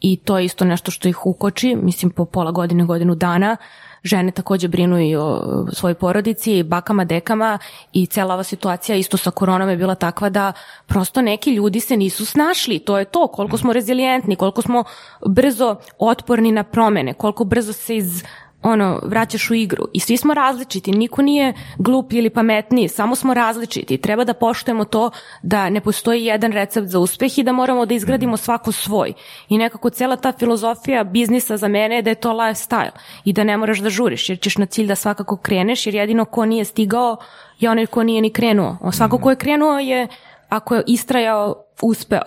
[0.00, 3.56] i to je isto nešto što ih ukoči, mislim po pola godine, godinu dana.
[4.04, 5.42] Žene također brinu i o
[5.72, 7.58] svojoj porodici, bakama, dekama
[7.92, 10.52] i cela ova situacija isto sa koronom je bila takva da
[10.86, 12.78] prosto neki ljudi se nisu snašli.
[12.78, 14.84] To je to, koliko smo rezilijentni, koliko smo
[15.26, 18.24] brzo otporni na promene, koliko brzo se iz
[18.62, 19.84] ono, vraćaš u igru.
[19.92, 23.98] I svi smo različiti, niko nije glup ili pametniji, samo smo različiti.
[23.98, 25.10] Treba da poštujemo to
[25.42, 29.12] da ne postoji jedan recept za uspeh i da moramo da izgradimo svako svoj.
[29.48, 32.90] I nekako cijela ta filozofija biznisa za mene je da je to lifestyle
[33.24, 36.24] i da ne moraš da žuriš jer ćeš na cilj da svakako kreneš jer jedino
[36.24, 37.16] ko nije stigao
[37.58, 38.76] je onaj ko nije ni krenuo.
[38.92, 40.08] Svako ko je krenuo je
[40.52, 42.24] ako je istrajao, uspeo.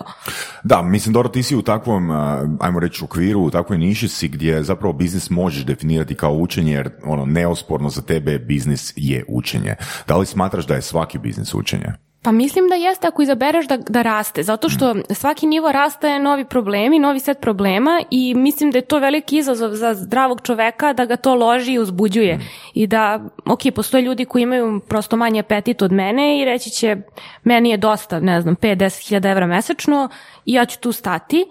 [0.64, 2.11] Da, mislim, Doro, ti si u takvom,
[2.60, 6.89] ajmo reći, okviru, u takvoj niši si gdje zapravo biznis možeš definirati kao učenje, jer
[7.03, 9.76] ono, neosporno za tebe biznis je učenje.
[10.07, 12.05] Da li smatraš da je svaki biznis učenje?
[12.26, 16.19] Pa mislim da jeste ako izabereš da, da raste, zato što svaki nivo rasta je
[16.19, 20.93] novi problemi, novi set problema i mislim da je to veliki izazov za zdravog čoveka
[20.93, 22.39] da ga to loži i uzbuđuje.
[22.73, 26.97] I da, ok, postoje ljudi koji imaju prosto manje apetit od mene i reći će,
[27.43, 30.10] meni je dosta, ne znam, 5-10 hiljada evra mesečno
[30.45, 31.45] i ja ću tu stati,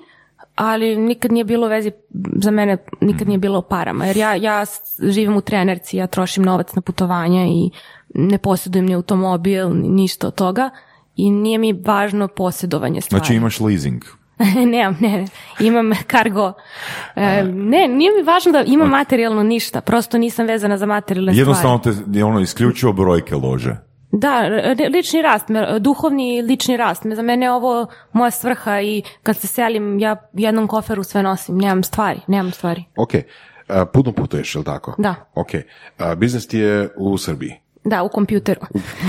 [0.54, 1.92] ali nikad nije bilo vezi,
[2.36, 4.64] za mene nikad nije bilo o parama, jer ja, ja
[5.02, 7.70] živim u trenerci, ja trošim novac na putovanja i
[8.14, 10.70] ne posjedujem ni automobil, ni ništa od toga
[11.16, 13.20] i nije mi važno posjedovanje stvari.
[13.20, 14.02] Znači imaš leasing.
[14.72, 15.26] Nemam, ne,
[15.60, 16.52] imam kargo.
[17.16, 21.78] E, ne, nije mi važno da imam materijalno ništa, prosto nisam vezana za materijalne Jednostavno
[21.78, 21.98] stvari.
[22.12, 23.76] te ono, isključivo brojke lože.
[24.20, 24.48] Da,
[24.92, 25.46] lični rast,
[25.80, 27.02] duhovni lični rast.
[27.14, 31.58] Za mene je ovo moja svrha i kad se selim, ja jednom koferu sve nosim,
[31.58, 32.84] nemam stvari, nemam stvari.
[32.96, 33.10] Ok,
[33.92, 34.94] puno putuješ, jel tako?
[34.98, 35.14] Da.
[35.34, 35.48] Ok,
[36.16, 37.63] biznis ti je u Srbiji.
[37.84, 38.60] Da, u kompjuteru.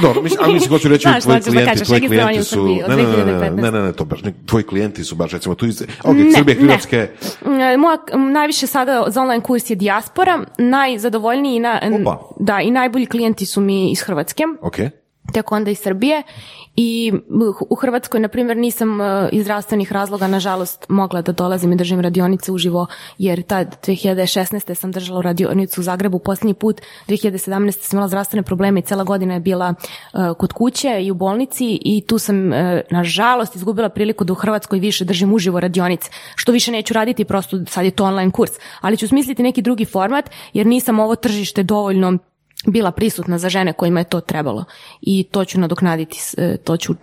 [0.02, 2.56] Dobro, mislim, ali mislim, hoću reći, tvoji klijenti, tvoji klijenti su...
[2.56, 3.62] Srbiji Ne, ne, ne, ne, 2015.
[3.62, 5.82] ne, ne, ne, to baš, ne, tvoji klijenti su baš, recimo, tu iz...
[6.04, 6.56] Ok, Ne, Srbije.
[6.56, 7.08] Hrvatske,
[7.74, 7.98] E, Moja
[8.32, 12.20] najviše sada za online kurs je dijaspora, najzadovoljniji i na, Opa.
[12.40, 14.44] da, i najbolji klijenti su mi iz Hrvatske.
[14.62, 14.76] ok,
[15.34, 16.24] tek onda iz Srbije
[16.76, 17.14] i
[17.70, 22.00] u Hrvatskoj, na primjer, nisam e, iz zdravstvenih razloga, nažalost, mogla da dolazim i držim
[22.00, 22.88] radionice uživo,
[23.18, 24.74] jer tad 2016.
[24.74, 27.72] sam držala radionicu u Zagrebu posljednji put, 2017.
[27.72, 31.80] sam imala zdravstvene probleme i cela godina je bila e, kod kuće i u bolnici
[31.82, 32.50] i tu sam,
[32.92, 37.66] nažalost, izgubila priliku da u Hrvatskoj više držim uživo radionice, što više neću raditi, prosto
[37.68, 41.64] sad je to online kurs, ali ću smisliti neki drugi format, jer nisam ovo tržište
[41.64, 42.18] dovoljno
[42.68, 44.66] bila prisutna za žene kojima je to trebalo.
[45.02, 46.96] I to ću nadoknaditi, e, to ću,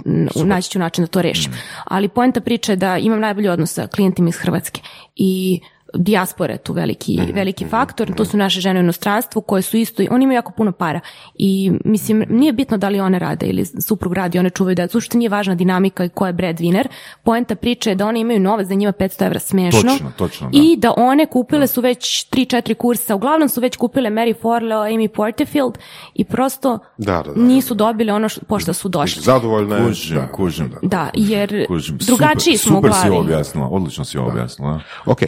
[0.45, 1.53] naći ću način da to rešim.
[1.85, 4.81] Ali poenta priče je da imam najbolji odnos sa klijentima iz Hrvatske.
[5.17, 5.61] I
[5.95, 10.03] dijaspora je tu veliki, veliki faktor, to su naše žene u inostranstvu koje su isto,
[10.11, 11.01] oni imaju jako puno para
[11.35, 15.19] i mislim, nije bitno da li one rade ili suprug radi, one čuvaju da, uopšte
[15.19, 16.87] nije važna dinamika i ko je breadwinner,
[17.23, 20.51] poenta priče je da oni imaju novac, da je njima 500 evra smešno Točno, točno,
[20.51, 20.59] da.
[20.59, 25.09] i da one kupile su već 3-4 kursa, uglavnom su već kupile Mary Forleo, Amy
[25.09, 25.79] Porterfield
[26.15, 29.23] i prosto Da, da, nisu dobile ono što, pošto su došli.
[29.23, 29.87] zadovoljne.
[29.87, 30.33] Kužim, da.
[30.33, 30.73] kužim.
[30.83, 31.99] Da, jer Kužim.
[31.99, 33.17] drugačiji super, smo u super si glavi.
[33.25, 34.81] objasnila, odlično si objasnila.
[35.07, 35.19] Ok,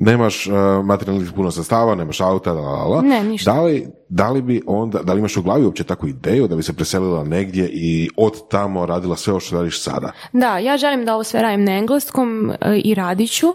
[0.00, 0.54] nemaš uh,
[0.84, 3.02] materijalnih puno sastava, nemaš auta, la, la, la.
[3.02, 3.52] Ne, ništa.
[3.52, 6.56] Da li, da li bi onda, da li imaš u glavi uopće takvu ideju da
[6.56, 10.12] bi se preselila negdje i od tamo radila sve ovo što radiš sada?
[10.32, 13.46] Da, ja želim da ovo sve radim na engleskom e, i radit ću.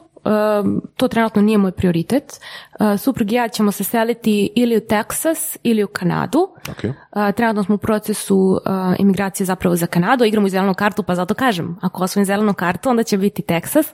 [0.98, 2.40] To trenutno nije moj prioritet.
[2.98, 6.50] Suprug i ja ćemo se seliti ili u Teksas ili u Kanadu.
[6.72, 6.84] Ok.
[6.84, 6.94] E,
[7.36, 8.60] trenutno smo u procesu
[9.00, 13.04] imigracije zapravo za Kanadu, igramo zelenu kartu, pa zato kažem, ako osvojim zelenu kartu, onda
[13.04, 13.88] će biti Teksas,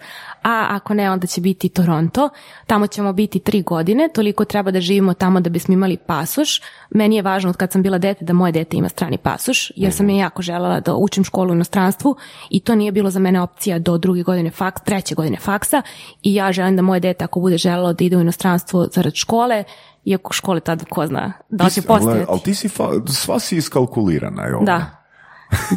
[0.44, 2.30] a ako ne, onda će biti Toronto.
[2.68, 6.62] Tamo ćemo biti tri godine, toliko treba da živimo tamo da bismo imali pasoš.
[6.90, 9.94] Meni je važno od kad sam bila dete da moje dete ima strani pasoš, jer
[9.94, 12.16] sam je jako želela da učim školu u inostranstvu
[12.50, 15.82] i to nije bilo za mene opcija do druge godine faks, treće godine faksa
[16.24, 19.64] i ja želim da moje dete ako bude želelo da ide u inostranstvo zarad škole,
[20.06, 22.26] iako škole tad ko zna da li će postojati.
[22.30, 24.44] Ali ti si, fa- sva si iskalkulirana.
[24.44, 24.66] Je.
[24.66, 25.00] Da.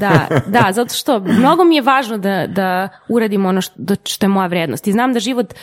[0.01, 3.73] Da, da, zato što mnogo mi je važno da, da uradim ono što,
[4.05, 4.87] što je moja vrednost.
[4.87, 5.55] I znam da život,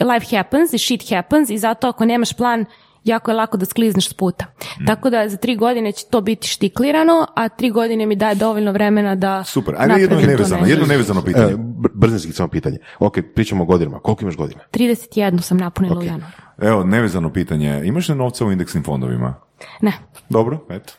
[0.00, 2.64] life happens i shit happens i zato ako nemaš plan,
[3.04, 4.44] jako je lako da sklizneš s puta.
[4.80, 4.86] Mm.
[4.86, 8.72] Tako da za tri godine će to biti štiklirano, a tri godine mi daje dovoljno
[8.72, 11.52] vremena da Super, ajde jedno nevezano, jedno nevezano pitanje.
[11.52, 12.78] E, br- brzinski samo pitanje.
[12.98, 13.98] Ok, pričamo o godinama.
[13.98, 14.60] Koliko imaš godina?
[14.72, 16.42] 31 sam napunila u januaru.
[16.58, 19.34] Evo, nevezano pitanje, imaš li novca u indeksnim fondovima?
[19.80, 19.92] Ne.
[20.28, 20.92] Dobro, eto.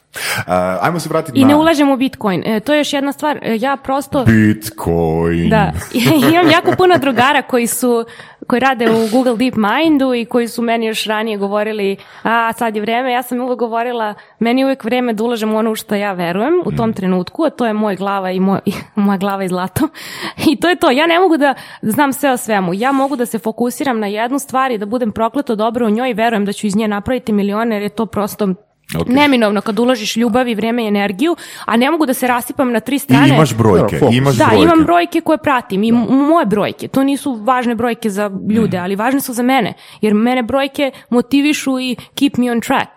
[0.48, 1.48] A, ajmo se vratiti I na...
[1.48, 2.44] ne ulažem u Bitcoin.
[2.46, 3.40] E, to je još jedna stvar.
[3.42, 4.26] E, ja prosto...
[4.26, 5.50] Bitcoin.
[5.50, 5.72] Da,
[6.32, 8.06] imam jako puno drugara koji su
[8.48, 12.76] koji rade u Google Deep Mindu i koji su meni još ranije govorili a sad
[12.76, 15.76] je vreme, ja sam uvek govorila meni je uvek vreme da ulažem u ono u
[15.76, 18.60] što ja verujem u tom trenutku, a to je moj glava i moj,
[18.96, 19.88] moja glava i zlato.
[20.52, 23.26] I to je to, ja ne mogu da znam sve o svemu, ja mogu da
[23.26, 26.54] se fokusiram na jednu stvar i da budem prokleto dobro u njoj i verujem da
[26.54, 28.48] ću iz nje napraviti milione jer je to prosto
[28.96, 29.08] Ok.
[29.08, 32.80] neminovno kad uložiš ljubav i vrijeme i energiju, a ne mogu da se rasipam na
[32.80, 33.30] tri I strane.
[33.30, 34.16] imaš brojke, Fokus.
[34.16, 34.64] imaš Da, brojke.
[34.64, 36.88] imam brojke koje pratim i m- moje brojke.
[36.88, 39.74] To nisu važne brojke za ljude, ali važne su za mene.
[40.02, 42.90] Jer mene brojke motivišu i keep me on track.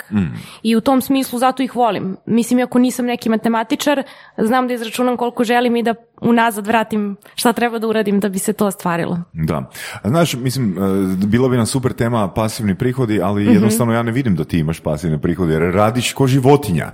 [0.62, 2.16] I u tom smislu zato ih volim.
[2.26, 4.02] Mislim, iako nisam neki matematičar,
[4.38, 8.38] znam da izračunam koliko želim i da unazad vratim šta treba da uradim da bi
[8.38, 9.18] se to ostvarilo.
[9.34, 9.70] Da.
[10.04, 10.78] Znaš, mislim,
[11.14, 13.52] e, bila bi nam super tema pasivni prihodi, ali Mhm.
[13.52, 16.90] jednostavno ja ne vidim da ti imaš pasivne prihode, jer radiš ko životinja.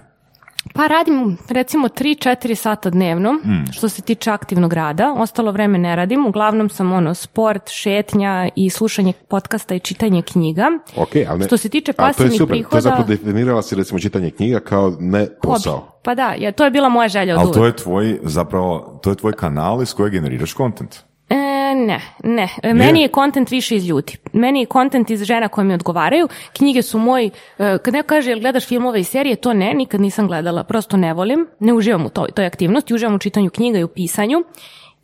[0.74, 3.34] Pa radim recimo 3-4 sata dnevno
[3.72, 5.14] što se tiče aktivnog rada.
[5.18, 6.26] Ostalo vreme ne radim.
[6.26, 10.70] Uglavnom sam ono sport, šetnja i slušanje podcasta i čitanje knjiga.
[10.96, 12.80] Ok, ali ne, Što se tiče a to je pasivnih super, to je prihoda...
[12.80, 15.78] zapravo definirala si recimo čitanje knjiga kao ne posao.
[15.78, 15.92] hobi.
[16.02, 19.10] Pa da, ja, to je bila moja želja od Ali to je tvoj, zapravo, to
[19.10, 21.11] je tvoj kanal iz kojeg generiraš kontent.
[21.74, 22.48] Ne, ne.
[22.74, 24.16] Meni je kontent više iz ljudi.
[24.32, 26.28] Meni je kontent iz žena koje mi odgovaraju.
[26.56, 27.30] Knjige su moj, e,
[27.78, 30.64] kad neko kaže jel gledaš filmove i serije, to ne, nikad nisam gledala.
[30.64, 33.88] Prosto ne volim, ne uživam u toj, toj aktivnosti, uživam u čitanju knjiga i u
[33.88, 34.44] pisanju.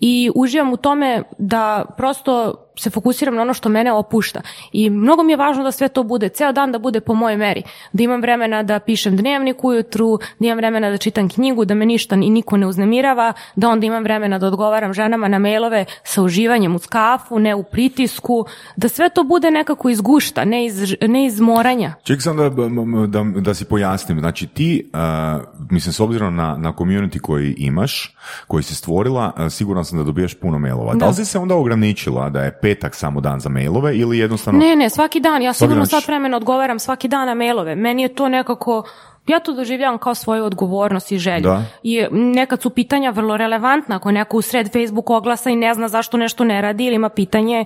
[0.00, 4.40] I uživam u tome da prosto se fokusiram na ono što mene opušta.
[4.72, 7.36] I mnogo mi je važno da sve to bude, ceo dan da bude po mojoj
[7.36, 7.62] meri.
[7.92, 11.86] Da imam vremena da pišem dnevnik ujutru, da imam vremena da čitam knjigu, da me
[11.86, 16.22] ništa i niko ne uznemirava, da onda imam vremena da odgovaram ženama na mailove sa
[16.22, 18.46] uživanjem uz kafu, ne u pritisku,
[18.76, 21.94] da sve to bude nekako iz gušta, ne iz, ne iz moranja.
[22.02, 22.48] Ček sam da,
[23.06, 24.20] da, da si pojasnim.
[24.20, 29.52] Znači ti, uh, mislim, s obzirom na, na community koji imaš, koji si stvorila, uh,
[29.52, 30.92] siguran sam da dobijaš puno mailova.
[30.92, 30.98] Da.
[30.98, 31.06] Da.
[31.08, 34.60] li si se onda ograničila da je petak samo dan za mailove ili jednostavno...
[34.60, 35.42] Ne, ne, svaki dan.
[35.42, 37.74] Ja sigurno sat ćeš- vremena odgovaram svaki dan na mailove.
[37.76, 38.82] Meni je to nekako
[39.28, 41.42] ja to doživljavam kao svoju odgovornost i želju.
[41.42, 41.62] Da.
[41.82, 43.96] I nekad su pitanja vrlo relevantna.
[43.96, 47.08] Ako neko u sred Facebook oglasa i ne zna zašto nešto ne radi ili ima
[47.08, 47.64] pitanje,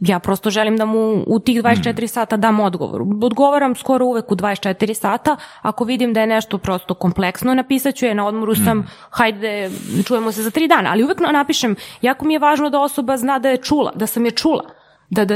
[0.00, 3.02] ja prosto želim da mu u tih 24 sata dam odgovor.
[3.22, 5.36] Odgovaram skoro uvek u 24 sata.
[5.62, 9.70] Ako vidim da je nešto prosto kompleksno, napisat ću je na odmoru sam, hajde,
[10.06, 10.90] čujemo se za tri dana.
[10.90, 14.24] Ali uvek napišem, jako mi je važno da osoba zna da je čula, da sam
[14.24, 15.34] je čula da, da,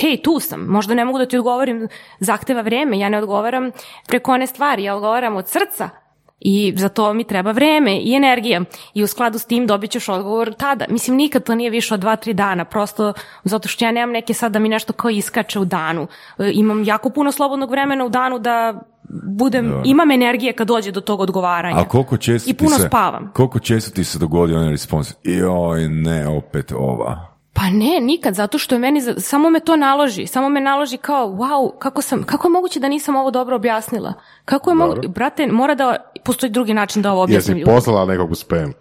[0.00, 1.88] hej, tu sam, možda ne mogu da ti odgovorim,
[2.20, 3.70] zahteva vreme, ja ne odgovaram
[4.08, 5.90] preko one stvari, ja odgovaram od srca
[6.40, 8.60] i za to mi treba vreme i energija
[8.94, 10.84] i u skladu s tim dobit ćeš odgovor tada.
[10.88, 13.12] Mislim, nikad to nije više od dva, tri dana, prosto
[13.44, 16.06] zato što ja nemam neke sad da mi nešto kao iskače u danu.
[16.38, 18.80] E, Imam jako puno slobodnog vremena u danu da
[19.38, 21.80] budem, imam energije kad dođe do tog odgovaranja.
[21.80, 23.30] A koliko često I puno se, spavam.
[23.34, 25.14] Koliko često ti se dogodi onaj respons?
[25.24, 27.35] Joj, ne, opet ova.
[27.56, 31.26] Pa ne, nikad, zato što je meni, samo me to naloži, samo me naloži kao,
[31.28, 34.12] wow, kako sam, kako je moguće da nisam ovo dobro objasnila?
[34.44, 38.30] Kako je moguće, brate, mora da, postoji drugi način da ovo objasnim Jesi poslala nekog
[38.30, 38.72] u spam?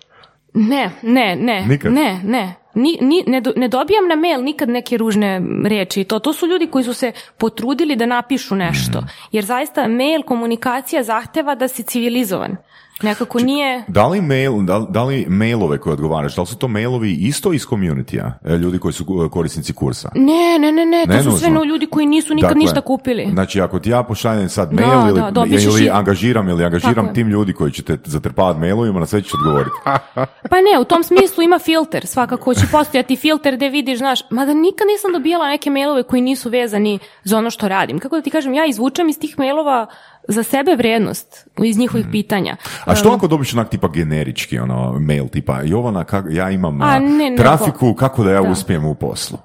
[0.53, 1.93] Ne, ne, ne, Nikad?
[1.93, 2.55] ne, ne.
[2.73, 6.03] Ni, ni, ne, do- ne dobijam na mail nikad neke ružne riječi.
[6.03, 9.03] To, to su ljudi koji su se potrudili da napišu nešto.
[9.31, 12.55] Jer zaista mail komunikacija zahteva da si civilizovan.
[13.01, 13.83] Nekako nije...
[13.87, 17.53] Da li, mail, da, da li mailove koje odgovaraš, da li su to mailovi isto
[17.53, 18.31] iz community
[18.61, 20.09] ljudi koji su uh, korisnici kursa?
[20.15, 23.27] Ne, ne, ne, ne, to Ne su sve ljudi koji nisu nikad Dakle, ništa kupili.
[23.31, 26.49] Znači, ako ti ja pošaljem sad Da, mail ili, da, dobit ćeš ili i- angažiram
[26.49, 27.13] ili angažiram Tako je.
[27.13, 29.75] tim ljudi koji će te zatrpavati mailovima, na sve ćeš odgovoriti.
[30.51, 34.53] Pa ne, u tom smislu ima filter, svakako će postojati filter gde vidiš, znaš, mada
[34.53, 37.99] nikad nisam dobijala neke mailove koji nisu vezani za ono što radim.
[37.99, 39.87] Kako da ti kažem, ja izvučem iz tih mailova
[40.27, 42.55] za sebe vrednost iz njihovih pitanja.
[42.85, 46.99] A što ako dobiš onak tipa generički ono, mail tipa Jovana, kak, ja imam A,
[46.99, 48.49] ne, trafiku, kako da ja Da.
[48.49, 49.37] uspijem u poslu?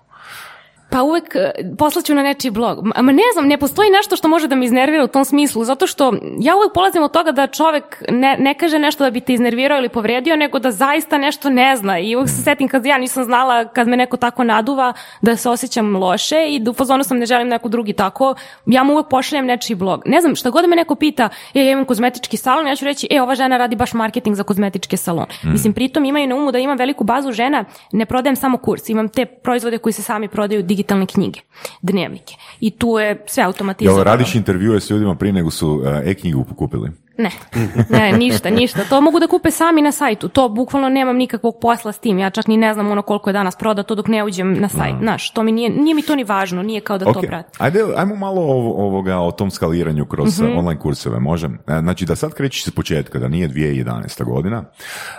[0.91, 2.79] Pa uvek e, poslaću na nečiji blog.
[2.85, 5.87] Ma ne znam, ne postoji nešto što može da me iznervira u tom smislu, zato
[5.87, 9.35] što ja uvek polazim od toga da čovek ne, ne kaže nešto da bi te
[9.35, 11.99] iznervirao ili povredio, nego da zaista nešto ne zna.
[11.99, 14.93] I uvek se setim kad ja nisam znala, kad me neko tako naduva,
[15.23, 18.35] da se osjećam loše i da u fazonu sam ne želim neko drugi tako,
[18.67, 20.03] ja mu uvek pošaljem nečiji blog.
[20.07, 23.09] Ne znam, šta god me neko pita, e, ja imam kozmetički salon, ja ću reći,
[23.11, 25.27] e, ova žena radi baš marketing za kozmetičke salon.
[25.43, 29.09] Mislim, pritom imaju na umu da imam veliku bazu žena, ne prodajem samo kurs, imam
[29.09, 31.41] te proizvode koji se sami prodaju, digitalne knjige,
[31.83, 32.35] dnevnike.
[32.61, 34.05] I tu je sve Jel automatizovano.
[34.05, 36.91] radiš intervjue s ljudima prije nego su uh, e-knjigu kupili?
[37.19, 37.31] Ne,
[37.91, 38.85] ne, ništa, ništa.
[38.85, 40.29] To mogu da kupe sami na sajtu.
[40.29, 42.19] To bukvalno nemam nikakvog posla s tim.
[42.19, 44.95] Ja čak ni ne znam ono koliko je danas prodato dok ne uđem na sajt.
[45.01, 47.51] Znaš, to mi nije, nije mi to ni važno, nije kao da to Ok, pratim.
[47.59, 50.51] Ajde, ajmo malo o- ovoga, o tom skaliranju kroz Mhm.
[50.51, 51.47] uh, online kurseve, može?
[51.47, 51.51] E,
[51.81, 54.25] Znači da sad krećeš iz početka, da nije 2011.
[54.25, 54.65] godina,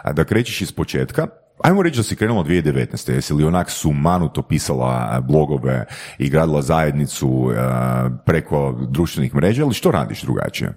[0.03, 1.27] a da krećeš iz početka,
[1.63, 3.11] Ajmo reći da si krenula 2019.
[3.11, 5.85] Jesi li onak sumanuto pisala blogove
[6.17, 7.51] i gradila zajednicu
[8.25, 10.73] preko društvenih mreža ili što radiš drugačije?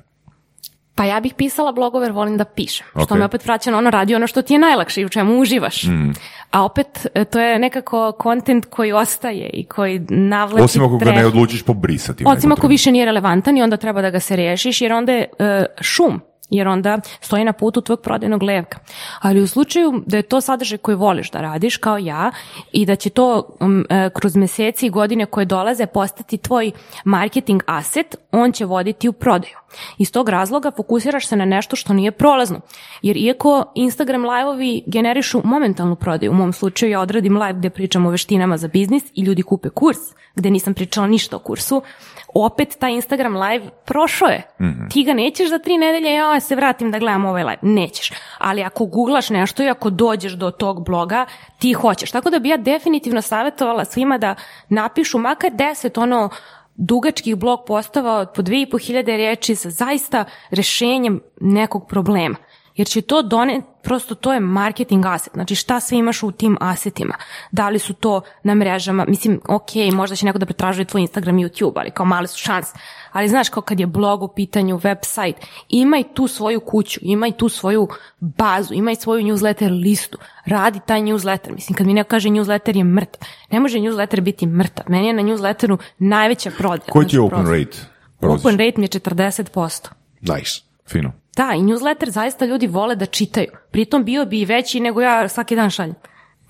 [0.95, 2.87] Pa ja bih pisala blogove jer volim da pišem.
[2.91, 3.19] Što Ok.
[3.19, 5.85] me opet vraća na ono radi ono što ti je najlakše i u čemu uživaš.
[5.85, 6.11] Mm.
[6.51, 11.13] A opet e, to je nekako kontent koji ostaje i koji navlači Osim ako ga
[11.13, 12.25] ne odlučiš pobrisati.
[12.27, 15.29] Osim ako više nije relevantan i onda treba da ga se rešiš jer onda je
[15.39, 16.21] e, šum
[16.57, 18.79] jer onda stoji na putu tvojeg prodajnog levka.
[19.21, 22.31] Ali u slučaju da je to sadržaj koji voliš da radiš kao ja
[22.73, 26.71] i da će to um, kroz meseci i godine koje dolaze postati tvoj
[27.05, 29.57] marketing aset, on će voditi u prodaju.
[29.99, 32.61] Iz tog razloga fokusiraš se na nešto što nije prolazno.
[33.03, 38.07] Jer iako Instagram live-ovi generišu momentalnu prodaju, u mom slučaju ja odradim live gde pričam
[38.07, 39.99] o veštinama za biznis i ljudi kupe kurs,
[40.35, 41.83] gde nisam pričala ništa o kursu,
[42.35, 44.43] opet taj Instagram live prošao je.
[44.91, 47.59] Ti ga nećeš za tri nedelje, ja se vratim da gledam ovaj live.
[47.63, 48.13] Nećeš.
[48.39, 51.27] Ali ako googlaš nešto i ako dođeš do tog bloga,
[51.59, 52.11] ti hoćeš.
[52.11, 54.35] Tako da bi ja definitivno savjetovala svima da
[54.69, 56.31] napišu makar deset ono
[56.77, 62.37] dugačkih blog postava od po 2500 riječi sa zaista rešenjem nekog problema.
[62.77, 65.33] Jer će to doneti, prosto to je marketing aset.
[65.33, 67.15] Znači šta sve imaš u tim asetima?
[67.53, 69.05] Da li su to na mrežama?
[69.09, 72.39] Mislim, ok, možda će neko da pretražuje tvoj Instagram i YouTube, ali kao male su
[72.39, 72.73] šanse.
[73.13, 75.35] Ali znaš, kao kad je blog u pitanju, website,
[75.69, 77.89] imaj tu svoju kuću, imaj tu svoju
[78.21, 81.53] bazu, imaj svoju newsletter listu, radi taj newsletter.
[81.55, 84.87] Mislim, kad mi neko kaže newsletter je mrtav, ne može newsletter biti mrtav.
[84.89, 86.91] Meni je na newsletteru najveća prodaja.
[86.91, 87.79] Koji ti je Znači, open rate?
[88.21, 89.89] Open rate mi je 40%.
[90.21, 90.61] Nice.
[90.89, 91.24] Fino.
[91.37, 93.51] Da, i newsletter zaista ljudi vole da čitaju.
[93.71, 95.95] Pritom bio bi i veći nego ja svaki dan šaljem.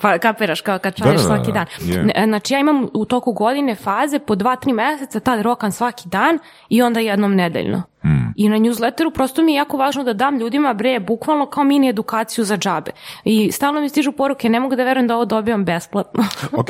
[0.00, 1.66] Pa kapiraš kao kad šalješ Da, da, da, svaki dan.
[2.06, 6.08] Ne, Znači ja imam u toku godine faze po dva, tri meseca, tad rokam svaki
[6.08, 6.38] dan
[6.68, 7.82] i onda jednom nedeljno.
[8.02, 8.34] Hmm.
[8.36, 11.88] I na newsletteru prosto mi je jako važno da dam ljudima bre, bukvalno kao mini
[11.88, 12.90] edukaciju za džabe.
[13.24, 16.24] I stalno mi stižu poruke, ne mogu da verujem da ovo dobijam besplatno.
[16.52, 16.68] Ok.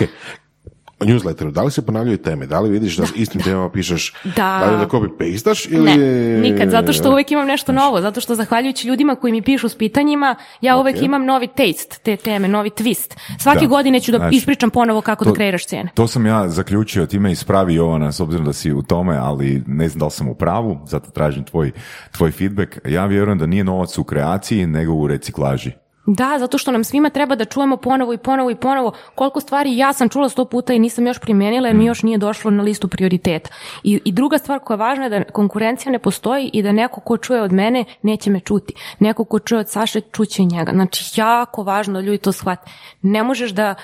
[1.04, 2.46] Newsletteru, da li se ponavljaju teme?
[2.46, 4.14] Da li vidiš da, istim temama pišeš?
[4.36, 4.70] Da.
[4.70, 5.96] li da copy-pastaš ili...
[5.96, 9.68] Ne, nikad, zato što uvijek imam nešto novo, zato što zahvaljujući ljudima koji mi pišu
[9.68, 13.16] s pitanjima, ja uvijek imam novi taste te teme, novi twist.
[13.38, 13.66] Svake Da.
[13.66, 15.90] godine ću da Znači, ispričam ponovo kako da kreiraš cijene.
[15.94, 19.88] To sam ja zaključio, time ispravi Jovana, s obzirom da si u tome, ali ne
[19.88, 21.72] znam da li sam u pravu, zato tražim tvoj,
[22.16, 22.78] tvoj feedback.
[22.84, 25.83] Ja vjerujem da nije novac u kreaciji, nego u reciklaži.
[26.06, 29.76] Da, zato što nam svima treba da čujemo ponovo i ponovo i ponovo koliko stvari
[29.76, 32.62] ja sam čula sto puta i nisam još primijenila jer mi još nije došlo na
[32.62, 33.50] listu prioriteta.
[33.82, 37.00] I, I druga stvar koja je važna je da konkurencija ne postoji i da neko
[37.00, 38.74] ko čuje od mene neće me čuti.
[38.98, 40.72] Neko ko čuje od Saše čuće njega.
[40.72, 42.70] Znači jako važno ljudi to shvate.
[43.02, 43.74] Ne možeš da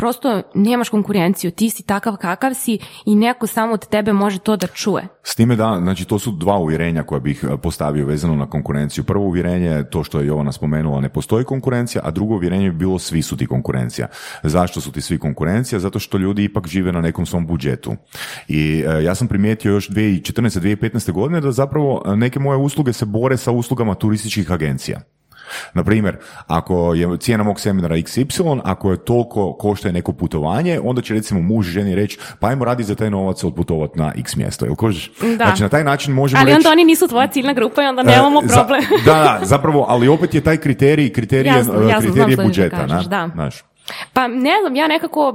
[0.00, 4.56] prosto nemaš konkurenciju, ti si takav kakav si i neko samo od tebe može to
[4.56, 5.08] da čuje.
[5.22, 9.04] S time da, znači to su dva uvjerenja koja bih e, postavio vezano na konkurenciju.
[9.04, 12.76] Prvo uvjerenje je to što je Jovana spomenula, ne postoji konkurencija, a drugo uvjerenje bi
[12.76, 14.06] bilo svi su ti konkurencija.
[14.42, 15.78] Zašto su ti svi konkurencija?
[15.78, 17.96] Zato što ljudi ipak žive na nekom svom budžetu.
[18.48, 20.60] I e, ja sam primijetio još 2014.
[20.60, 21.12] 2015.
[21.12, 25.00] godine da zapravo neke moje usluge se bore sa uslugama turističkih agencija.
[25.74, 26.16] Na primjer,
[26.46, 28.30] ako je cijena mog seminara XY,
[28.64, 32.64] ako je toliko košta neko putovanje, onda će recimo muž i ženi reći, pa ajmo
[32.64, 34.64] radi za taj novac odputovati na X mjesto.
[34.64, 35.10] Jel kožiš?
[35.20, 35.34] Da.
[35.36, 36.56] Znači na taj način možemo Ali reći...
[36.56, 38.80] onda oni nisu tvoja ciljna grupa i onda nemamo E, za- problem.
[39.06, 42.76] da, da, zapravo, ali opet je taj kriterij, kriterij, Jasno, e, jasno, kriterij znam budžeta.
[42.76, 43.30] kažeš, na, da.
[43.34, 43.62] znaš.
[44.12, 45.32] Pa ne znam, ja nekako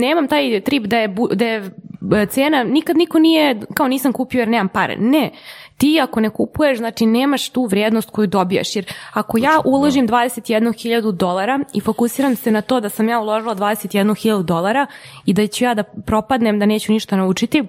[0.00, 1.70] nemam taj trip da je, bu- da je
[2.14, 4.96] e, cena, nikad niko nije, kao nisam kupio jer nemam pare.
[4.96, 5.30] Ne,
[5.78, 8.76] ti ako ne kupuješ, znači nemaš tu vrijednost koju dobijaš.
[8.76, 13.54] Jer ako ja uložim 21.000 dolara i fokusiram se na to da sam ja uložila
[13.54, 14.86] 21.000 dolara
[15.26, 17.64] i da ću ja da propadnem, da neću ništa naučiti,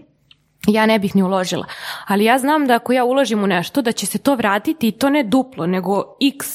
[0.68, 1.65] ja ne bih ni uložila.
[2.07, 4.91] Ali ja znam da ako ja uložim u nešto, da će se to vratiti i
[4.91, 6.03] to ne duplo, nego
[6.36, 6.48] x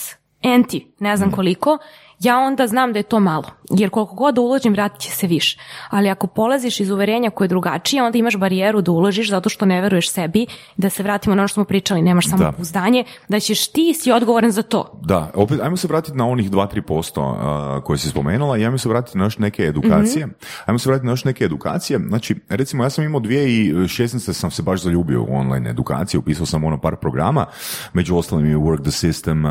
[0.43, 1.79] enti, ne znam koliko,
[2.25, 3.45] ja onda znam da je to malo.
[3.71, 5.59] Jer koliko god da uložim, vratit će se više.
[5.91, 9.67] Ali ako polaziš iz uverenja koje je drugačije, onda imaš barijeru da uložiš zato što
[9.67, 10.47] ne veruješ sebi,
[10.77, 14.13] da se vratimo na ono što smo pričali, nemaš samo pouzdanje, da ćeš ti si
[14.13, 15.01] odgovoran za to.
[15.03, 18.89] Da, opet, ajmo se vratiti na onih 2-3% a, koje si spomenula i ajmo se
[18.89, 20.29] vratiti na još neke edukacije.
[20.67, 21.99] Ajmo se vratiti na još neke edukacije.
[22.09, 24.33] Znači, recimo, ja sam imao 2016.
[24.33, 27.47] sam se baš zaljubio u online edukaciju, upisao sam ono par programa,
[27.93, 29.45] među ostalim je Work the System,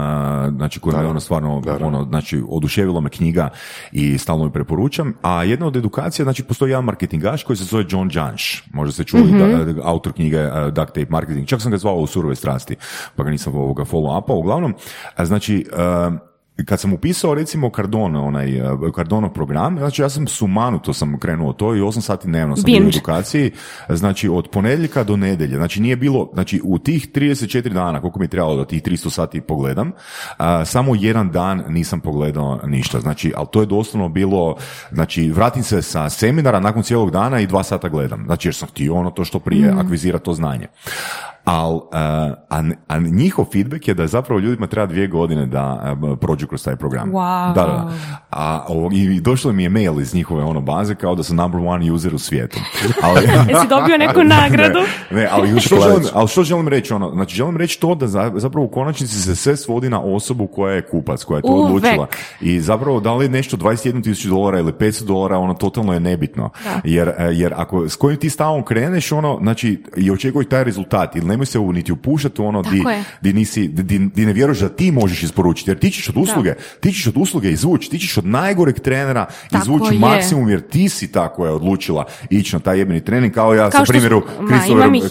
[0.57, 3.49] znači koja me ono stvarno, ono, znači, oduševila me knjiga
[3.91, 5.13] i stalno ju preporučam.
[5.21, 8.63] A jedna od edukacija, znači, postoji jedan marketingaš koji se zove John Janš.
[8.73, 11.47] Možda ste čuli, da, autor knjige uh, Duct Tape Marketing.
[11.47, 12.75] Čak sam ga zvao u surove strasti,
[13.15, 14.39] pa ga nisam ovoga follow-upao.
[14.39, 14.75] Uglavnom,
[15.15, 16.32] a, znači, uh,
[16.65, 21.53] kad sam upisao recimo Cardone, onaj uh, Cardonov program, znači ja sam sumanuto sam krenuo
[21.53, 23.51] to i 8 sati dnevno sam bio u edukaciji,
[23.89, 28.25] znači od ponedjeljka do nedjelje, znači nije bilo, znači u tih 34 dana, koliko mi
[28.25, 29.91] je trebalo da tih 300 sati pogledam,
[30.37, 34.55] a, samo jedan dan nisam pogledao ništa, znači, ali to je doslovno bilo,
[34.91, 38.67] znači vratim se sa seminara nakon cijelog dana i dva sata gledam, znači jer sam
[38.67, 40.67] htio ono to što prije akvizirati to znanje.
[41.45, 41.99] Al, a,
[42.49, 46.63] a, a njihov feedback je da zapravo ljudima treba dvije godine da a, prođu kroz
[46.63, 47.11] taj program.
[47.11, 47.53] Wow.
[47.53, 47.91] Da, da, da.
[48.31, 51.91] A, I došlo mi je mail iz njihove ono baze kao da sam number one
[51.91, 52.59] user u svijetu.
[53.03, 54.79] Ali, Jesi dobio neku nagradu?
[55.11, 56.93] ne, ne, ali što, želim, ali što želim reći?
[56.93, 60.47] Ono, znači, želim reći to da za- zapravo u konačnici se sve svodi na osobu
[60.47, 61.65] koja je kupac, koja je to Uvek.
[61.67, 62.07] odlučila.
[62.41, 65.99] I zapravo da li je nešto 21 tisuću dolara ili 500 dolara, ono totalno je
[65.99, 66.49] nebitno.
[66.83, 71.15] Jer, e, jer ako s kojim ti stavom kreneš, ono, znači, i očekuj taj rezultat,
[71.15, 72.83] ili nemoj se u, niti upuštati u ono di,
[73.21, 76.53] di, nisi, di, di ne vjeruješ da ti možeš isporučiti, jer ti ćeš od usluge,
[76.79, 79.99] ti ćeš od usluge izvući, ti ćeš od najgoreg trenera Tako izvući je.
[79.99, 83.69] maksimum, jer ti si ta koja je odlučila ići na taj jebeni trening, kao ja
[83.69, 84.21] Kao sa primjeru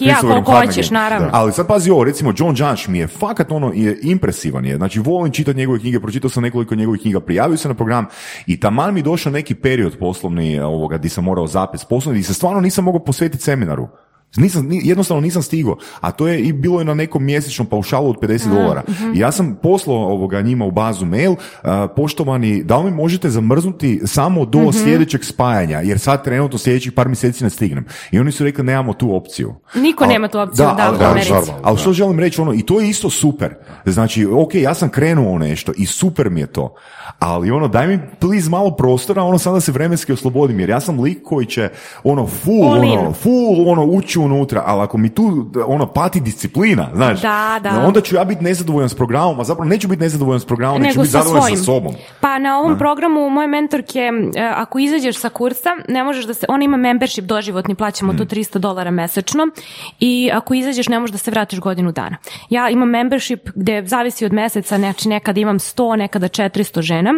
[0.01, 1.29] i ja hoćeš, naravno.
[1.31, 4.99] Ali sad pazi ovo, recimo John Judge mi je fakat ono je impresivan je, znači
[4.99, 8.05] volim čitati njegove knjige, pročitao sam nekoliko njegovih knjiga, prijavio se na program
[8.47, 12.33] i taman mi došao neki period poslovni ovoga di sam morao zapis poslovni, di se
[12.33, 13.87] stvarno nisam mogao posvetiti seminaru.
[14.37, 18.09] Nisam, ni- jednostavno nisam stigao, a to je i bilo je na nekom mjesečnom paušalu
[18.09, 18.83] od 50 dolara.
[19.15, 21.33] I ja sam poslao ovoga njima u bazu mail,
[21.63, 26.91] a, poštovani, da li mi možete zamrznuti samo do sljedećeg spajanja, jer sad trenutno sljedećih
[26.91, 27.85] par mjeseci ne stignem.
[28.11, 29.53] I oni su rekli nemamo tu opciju.
[29.75, 31.59] Niko nema tu opciju, da, ali- u da, normalno.
[31.63, 33.55] ali što želim reći, ono, i to je isto super.
[33.85, 36.75] Znači, ok, ja sam krenuo u nešto i super mi je to.
[37.19, 40.99] Ali ono, daj mi please malo prostora, ono, sada se vremenski oslobodim, jer ja sam
[40.99, 41.69] lik koji će,
[42.03, 42.99] ono, full, All in.
[42.99, 47.83] ono, full, ono, ući unutra, ali ako mi tu, ono, pati disciplina, znaš, Da, da.
[47.85, 50.99] onda ću ja biti nezadovoljan s programom, a zapravo neću biti nezadovoljan s programom, neću
[50.99, 51.57] biti zadovoljan svojim.
[51.57, 51.93] sa sobom.
[52.19, 53.99] Pa na ovom programu moje mentorke,
[54.35, 58.17] e, ako izađeš sa kursa, ne možeš da se, ona ima membership doživotni, plaćamo Mm.
[58.17, 59.47] tu 300 dolara mesečno
[59.99, 62.17] i ako izađeš ne možeš da se vratiš godinu dana.
[62.49, 67.13] Ja imam membership gde zavisi od meseca, znači nekada imam 100, nekada 400 žena,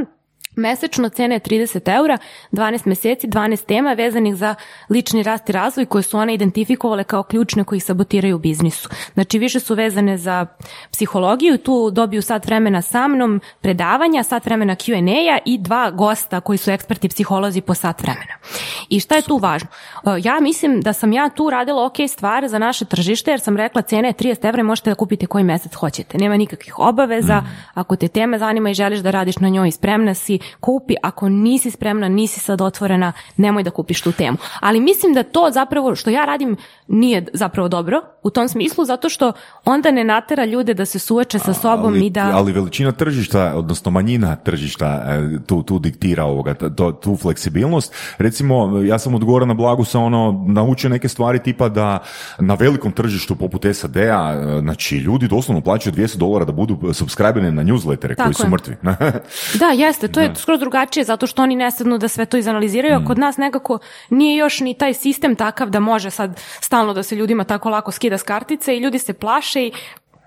[0.55, 2.17] Mesečno cena je 30 eura,
[2.51, 4.55] 12 meseci, 12 tema vezanih za
[4.89, 8.89] lični rast i razvoj koje su one identifikovale kao ključne koji sabotiraju u biznisu.
[9.13, 10.45] Znači više su vezane za
[10.91, 16.57] psihologiju, tu dobiju sat vremena sa mnom, predavanja, sat vremena Q&A i dva gosta koji
[16.57, 18.33] su eksperti psiholozi po sat vremena.
[18.89, 19.67] I šta je tu važno?
[20.05, 23.57] E, Ja mislim da sam ja tu radila ok stvar za naše tržište jer sam
[23.57, 26.17] rekla cena je 30 evra i možete da kupite koji mesec hoćete.
[26.17, 30.13] Nema nikakvih obaveza, ako te tema zanima i želiš da radiš na njoj i spremna
[30.13, 34.37] si, kupi, ako nisi spremna, nisi sad otvorena, nemoj da kupiš tu temu.
[34.59, 36.57] Ali mislim da to zapravo što ja radim
[36.87, 39.33] nije zapravo dobro u tom smislu zato što
[39.65, 42.31] onda ne natera ljude da se suoče sa sobom ali, i da...
[42.33, 47.93] ali veličina tržišta, odnosno manjina tržišta e, tu, tu diktira ovoga, t- to, tu fleksibilnost.
[48.17, 51.99] Recimo, ja sam od Gorana Blagusa ono, naučio neke stvari tipa da
[52.39, 57.51] na velikom tržištu poput SAD-a, e, znači ljudi doslovno plaćaju 200 dolara da budu subscribeni
[57.51, 58.49] na newslettere koji su je.
[58.49, 58.75] mrtvi.
[59.59, 62.95] Da, jeste, to je skroz drugačije zato što oni ne sednu da sve to izanaliziraju,
[62.95, 63.79] a kod nas nekako
[64.09, 67.91] nije još ni taj sistem takav da može sad stalno da se ljudima tako lako
[67.91, 69.71] skida s kartice i ljudi se plaše i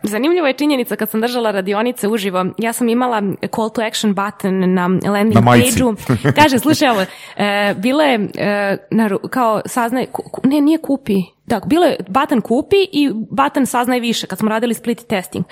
[0.03, 3.23] Zanimljiva je činjenica kad sam držala radionice uživo, ja sam imala
[3.55, 5.95] call to action button na landing page-u.
[6.35, 7.05] Kaže, slušaj ovo,
[7.37, 11.15] e, bilo je e, na kao saznaj, ku- ne, nije kupi,
[11.47, 15.45] da, bilo je button kupi i button saznaj više kad smo radili split testing.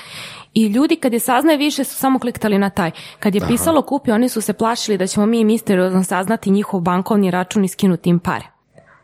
[0.54, 2.90] I ljudi kad je saznaje više su samo kliktali na taj.
[3.20, 7.30] Kad je pisalo kupi, oni su se plašili da ćemo mi misteriozno saznati njihov bankovni
[7.30, 8.55] račun i skinuti im pare.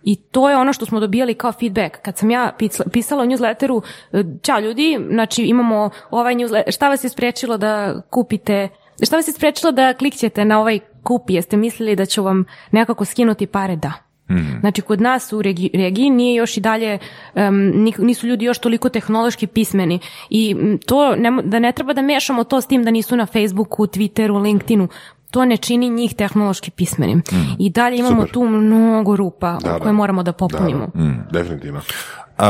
[0.05, 1.97] I to je ono što smo dobijali kao feedback.
[2.03, 2.53] Kad sam ja
[2.93, 8.03] pisala- u newsletteru, e, čao ljudi, znači imamo ovaj newsletter, šta vas je spriječilo da
[8.11, 8.69] kupite,
[9.03, 13.05] šta vas je spriječilo da klikćete na ovaj kupi, jeste mislili da ću vam nekako
[13.05, 13.77] skinuti pare?
[13.77, 13.93] Da.
[14.61, 16.99] Znači, kod nas u regi- regiji nije još i dalje,
[17.35, 19.99] nik- nisu ljudi još toliko tehnološki pismeni
[20.31, 20.57] i
[20.87, 24.43] to, ne, da ne treba da mešamo to s tim da nisu na Facebooku, Twitteru,
[24.43, 24.89] LinkedInu,
[25.33, 27.23] to ne čini njih tehnološki pismenim.
[27.59, 28.33] I dalje imamo Super.
[28.33, 29.93] tu mnogo rupa Da, koje da.
[29.93, 30.89] moramo da popunimo.
[30.95, 31.81] Da, definitivno.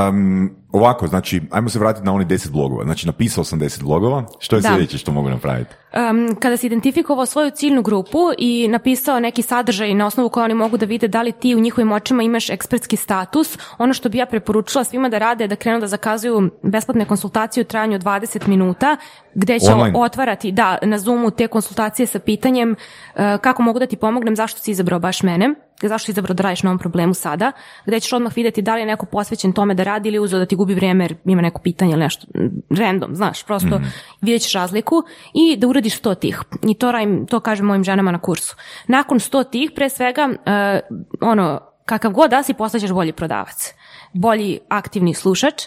[0.09, 2.85] Um, ovako, znači, ajmo se vratiti na oni 10 blogova.
[2.85, 4.25] Znači, napisao sam 10 blogova.
[4.39, 4.69] Što je Da.
[4.69, 5.75] sljedeće što mogu napraviti?
[5.93, 10.55] Um, kada si identifikovao svoju ciljnu grupu i napisao neki sadržaj na osnovu koje oni
[10.55, 14.19] mogu da vide da li ti u njihovim očima imaš ekspertski status, ono što bi
[14.19, 18.03] ja preporučila svima da rade je da krenu da zakazuju besplatne konsultacije u trajanju od
[18.03, 18.97] 20 minuta,
[19.35, 19.99] gde će Online.
[19.99, 24.61] otvarati da, na Zoomu te konsultacije sa pitanjem uh, kako mogu da ti pomognem, zašto
[24.61, 25.55] si izabrao baš mene,
[25.89, 27.53] zašto si izabrao da radiš na ovom problemu sada,
[27.87, 30.47] gde ćeš odmah vidjeti da li je neko posvećen tome da radi ili uzeo da
[30.47, 33.81] ti gubi vrijeme jer ima neko pitanje ili nešto mm, random, znaš, prosto
[34.21, 35.03] vidjet ćeš razliku
[35.35, 36.43] i da uradiš 100 tih.
[36.63, 38.57] I to, radim, to kažem mojim ženama na kursu.
[38.89, 43.75] Nakon 100 tih, pre svega, uh, ono, kakav god da si, postaćeš bolji prodavac.
[44.13, 45.67] Bolji aktivni slušač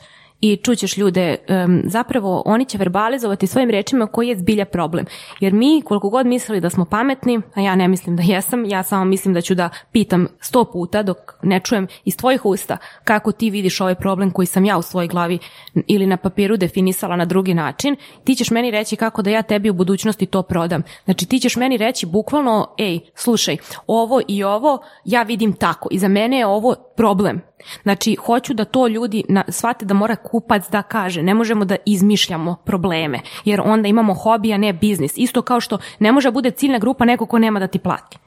[0.51, 5.05] i čućeš ljude, em, zapravo oni će verbalizovati svojim rečima koji je zbilja problem.
[5.39, 8.83] Jer mi, koliko god mislili da smo pametni, a ja ne mislim da jesam, ja
[8.83, 13.31] samo mislim da ću da pitam sto puta dok ne čujem iz tvojih usta kako
[13.31, 15.39] ti vidiš ovaj problem koji sam ja u svojoj glavi
[15.87, 19.69] ili na papiru definisala na drugi način, ti ćeš meni reći kako da ja tebi
[19.69, 20.83] u budućnosti to prodam.
[21.05, 23.57] Znači ti ćeš meni reći bukvalno, ej, slušaj,
[23.87, 27.41] ovo i ovo ja vidim tako i za mene je ovo problem.
[27.83, 31.23] Znači, hoću da to ljudi na, shvate da mora kupac da kaže.
[31.23, 35.13] Ne možemo da izmišljamo probleme, jer onda imamo hobi, a ne biznis.
[35.15, 38.17] Isto kao što ne može bude ciljna grupa neko ko nema da ti plati.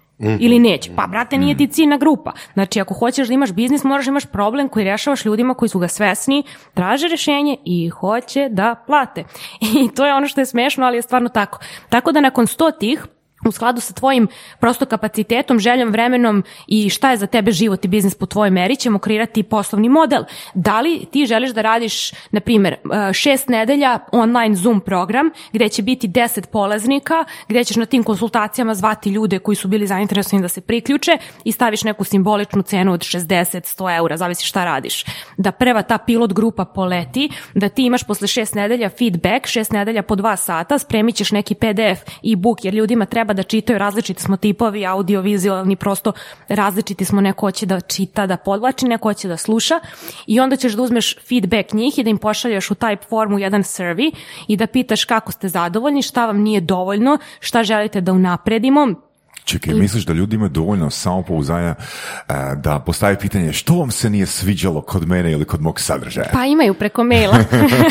[0.40, 0.90] ili neće.
[0.96, 2.32] Pa, brate, nije ti ciljna grupa.
[2.54, 5.78] Znači, ako hoćeš da imaš biznis, moraš da imaš problem koji rešavaš ljudima koji su
[5.78, 6.42] ga svesni,
[6.74, 9.24] traže rešenje i hoće da plate.
[9.82, 11.58] I to je ono što je smešno, ali je stvarno tako.
[11.88, 13.06] Tako da nakon sto tih,
[13.46, 14.28] u skladu sa tvojim
[14.60, 18.76] prosto kapacitetom, željom, vremenom i šta je za tebe život i biznis po tvojoj meri,
[18.76, 20.22] ćemo kreirati poslovni model.
[20.54, 25.68] Da li ti želiš da radiš, na primjer, e, šest nedelja online Zoom program gdje
[25.68, 30.42] će biti deset polaznika, gdje ćeš na tim konsultacijama zvati ljude koji su bili zainteresovani
[30.42, 35.04] da se priključe i staviš neku simboličnu cenu od 60, 100 eura, zavisi šta radiš.
[35.36, 40.02] Da prva ta pilot grupa poleti, da ti imaš posle šest nedelja feedback, šest nedelja
[40.02, 44.22] po dva sata, spremit ćeš neki PDF i book jer ljudima treba da čitaju, različiti
[44.22, 46.12] smo tipovi, audio-vizualni, prosto
[46.48, 49.80] različiti smo, neko hoće da čita, da podlači, neko hoće da sluša
[50.26, 53.62] i onda ćeš da uzmeš feedback njih i da im pošalješ u type formu jedan
[53.62, 54.12] survey
[54.48, 59.07] i da pitaš kako ste zadovoljni, šta vam nije dovoljno, šta želite da unapredimo,
[59.48, 64.26] Čekaj, misliš da ljudi imaju dovoljno samopouzdanja e, da postavi pitanje što vam se nije
[64.26, 66.30] sviđalo kod mene ili kod mog sadržaja?
[66.32, 67.38] Pa imaju preko maila.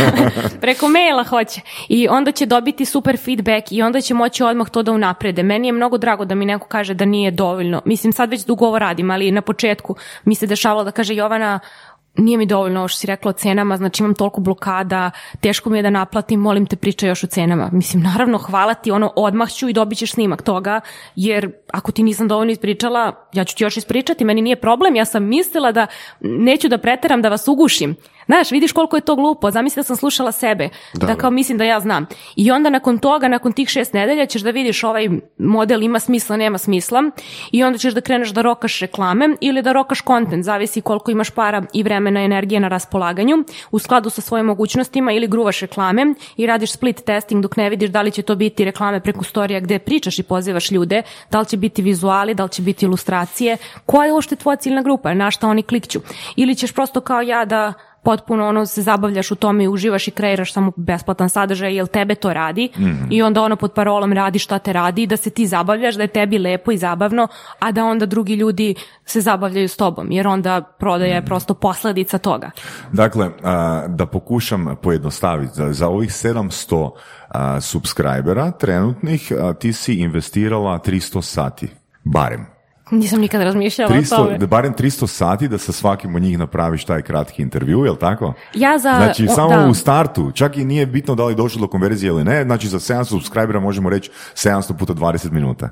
[0.61, 1.61] preko maila hoće.
[1.89, 5.43] I onda će dobiti super feedback i onda će moći odmah to da unaprede.
[5.43, 7.81] Meni je mnogo drago da mi neko kaže da nije dovoljno.
[7.85, 11.59] Mislim, sad već dugo ovo radim, ali na početku mi se dešavalo da kaže Jovana,
[12.17, 15.77] nije mi dovoljno ovo što si rekla o cenama, znači imam toliko blokada, teško mi
[15.77, 17.69] je da naplatim, molim te pričaj još o cenama.
[17.71, 20.81] Mislim, naravno, hvala ti, ono, odmah ću i dobit ćeš snimak toga,
[21.15, 25.05] jer ako ti nisam dovoljno ispričala, ja ću ti još ispričati, meni nije problem, ja
[25.05, 25.87] sam mislila da
[26.21, 27.95] neću da preteram, da vas ugušim.
[28.27, 31.63] Znaš, vidiš koliko je to glupo, zamisli da sam slušala sebe, da, kao mislim da
[31.63, 32.05] ja znam.
[32.35, 36.37] I onda nakon toga, nakon tih šest nedelja ćeš da vidiš ovaj model ima smisla,
[36.37, 37.03] nema smisla
[37.51, 41.29] i onda ćeš da kreneš da rokaš reklame ili da rokaš kontent, zavisi koliko imaš
[41.29, 46.13] para i vremena i energije na raspolaganju, u skladu sa svojim mogućnostima ili gruvaš reklame
[46.37, 49.59] i radiš split testing dok ne vidiš da li će to biti reklame preko storija
[49.59, 51.01] gde pričaš i pozivaš ljude,
[51.31, 54.81] da li će biti vizuali, da li će biti ilustracije, koja je uopšte tvoja ciljna
[54.81, 55.99] grupa, na šta oni klikću.
[56.35, 57.73] Ili ćeš prosto kao ja da
[58.07, 62.15] potpuno ono se zabavljaš u tome i uživaš i kreiraš samo besplatan sadržaj jer tebe
[62.15, 63.03] to radi Mhm.
[63.09, 66.07] i onda ono pod parolom radi šta te radi da se ti zabavljaš, da je
[66.09, 67.27] tebi lepo i zabavno,
[67.59, 68.75] a da onda drugi ljudi
[69.05, 71.15] se zabavljaju s tobom jer onda prodaja Mhm.
[71.15, 72.51] je prosto posljedica toga.
[72.93, 76.91] Dakle, a, da pokušam pojednostaviti, za, za ovih 700
[77.29, 81.67] a, subscribera trenutnih ti si investirala 300 sati,
[82.05, 82.56] barem.
[83.01, 84.37] Nisam nikad razmišljala o 300, tome.
[84.37, 88.33] da barem 300 sati da sa svakim od njih napraviš taj kratki intervju, jel tako?
[88.53, 88.93] Ja za...
[88.95, 89.67] Znači, o, samo da.
[89.67, 92.67] u startu, čak i nije bitno da li je došlo do konverzije ili ne, znači
[92.67, 95.69] za 700 subscribera možemo reći 700 puta 20 minuta.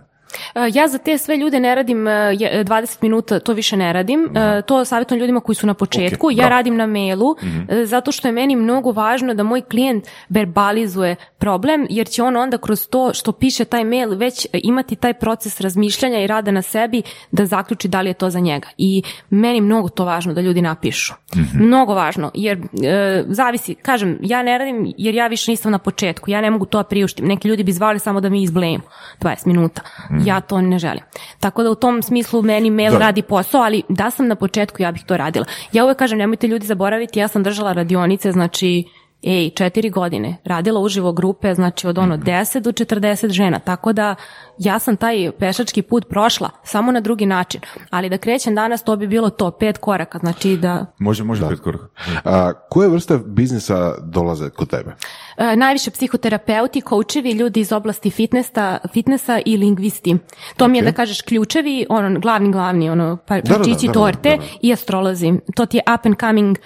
[0.56, 3.94] E, Ja za te sve ljude ne radim e, je- 20 minuta, to više ne
[3.94, 4.30] radim.
[4.38, 6.28] E, To savjetujem ljudima koji su na početku.
[6.28, 7.36] Ok, ja radim na mailu
[7.70, 12.36] e, zato što je meni mnogo važno da moj klijent verbalizuje problem jer će on
[12.38, 16.52] onda kroz to što piše taj mail već e, imati taj proces razmišljanja i rada
[16.52, 17.02] na sebi
[17.32, 18.68] da zaključi da li je to za njega.
[18.78, 21.14] I meni mnogo to važno da ljudi napišu.
[21.54, 26.32] Mnogo važno jer e, zavisi, kažem, ja ne radim jer ja više nisam na početku.
[26.32, 27.26] Ja ne mogu to da priuštim.
[27.28, 28.84] Neki ljudi bi zvali samo da mi izblejemo
[29.22, 29.82] 20 minuta.
[30.26, 31.04] Ja to ne želim.
[31.40, 32.98] Tako da u tom smislu meni mail Da.
[32.98, 35.46] radi posao, ali da sam na početku ja bih to radila.
[35.72, 38.84] Ja uvek kažem, nemojte ljudi zaboraviti, ja sam držala radionice, znači
[39.26, 44.16] ej, četiri godine, radila uživo grupe, znači od ono 10 do 40 žena, tako da
[44.58, 48.96] ja sam taj pešački put prošla, samo na drugi način, ali da krećem danas to
[48.96, 51.86] bi bilo to, pet koraka, znači da Može, može pet koraka.
[52.24, 54.96] A, koje vrste biznisa dolaze kod tebe?
[55.38, 60.18] E, najviše psihoterapeuti, koučevi, ljudi iz oblasti fitnessa, fitnessa i lingvisti.
[60.58, 64.30] To mi je da kažeš ključevi, ono, glavni, glavni, ono, pa, da, da, da, torte
[64.30, 64.44] da, da.
[64.62, 65.34] i astrolozi.
[65.56, 66.58] To ti je up and coming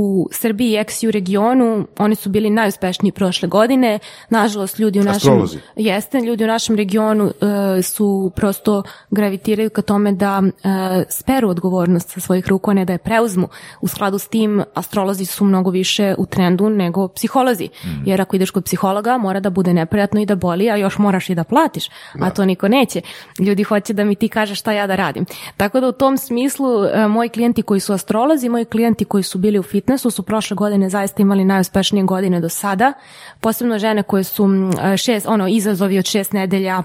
[0.00, 3.98] u Srbiji i ex-u regionu, oni su bili najuspešniji prošle godine.
[4.30, 5.16] Nažalost, ljudi u našem...
[5.16, 5.58] Astrolozi?
[5.76, 12.10] Jeste, ljudi u našem regionu e, su prosto gravitiraju ka tome da e, speru odgovornost
[12.10, 13.48] sa svojih ruku, a ne da je preuzmu.
[13.80, 17.68] U skladu s tim, astrolozi su mnogo više u trendu nego psiholozi.
[18.06, 21.30] Jer ako ideš kod psihologa, mora da bude neprijatno i da boli, a još moraš
[21.30, 21.90] i da platiš.
[22.20, 23.00] A to niko neće.
[23.38, 25.24] Ljudi hoće da mi ti kažeš šta ja da radim.
[25.56, 29.38] Tako da u tom smislu, e, moji klijenti koji su astrolozi, moji klijenti koji su
[29.38, 32.92] bili u fitnessu su prošle godine zaista imali najuspešnije godine do sada.
[33.40, 34.48] Posebno žene koje su
[34.96, 36.82] šest, ono, izazovi od šest nedelja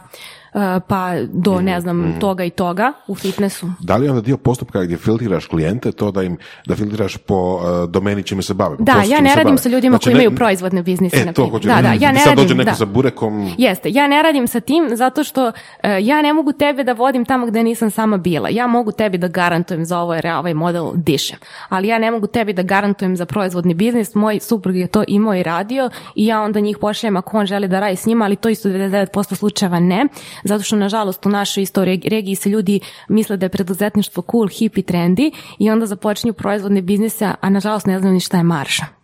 [0.87, 3.67] pa do ne znam toga i toga u fitnessu.
[3.79, 7.35] Da li je onda dio postupka gdje filtriraš klijente to da im da filtriraš po
[7.35, 8.77] uh, domeni čime se bave?
[8.77, 11.17] po Da, ja ne radim sa ljudima Znači, koji ne- imaju proizvodne biznise.
[11.17, 12.75] E, na to hoću da, da, ja ne sad dođe radim, neko da.
[12.75, 15.51] sa burekom, Jeste, ja ne radim sa tim zato što
[15.83, 18.49] e, ja ne mogu tebe da vodim tamo gde nisam sama bila.
[18.49, 21.37] Ja mogu tebi da garantujem za ovo jer ja ovaj model dišem.
[21.69, 24.15] Ali ja ne mogu tebi da garantujem za proizvodni biznis.
[24.15, 27.67] Moj suprug je to imao i radio i ja onda njih pošaljem ako on želi
[27.67, 30.07] da radi s njima, ali to isto u 99% slučajeva ne.
[30.43, 32.79] Zato što nažalost u našoj istoriji regiji se ljudi
[33.09, 37.85] misle da je preduzetništvo cool, hip i trendy i onda započinju proizvodne biznise, a nažalost
[37.85, 39.02] ne znaju ni šta je marža.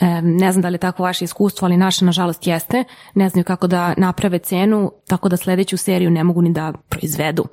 [0.00, 2.84] E, ne znam da li je tako vaše iskustvo, ali naše nažalost jeste.
[3.14, 7.44] Ne znaju kako da naprave cenu, tako da sljedeću seriju ne mogu ni da proizvedu.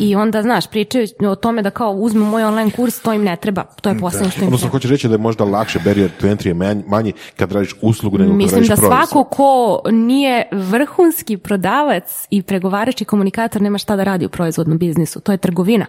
[0.00, 3.36] I onda, znaš, pričaju o tome da kao uzmu moj online kurs, to im ne
[3.36, 3.64] treba.
[3.80, 4.72] To je posljedno što im Odnosno, treba.
[4.72, 8.18] hoćeš reći da je možda lakše barrier to entry je manj- manji kad radiš uslugu
[8.18, 8.98] nego kad Mislim radiš da proizvod.
[8.98, 14.78] svako ko nije vrhunski prodavac i pregovarač i komunikator nema šta da radi u proizvodnom
[14.78, 15.20] biznisu.
[15.20, 15.86] To je trgovina.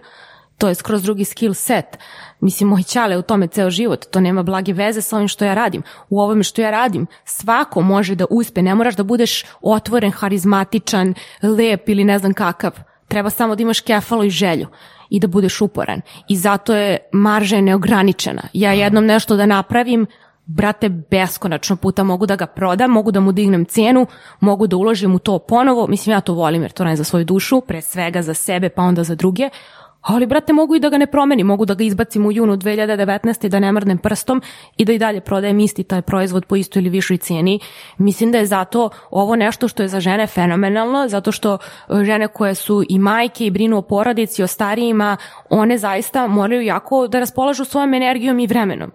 [0.58, 1.98] To je skroz drugi skill set.
[2.40, 4.06] Mislim, moj ćale u tome ceo život.
[4.10, 5.82] To nema blage veze sa ovim što ja radim.
[6.08, 8.62] U ovome što ja radim, svako može da uspe.
[8.62, 12.72] Ne moraš da budeš otvoren, harizmatičan, lep ili ne znam kakav.
[13.08, 14.66] Treba samo da imaš kefalo i želju
[15.10, 16.00] i da budeš uporan.
[16.28, 18.42] I zato je marža je neograničena.
[18.52, 20.06] Ja jednom nešto da napravim,
[20.46, 24.06] brate, beskonačno puta mogu da ga prodam, mogu da mu dignem cijenu,
[24.40, 25.86] mogu da uložim u to ponovo.
[25.86, 28.82] Mislim, ja to volim jer to radim za svoju dušu, pre svega za sebe pa
[28.82, 29.48] onda za druge.
[30.04, 33.46] Ali, brate, mogu i da ga ne promenim, mogu da ga izbacim u junu 2019.
[33.46, 34.42] i da ne mrdnem prstom
[34.76, 37.60] i da i dalje prodajem isti taj proizvod po istoj ili višoj cijeni.
[37.98, 42.28] Mislim da je zato ovo nešto što je za žene fenomenalno, zato što e, žene
[42.28, 45.16] koje su i majke i brinu o porodici, o starijima,
[45.50, 48.90] one zaista moraju jako da raspolažu svojom energijom i vremenom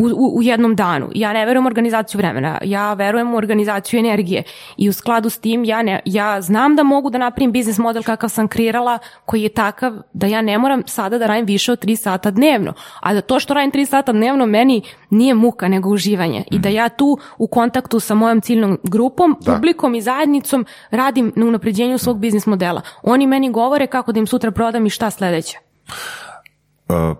[0.00, 1.10] u, u, u jednom danu.
[1.14, 4.42] Ja ne verujem u organizaciju vremena, ja verujem u organizaciju energije
[4.76, 8.02] i u skladu s tim ja, ne, ja znam da mogu da napravim biznis model
[8.02, 11.84] kakav sam kreirala, koji je takav da ja ne moram sada da radim više od
[11.84, 15.88] 3 sata dnevno, a da to što radim 3 sata dnevno meni nije muka nego
[15.88, 21.32] uživanje i da ja tu u kontaktu sa mojom ciljnom grupom, publikom i zajednicom radim
[21.36, 22.80] na unapređenju svog biznis modela.
[23.02, 25.58] Oni meni govore kako da im sutra prodam i šta sledeće.
[26.88, 27.16] Uh,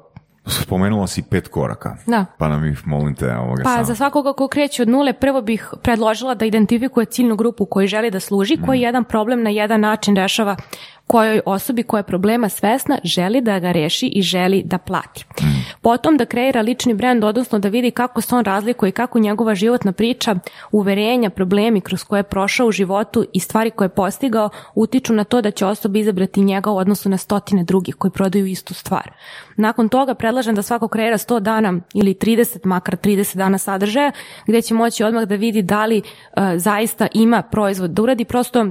[0.47, 1.97] spomenula si pet koraka.
[2.06, 2.27] Da.
[2.39, 3.85] Pa nam ih molim te ovoga Pa samo.
[3.85, 8.11] za svakoga ko kreće od nule, prvo bih predložila da identifikuje ciljnu grupu koju želi
[8.11, 10.56] da služi, koji jedan problem na jedan način rešava
[11.06, 15.24] kojoj osobi koja je problema svesna želi da ga reši i želi da plati.
[15.82, 19.55] Potom da kreira lični brend, odnosno da vidi kako se on razlikuje i kako njegova
[19.55, 20.35] životna priča,
[20.72, 25.24] uverenja, problemi kroz koje je prošao u životu i stvari koje je postigao utiču na
[25.24, 29.10] to da će osoba izabrati njega u odnosu na stotine drugih koji prodaju istu stvar.
[29.56, 34.12] Nakon toga predlažem da svako kreira 100 dana ili 30, makar 30 dana sadržaja,
[34.47, 36.02] gdje će moći odmah da vidi da li e,
[36.59, 38.66] zaista ima proizvod, da uradi prosto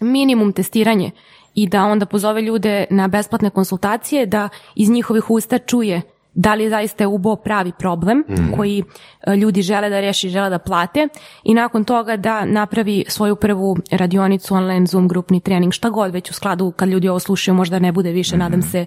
[0.00, 1.10] minimum testiranje
[1.54, 6.02] i da onda pozove ljude na besplatne konsultacije, da iz njihovih usta čuje
[6.34, 8.24] da li je zaista ubo pravi problem
[8.56, 8.82] koji
[9.26, 11.08] e, ljudi žele da reši, žele da plate.
[11.44, 16.30] I nakon toga da napravi svoju prvu radionicu, online, Zoom, grupni trening, šta god već
[16.30, 18.86] u skladu kad ljudi ovo slušaju možda ne bude više, nadam se,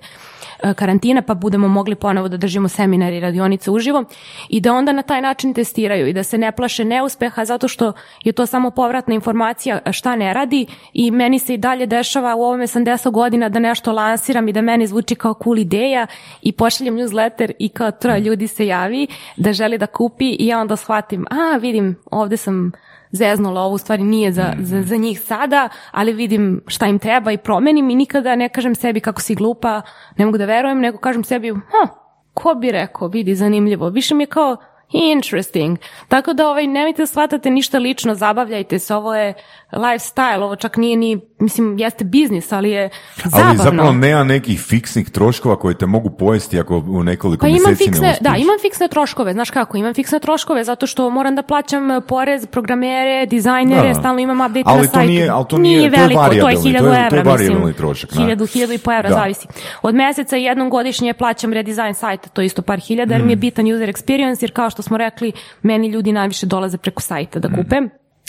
[0.63, 4.03] e, karantina pa budemo mogli ponovo da držimo seminar i radionice uživo
[4.49, 7.93] i da onda na taj način testiraju i da se ne plaše neuspeha zato što
[8.23, 12.41] je to samo povratna informacija šta ne radi i meni se i dalje dešava u
[12.41, 16.07] ovome sam 10 godina da nešto lansiram i da meni zvuči kao cool ideja
[16.41, 20.59] i pošaljem newsletter i kao troje ljudi se javi da želi da kupi i ja
[20.59, 22.71] onda shvatim, a vidim ovde sam
[23.11, 27.31] zeznula, ovo u stvari nije za, za, za njih sada, ali vidim šta im treba
[27.31, 29.81] i promenim i nikada ne kažem sebi kako si glupa,
[30.17, 31.87] ne mogu da verujem, nego kažem sebi, ha,
[32.33, 33.89] ko bi rekao, vidi, zanimljivo.
[33.89, 34.57] Više mi je kao
[34.89, 35.77] interesting.
[36.07, 39.33] Tako da ovaj, nemojte da shvatate ništa lično, zabavljajte se, ovo je
[39.71, 43.47] lifestyle, ovo čak nije ni, mislim, jeste biznis, ali je zabavno.
[43.49, 47.61] Ali zapravo nema nekih fiksnih troškova koji te mogu pojesti ako u nekoliko Pa imam
[47.61, 51.35] mjeseci ne fiksne, da, imam fiksne troškove, znaš kako, imam fiksne troškove zato što moram
[51.35, 53.93] da plaćam eh, porez, programere, dizajnere, Da.
[53.93, 55.09] stalno imam update Ali na to sajtu.
[55.09, 57.19] nije- ali to nije- to je veliko, to je varijabilni, hiljadu to je- to je
[57.19, 57.73] evra, varijabilni mislim.
[57.75, 58.21] trošak, da.
[58.21, 59.15] Hiljadu, hiljadu i po evra, Da.
[59.15, 59.47] zavisi.
[59.81, 63.35] Od meseca jednom godišnje plaćam redizajn sajta, to je isto par hiljada, jer mi je
[63.35, 63.39] Mm.
[63.39, 65.31] bitan user experience, jer kao što smo rekli,
[65.61, 67.41] meni ljudi najviše dolaze preko sajta Mm.
[67.41, 67.75] da kupe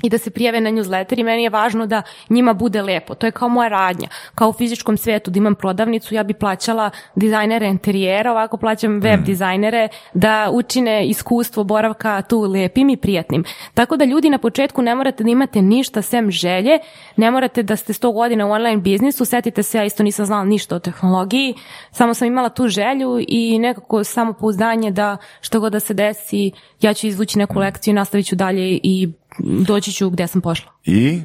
[0.03, 3.15] i da se prijave na newsletter i meni je važno da njima bude lepo.
[3.15, 4.09] To je kao moja radnja.
[4.35, 9.25] Kao u fizičkom svetu da imam prodavnicu, ja bi plaćala dizajnere interijera, ovako plaćam web
[9.25, 13.45] dizajnere da učine iskustvo boravka tu lepim i prijatnim.
[13.75, 16.79] Tako da ljudi na početku ne morate da imate ništa sem želje,
[17.17, 20.45] ne morate da ste 100 godina u online biznisu, setite se, ja isto nisam znala
[20.45, 21.55] ništa o tehnologiji,
[21.91, 26.95] samo sam imala tu želju i nekako samopouzdanje da što god da se desi, ja
[26.95, 30.73] ću izvući neku lekciju, nastavit ću dalje i doći ću gdje sam pošla.
[30.85, 31.21] I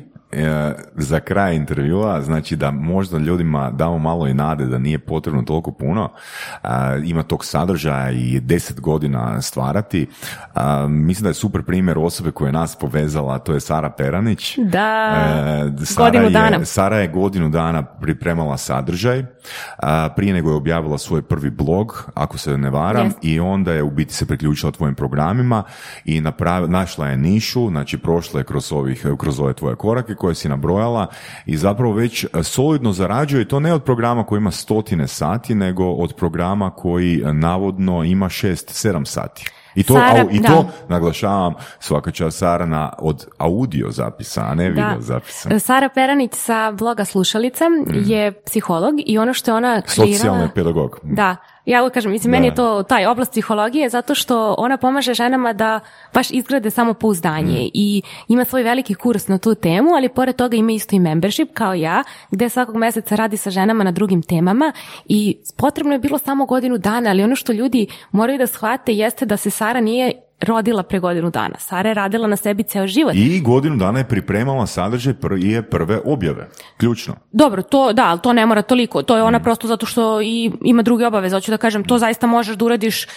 [0.95, 5.71] za kraj intervjua, znači da možda ljudima damo malo i nade da nije potrebno toliko
[5.71, 6.09] puno,
[7.03, 10.07] ima tog sadržaja i deset godina stvarati.
[10.89, 14.57] Mislim da je super primjer osobe koja je nas povezala, to je Sara Peranić.
[14.57, 15.13] Da,
[15.81, 16.65] E, Sara godinu je, dana.
[16.65, 19.25] Sara je godinu dana pripremala sadržaj,
[20.15, 23.17] prije nego je objavila svoj prvi blog, ako se ne varam, Jest.
[23.21, 25.63] i onda je u biti se priključila tvojim programima
[26.05, 30.35] i napravi, našla je nišu, znači prošla je kroz, ovih, kroz ove tvoje korake koje
[30.35, 31.07] si nabrojala
[31.45, 35.55] i zapravo već e, solidno zarađuje i to ne od programa koji ima stotine sati,
[35.55, 39.45] nego od programa koji e, navodno ima šest, sedam sati.
[39.75, 40.47] I to, Sara, au- i da.
[40.47, 45.59] to naglašavam svaka čast Sarana od audio zapisa, a ne video zapisa.
[45.59, 47.65] Sara Peranić sa bloga Slušalica
[48.05, 50.17] je psiholog i ono što je ona kreirala...
[50.17, 50.99] Socijalni pedagog.
[51.03, 55.13] Da, ja uvijek kažem, mislim, meni je to taj oblast psihologije zato što ona pomaže
[55.13, 55.79] ženama da
[56.13, 60.71] baš izgrade samopouzdanje i ima svoj veliki kurs na tu temu, ali pored toga ima
[60.71, 64.71] isto i membership kao ja, gde svakog meseca radi sa ženama na drugim temama
[65.05, 69.25] i potrebno je bilo samo godinu dana, ali ono što ljudi moraju da shvate jeste
[69.25, 70.11] da se Sara nije
[70.41, 71.55] rodila pre godinu dana.
[71.59, 73.13] Sara je radila na sebi ceo život.
[73.15, 76.49] I godinu dana je pripremala sadržaj prije prve objave.
[76.77, 77.15] Ključno.
[77.31, 79.01] Dobro, to da, ali to ne mora toliko.
[79.01, 81.35] To je ona prosto zato što i ima druge obaveze.
[81.35, 83.07] Hoću da kažem, to zaista možeš da uradiš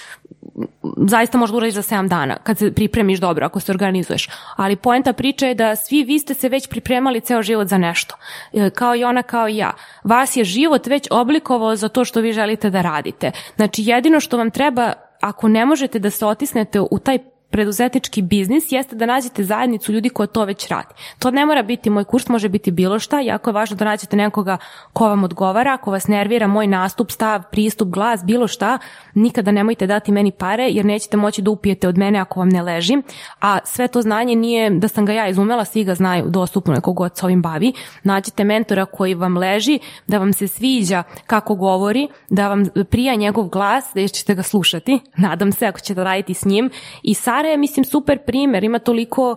[0.97, 4.29] zaista možeš da uradiš za 7 dana kad se pripremiš dobro, ako se organizuješ.
[4.57, 8.17] Ali poenta priče je da svi vi ste se već pripremali ceo život za nešto.
[8.53, 9.73] E, Kao i ona, kao i ja.
[10.05, 13.31] Vas je život već oblikovao za to što vi želite da radite.
[13.57, 17.19] Znači, jedino što vam treba, ako ne možete da se otisnete u taj
[17.51, 20.95] preduzetnički biznis jeste da nađete zajednicu ljudi koja to već radi.
[21.19, 24.17] To ne mora biti moj kurs, može biti bilo šta, jako je važno da nađete
[24.17, 24.57] nekoga
[24.93, 28.79] ko vam odgovara, ako vas nervira moj nastup, stav, pristup, glas, bilo šta,
[29.15, 32.63] nikada nemojte dati meni pare jer nećete moći da upijete od mene ako vam ne
[32.63, 32.97] leži,
[33.41, 36.81] a sve to znanje nije da sam ga ja izumela, svi ga znaju dostupno je
[36.81, 42.09] kogod se ovim bavi, nađite mentora koji vam leži, da vam se sviđa kako govori,
[42.31, 46.45] da vam prija njegov glas, da ćete ga slušati, nadam se ako ćete raditi s
[46.45, 46.71] njim.
[47.03, 49.37] I Sara je mislim super primjer, ima toliko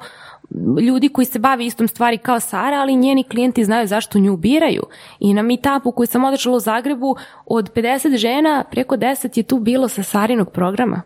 [0.81, 4.83] ljudi koji se bavi istom stvari kao Sara, ali njeni klijenti znaju zašto nju biraju.
[5.19, 7.15] I na meetupu koji sam održala u Zagrebu,
[7.45, 11.01] od 50 žena, preko 10 je tu bilo sa Sarinog programa.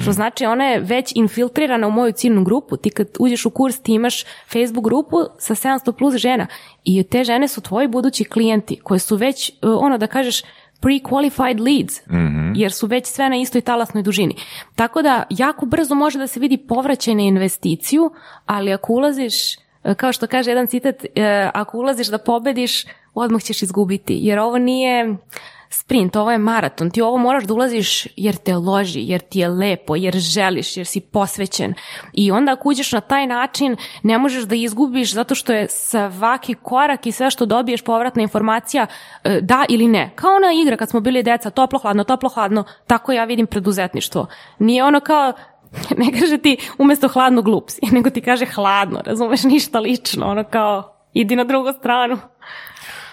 [0.00, 2.76] Što znači ona je već infiltrirana u moju ciljnu grupu.
[2.76, 6.46] Ti kad uđeš u kurs, ti imaš Facebook grupu sa 700 plus žena.
[6.84, 10.42] I te žene su tvoji budući klijenti koji su već, uh, ono da kažeš,
[10.86, 12.00] pre-qualified leads,
[12.54, 14.34] jer su već sve na istoj talasnoj dužini.
[14.74, 18.10] Tako da jako brzo može da se vidi povraćaj na investiciju,
[18.46, 19.54] ali ako ulaziš,
[19.84, 22.84] e, kao što kaže jedan citat, e, ako ulaziš da pobediš,
[23.14, 25.16] odmah ćeš izgubiti, jer ovo nije
[25.70, 29.48] sprint, ovo je maraton, ti ovo moraš da ulaziš jer te loži, jer ti je
[29.48, 31.74] lepo, jer želiš, jer si posvećen.
[32.12, 36.54] I onda ako uđeš na taj način, ne možeš da izgubiš zato što je svaki
[36.54, 38.86] korak i sve što dobiješ povratna informacija
[39.24, 40.12] e, da ili ne.
[40.14, 44.26] Kao ona igra kad smo bili deca, toplo, hladno, toplo, hladno, tako ja vidim preduzetništvo.
[44.58, 45.32] Nije ono kao
[45.98, 50.44] ne kaže ti umjesto hladno glup si, nego ti kaže hladno, razumeš, ništa lično, ono
[50.44, 52.18] kao idi na drugu stranu.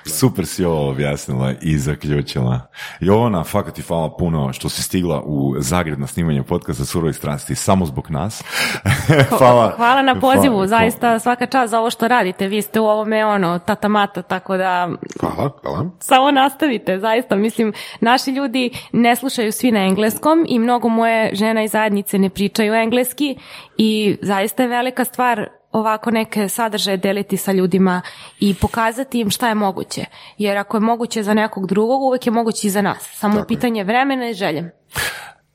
[0.05, 2.59] Super si ovo objasnila i zaključila.
[2.99, 7.55] Jovana, fakat ti hvala puno što si stigla u Zagreb na snimanje podcasta Surovi strasti
[7.55, 8.43] samo zbog nas.
[9.37, 9.73] hvala.
[9.75, 10.67] Hvala na pozivu, Hvala.
[10.67, 12.47] zaista svaka čast za ovo što radite.
[12.47, 14.89] Vi ste u ovome ono, tata mata, tako da
[15.19, 15.89] Hvala, hvala.
[15.99, 17.35] samo nastavite, zaista.
[17.35, 22.29] Mislim, naši ljudi ne slušaju svi na engleskom i mnogo moje žena i zajednice ne
[22.29, 23.37] pričaju engleski
[23.77, 28.01] i zaista je velika stvar ovako neke sadržaje deliti sa ljudima
[28.39, 30.05] i pokazati im šta je moguće.
[30.37, 33.09] Jer ako je moguće za nekog drugog, uvijek je moguće i za nas.
[33.13, 34.71] Samo je pitanje vremena i želje.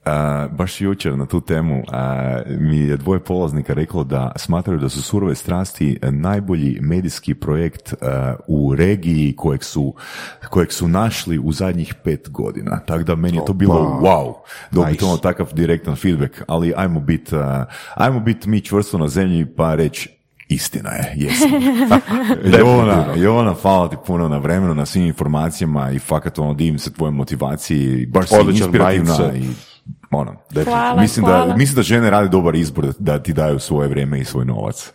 [0.09, 4.89] A, baš jučer na tu temu a, mi je dvoje polaznika reklo da smatraju da
[4.89, 9.95] su surove strasti najbolji medijski projekt a, u regiji kojeg su,
[10.51, 12.81] kojeg su našli u zadnjih pet godina.
[12.87, 14.35] Tako da meni je to bilo wow,
[14.71, 15.05] dobiti Nice.
[15.05, 17.37] ono takav direktan feedback, ali ajmo biti
[17.95, 20.19] ajmo bit mi čvrsto na zemlji pa reći
[20.49, 21.51] Istina je, jesam.
[22.59, 26.93] Jovana, Jovana, hvala ti puno na vremenu, na svim informacijama i fakat ono divim se
[26.93, 29.68] tvoje motivaciji, baš si Odličan inspirativna i
[30.11, 30.35] ono,
[30.65, 31.47] Hvala, mislim, hvala.
[31.47, 34.45] Da, mislim da žene rade dobar izbor da, da ti daju svoje vrijeme i svoj
[34.45, 34.93] novac.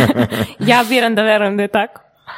[0.58, 2.05] Ja biram da verujem da je tako.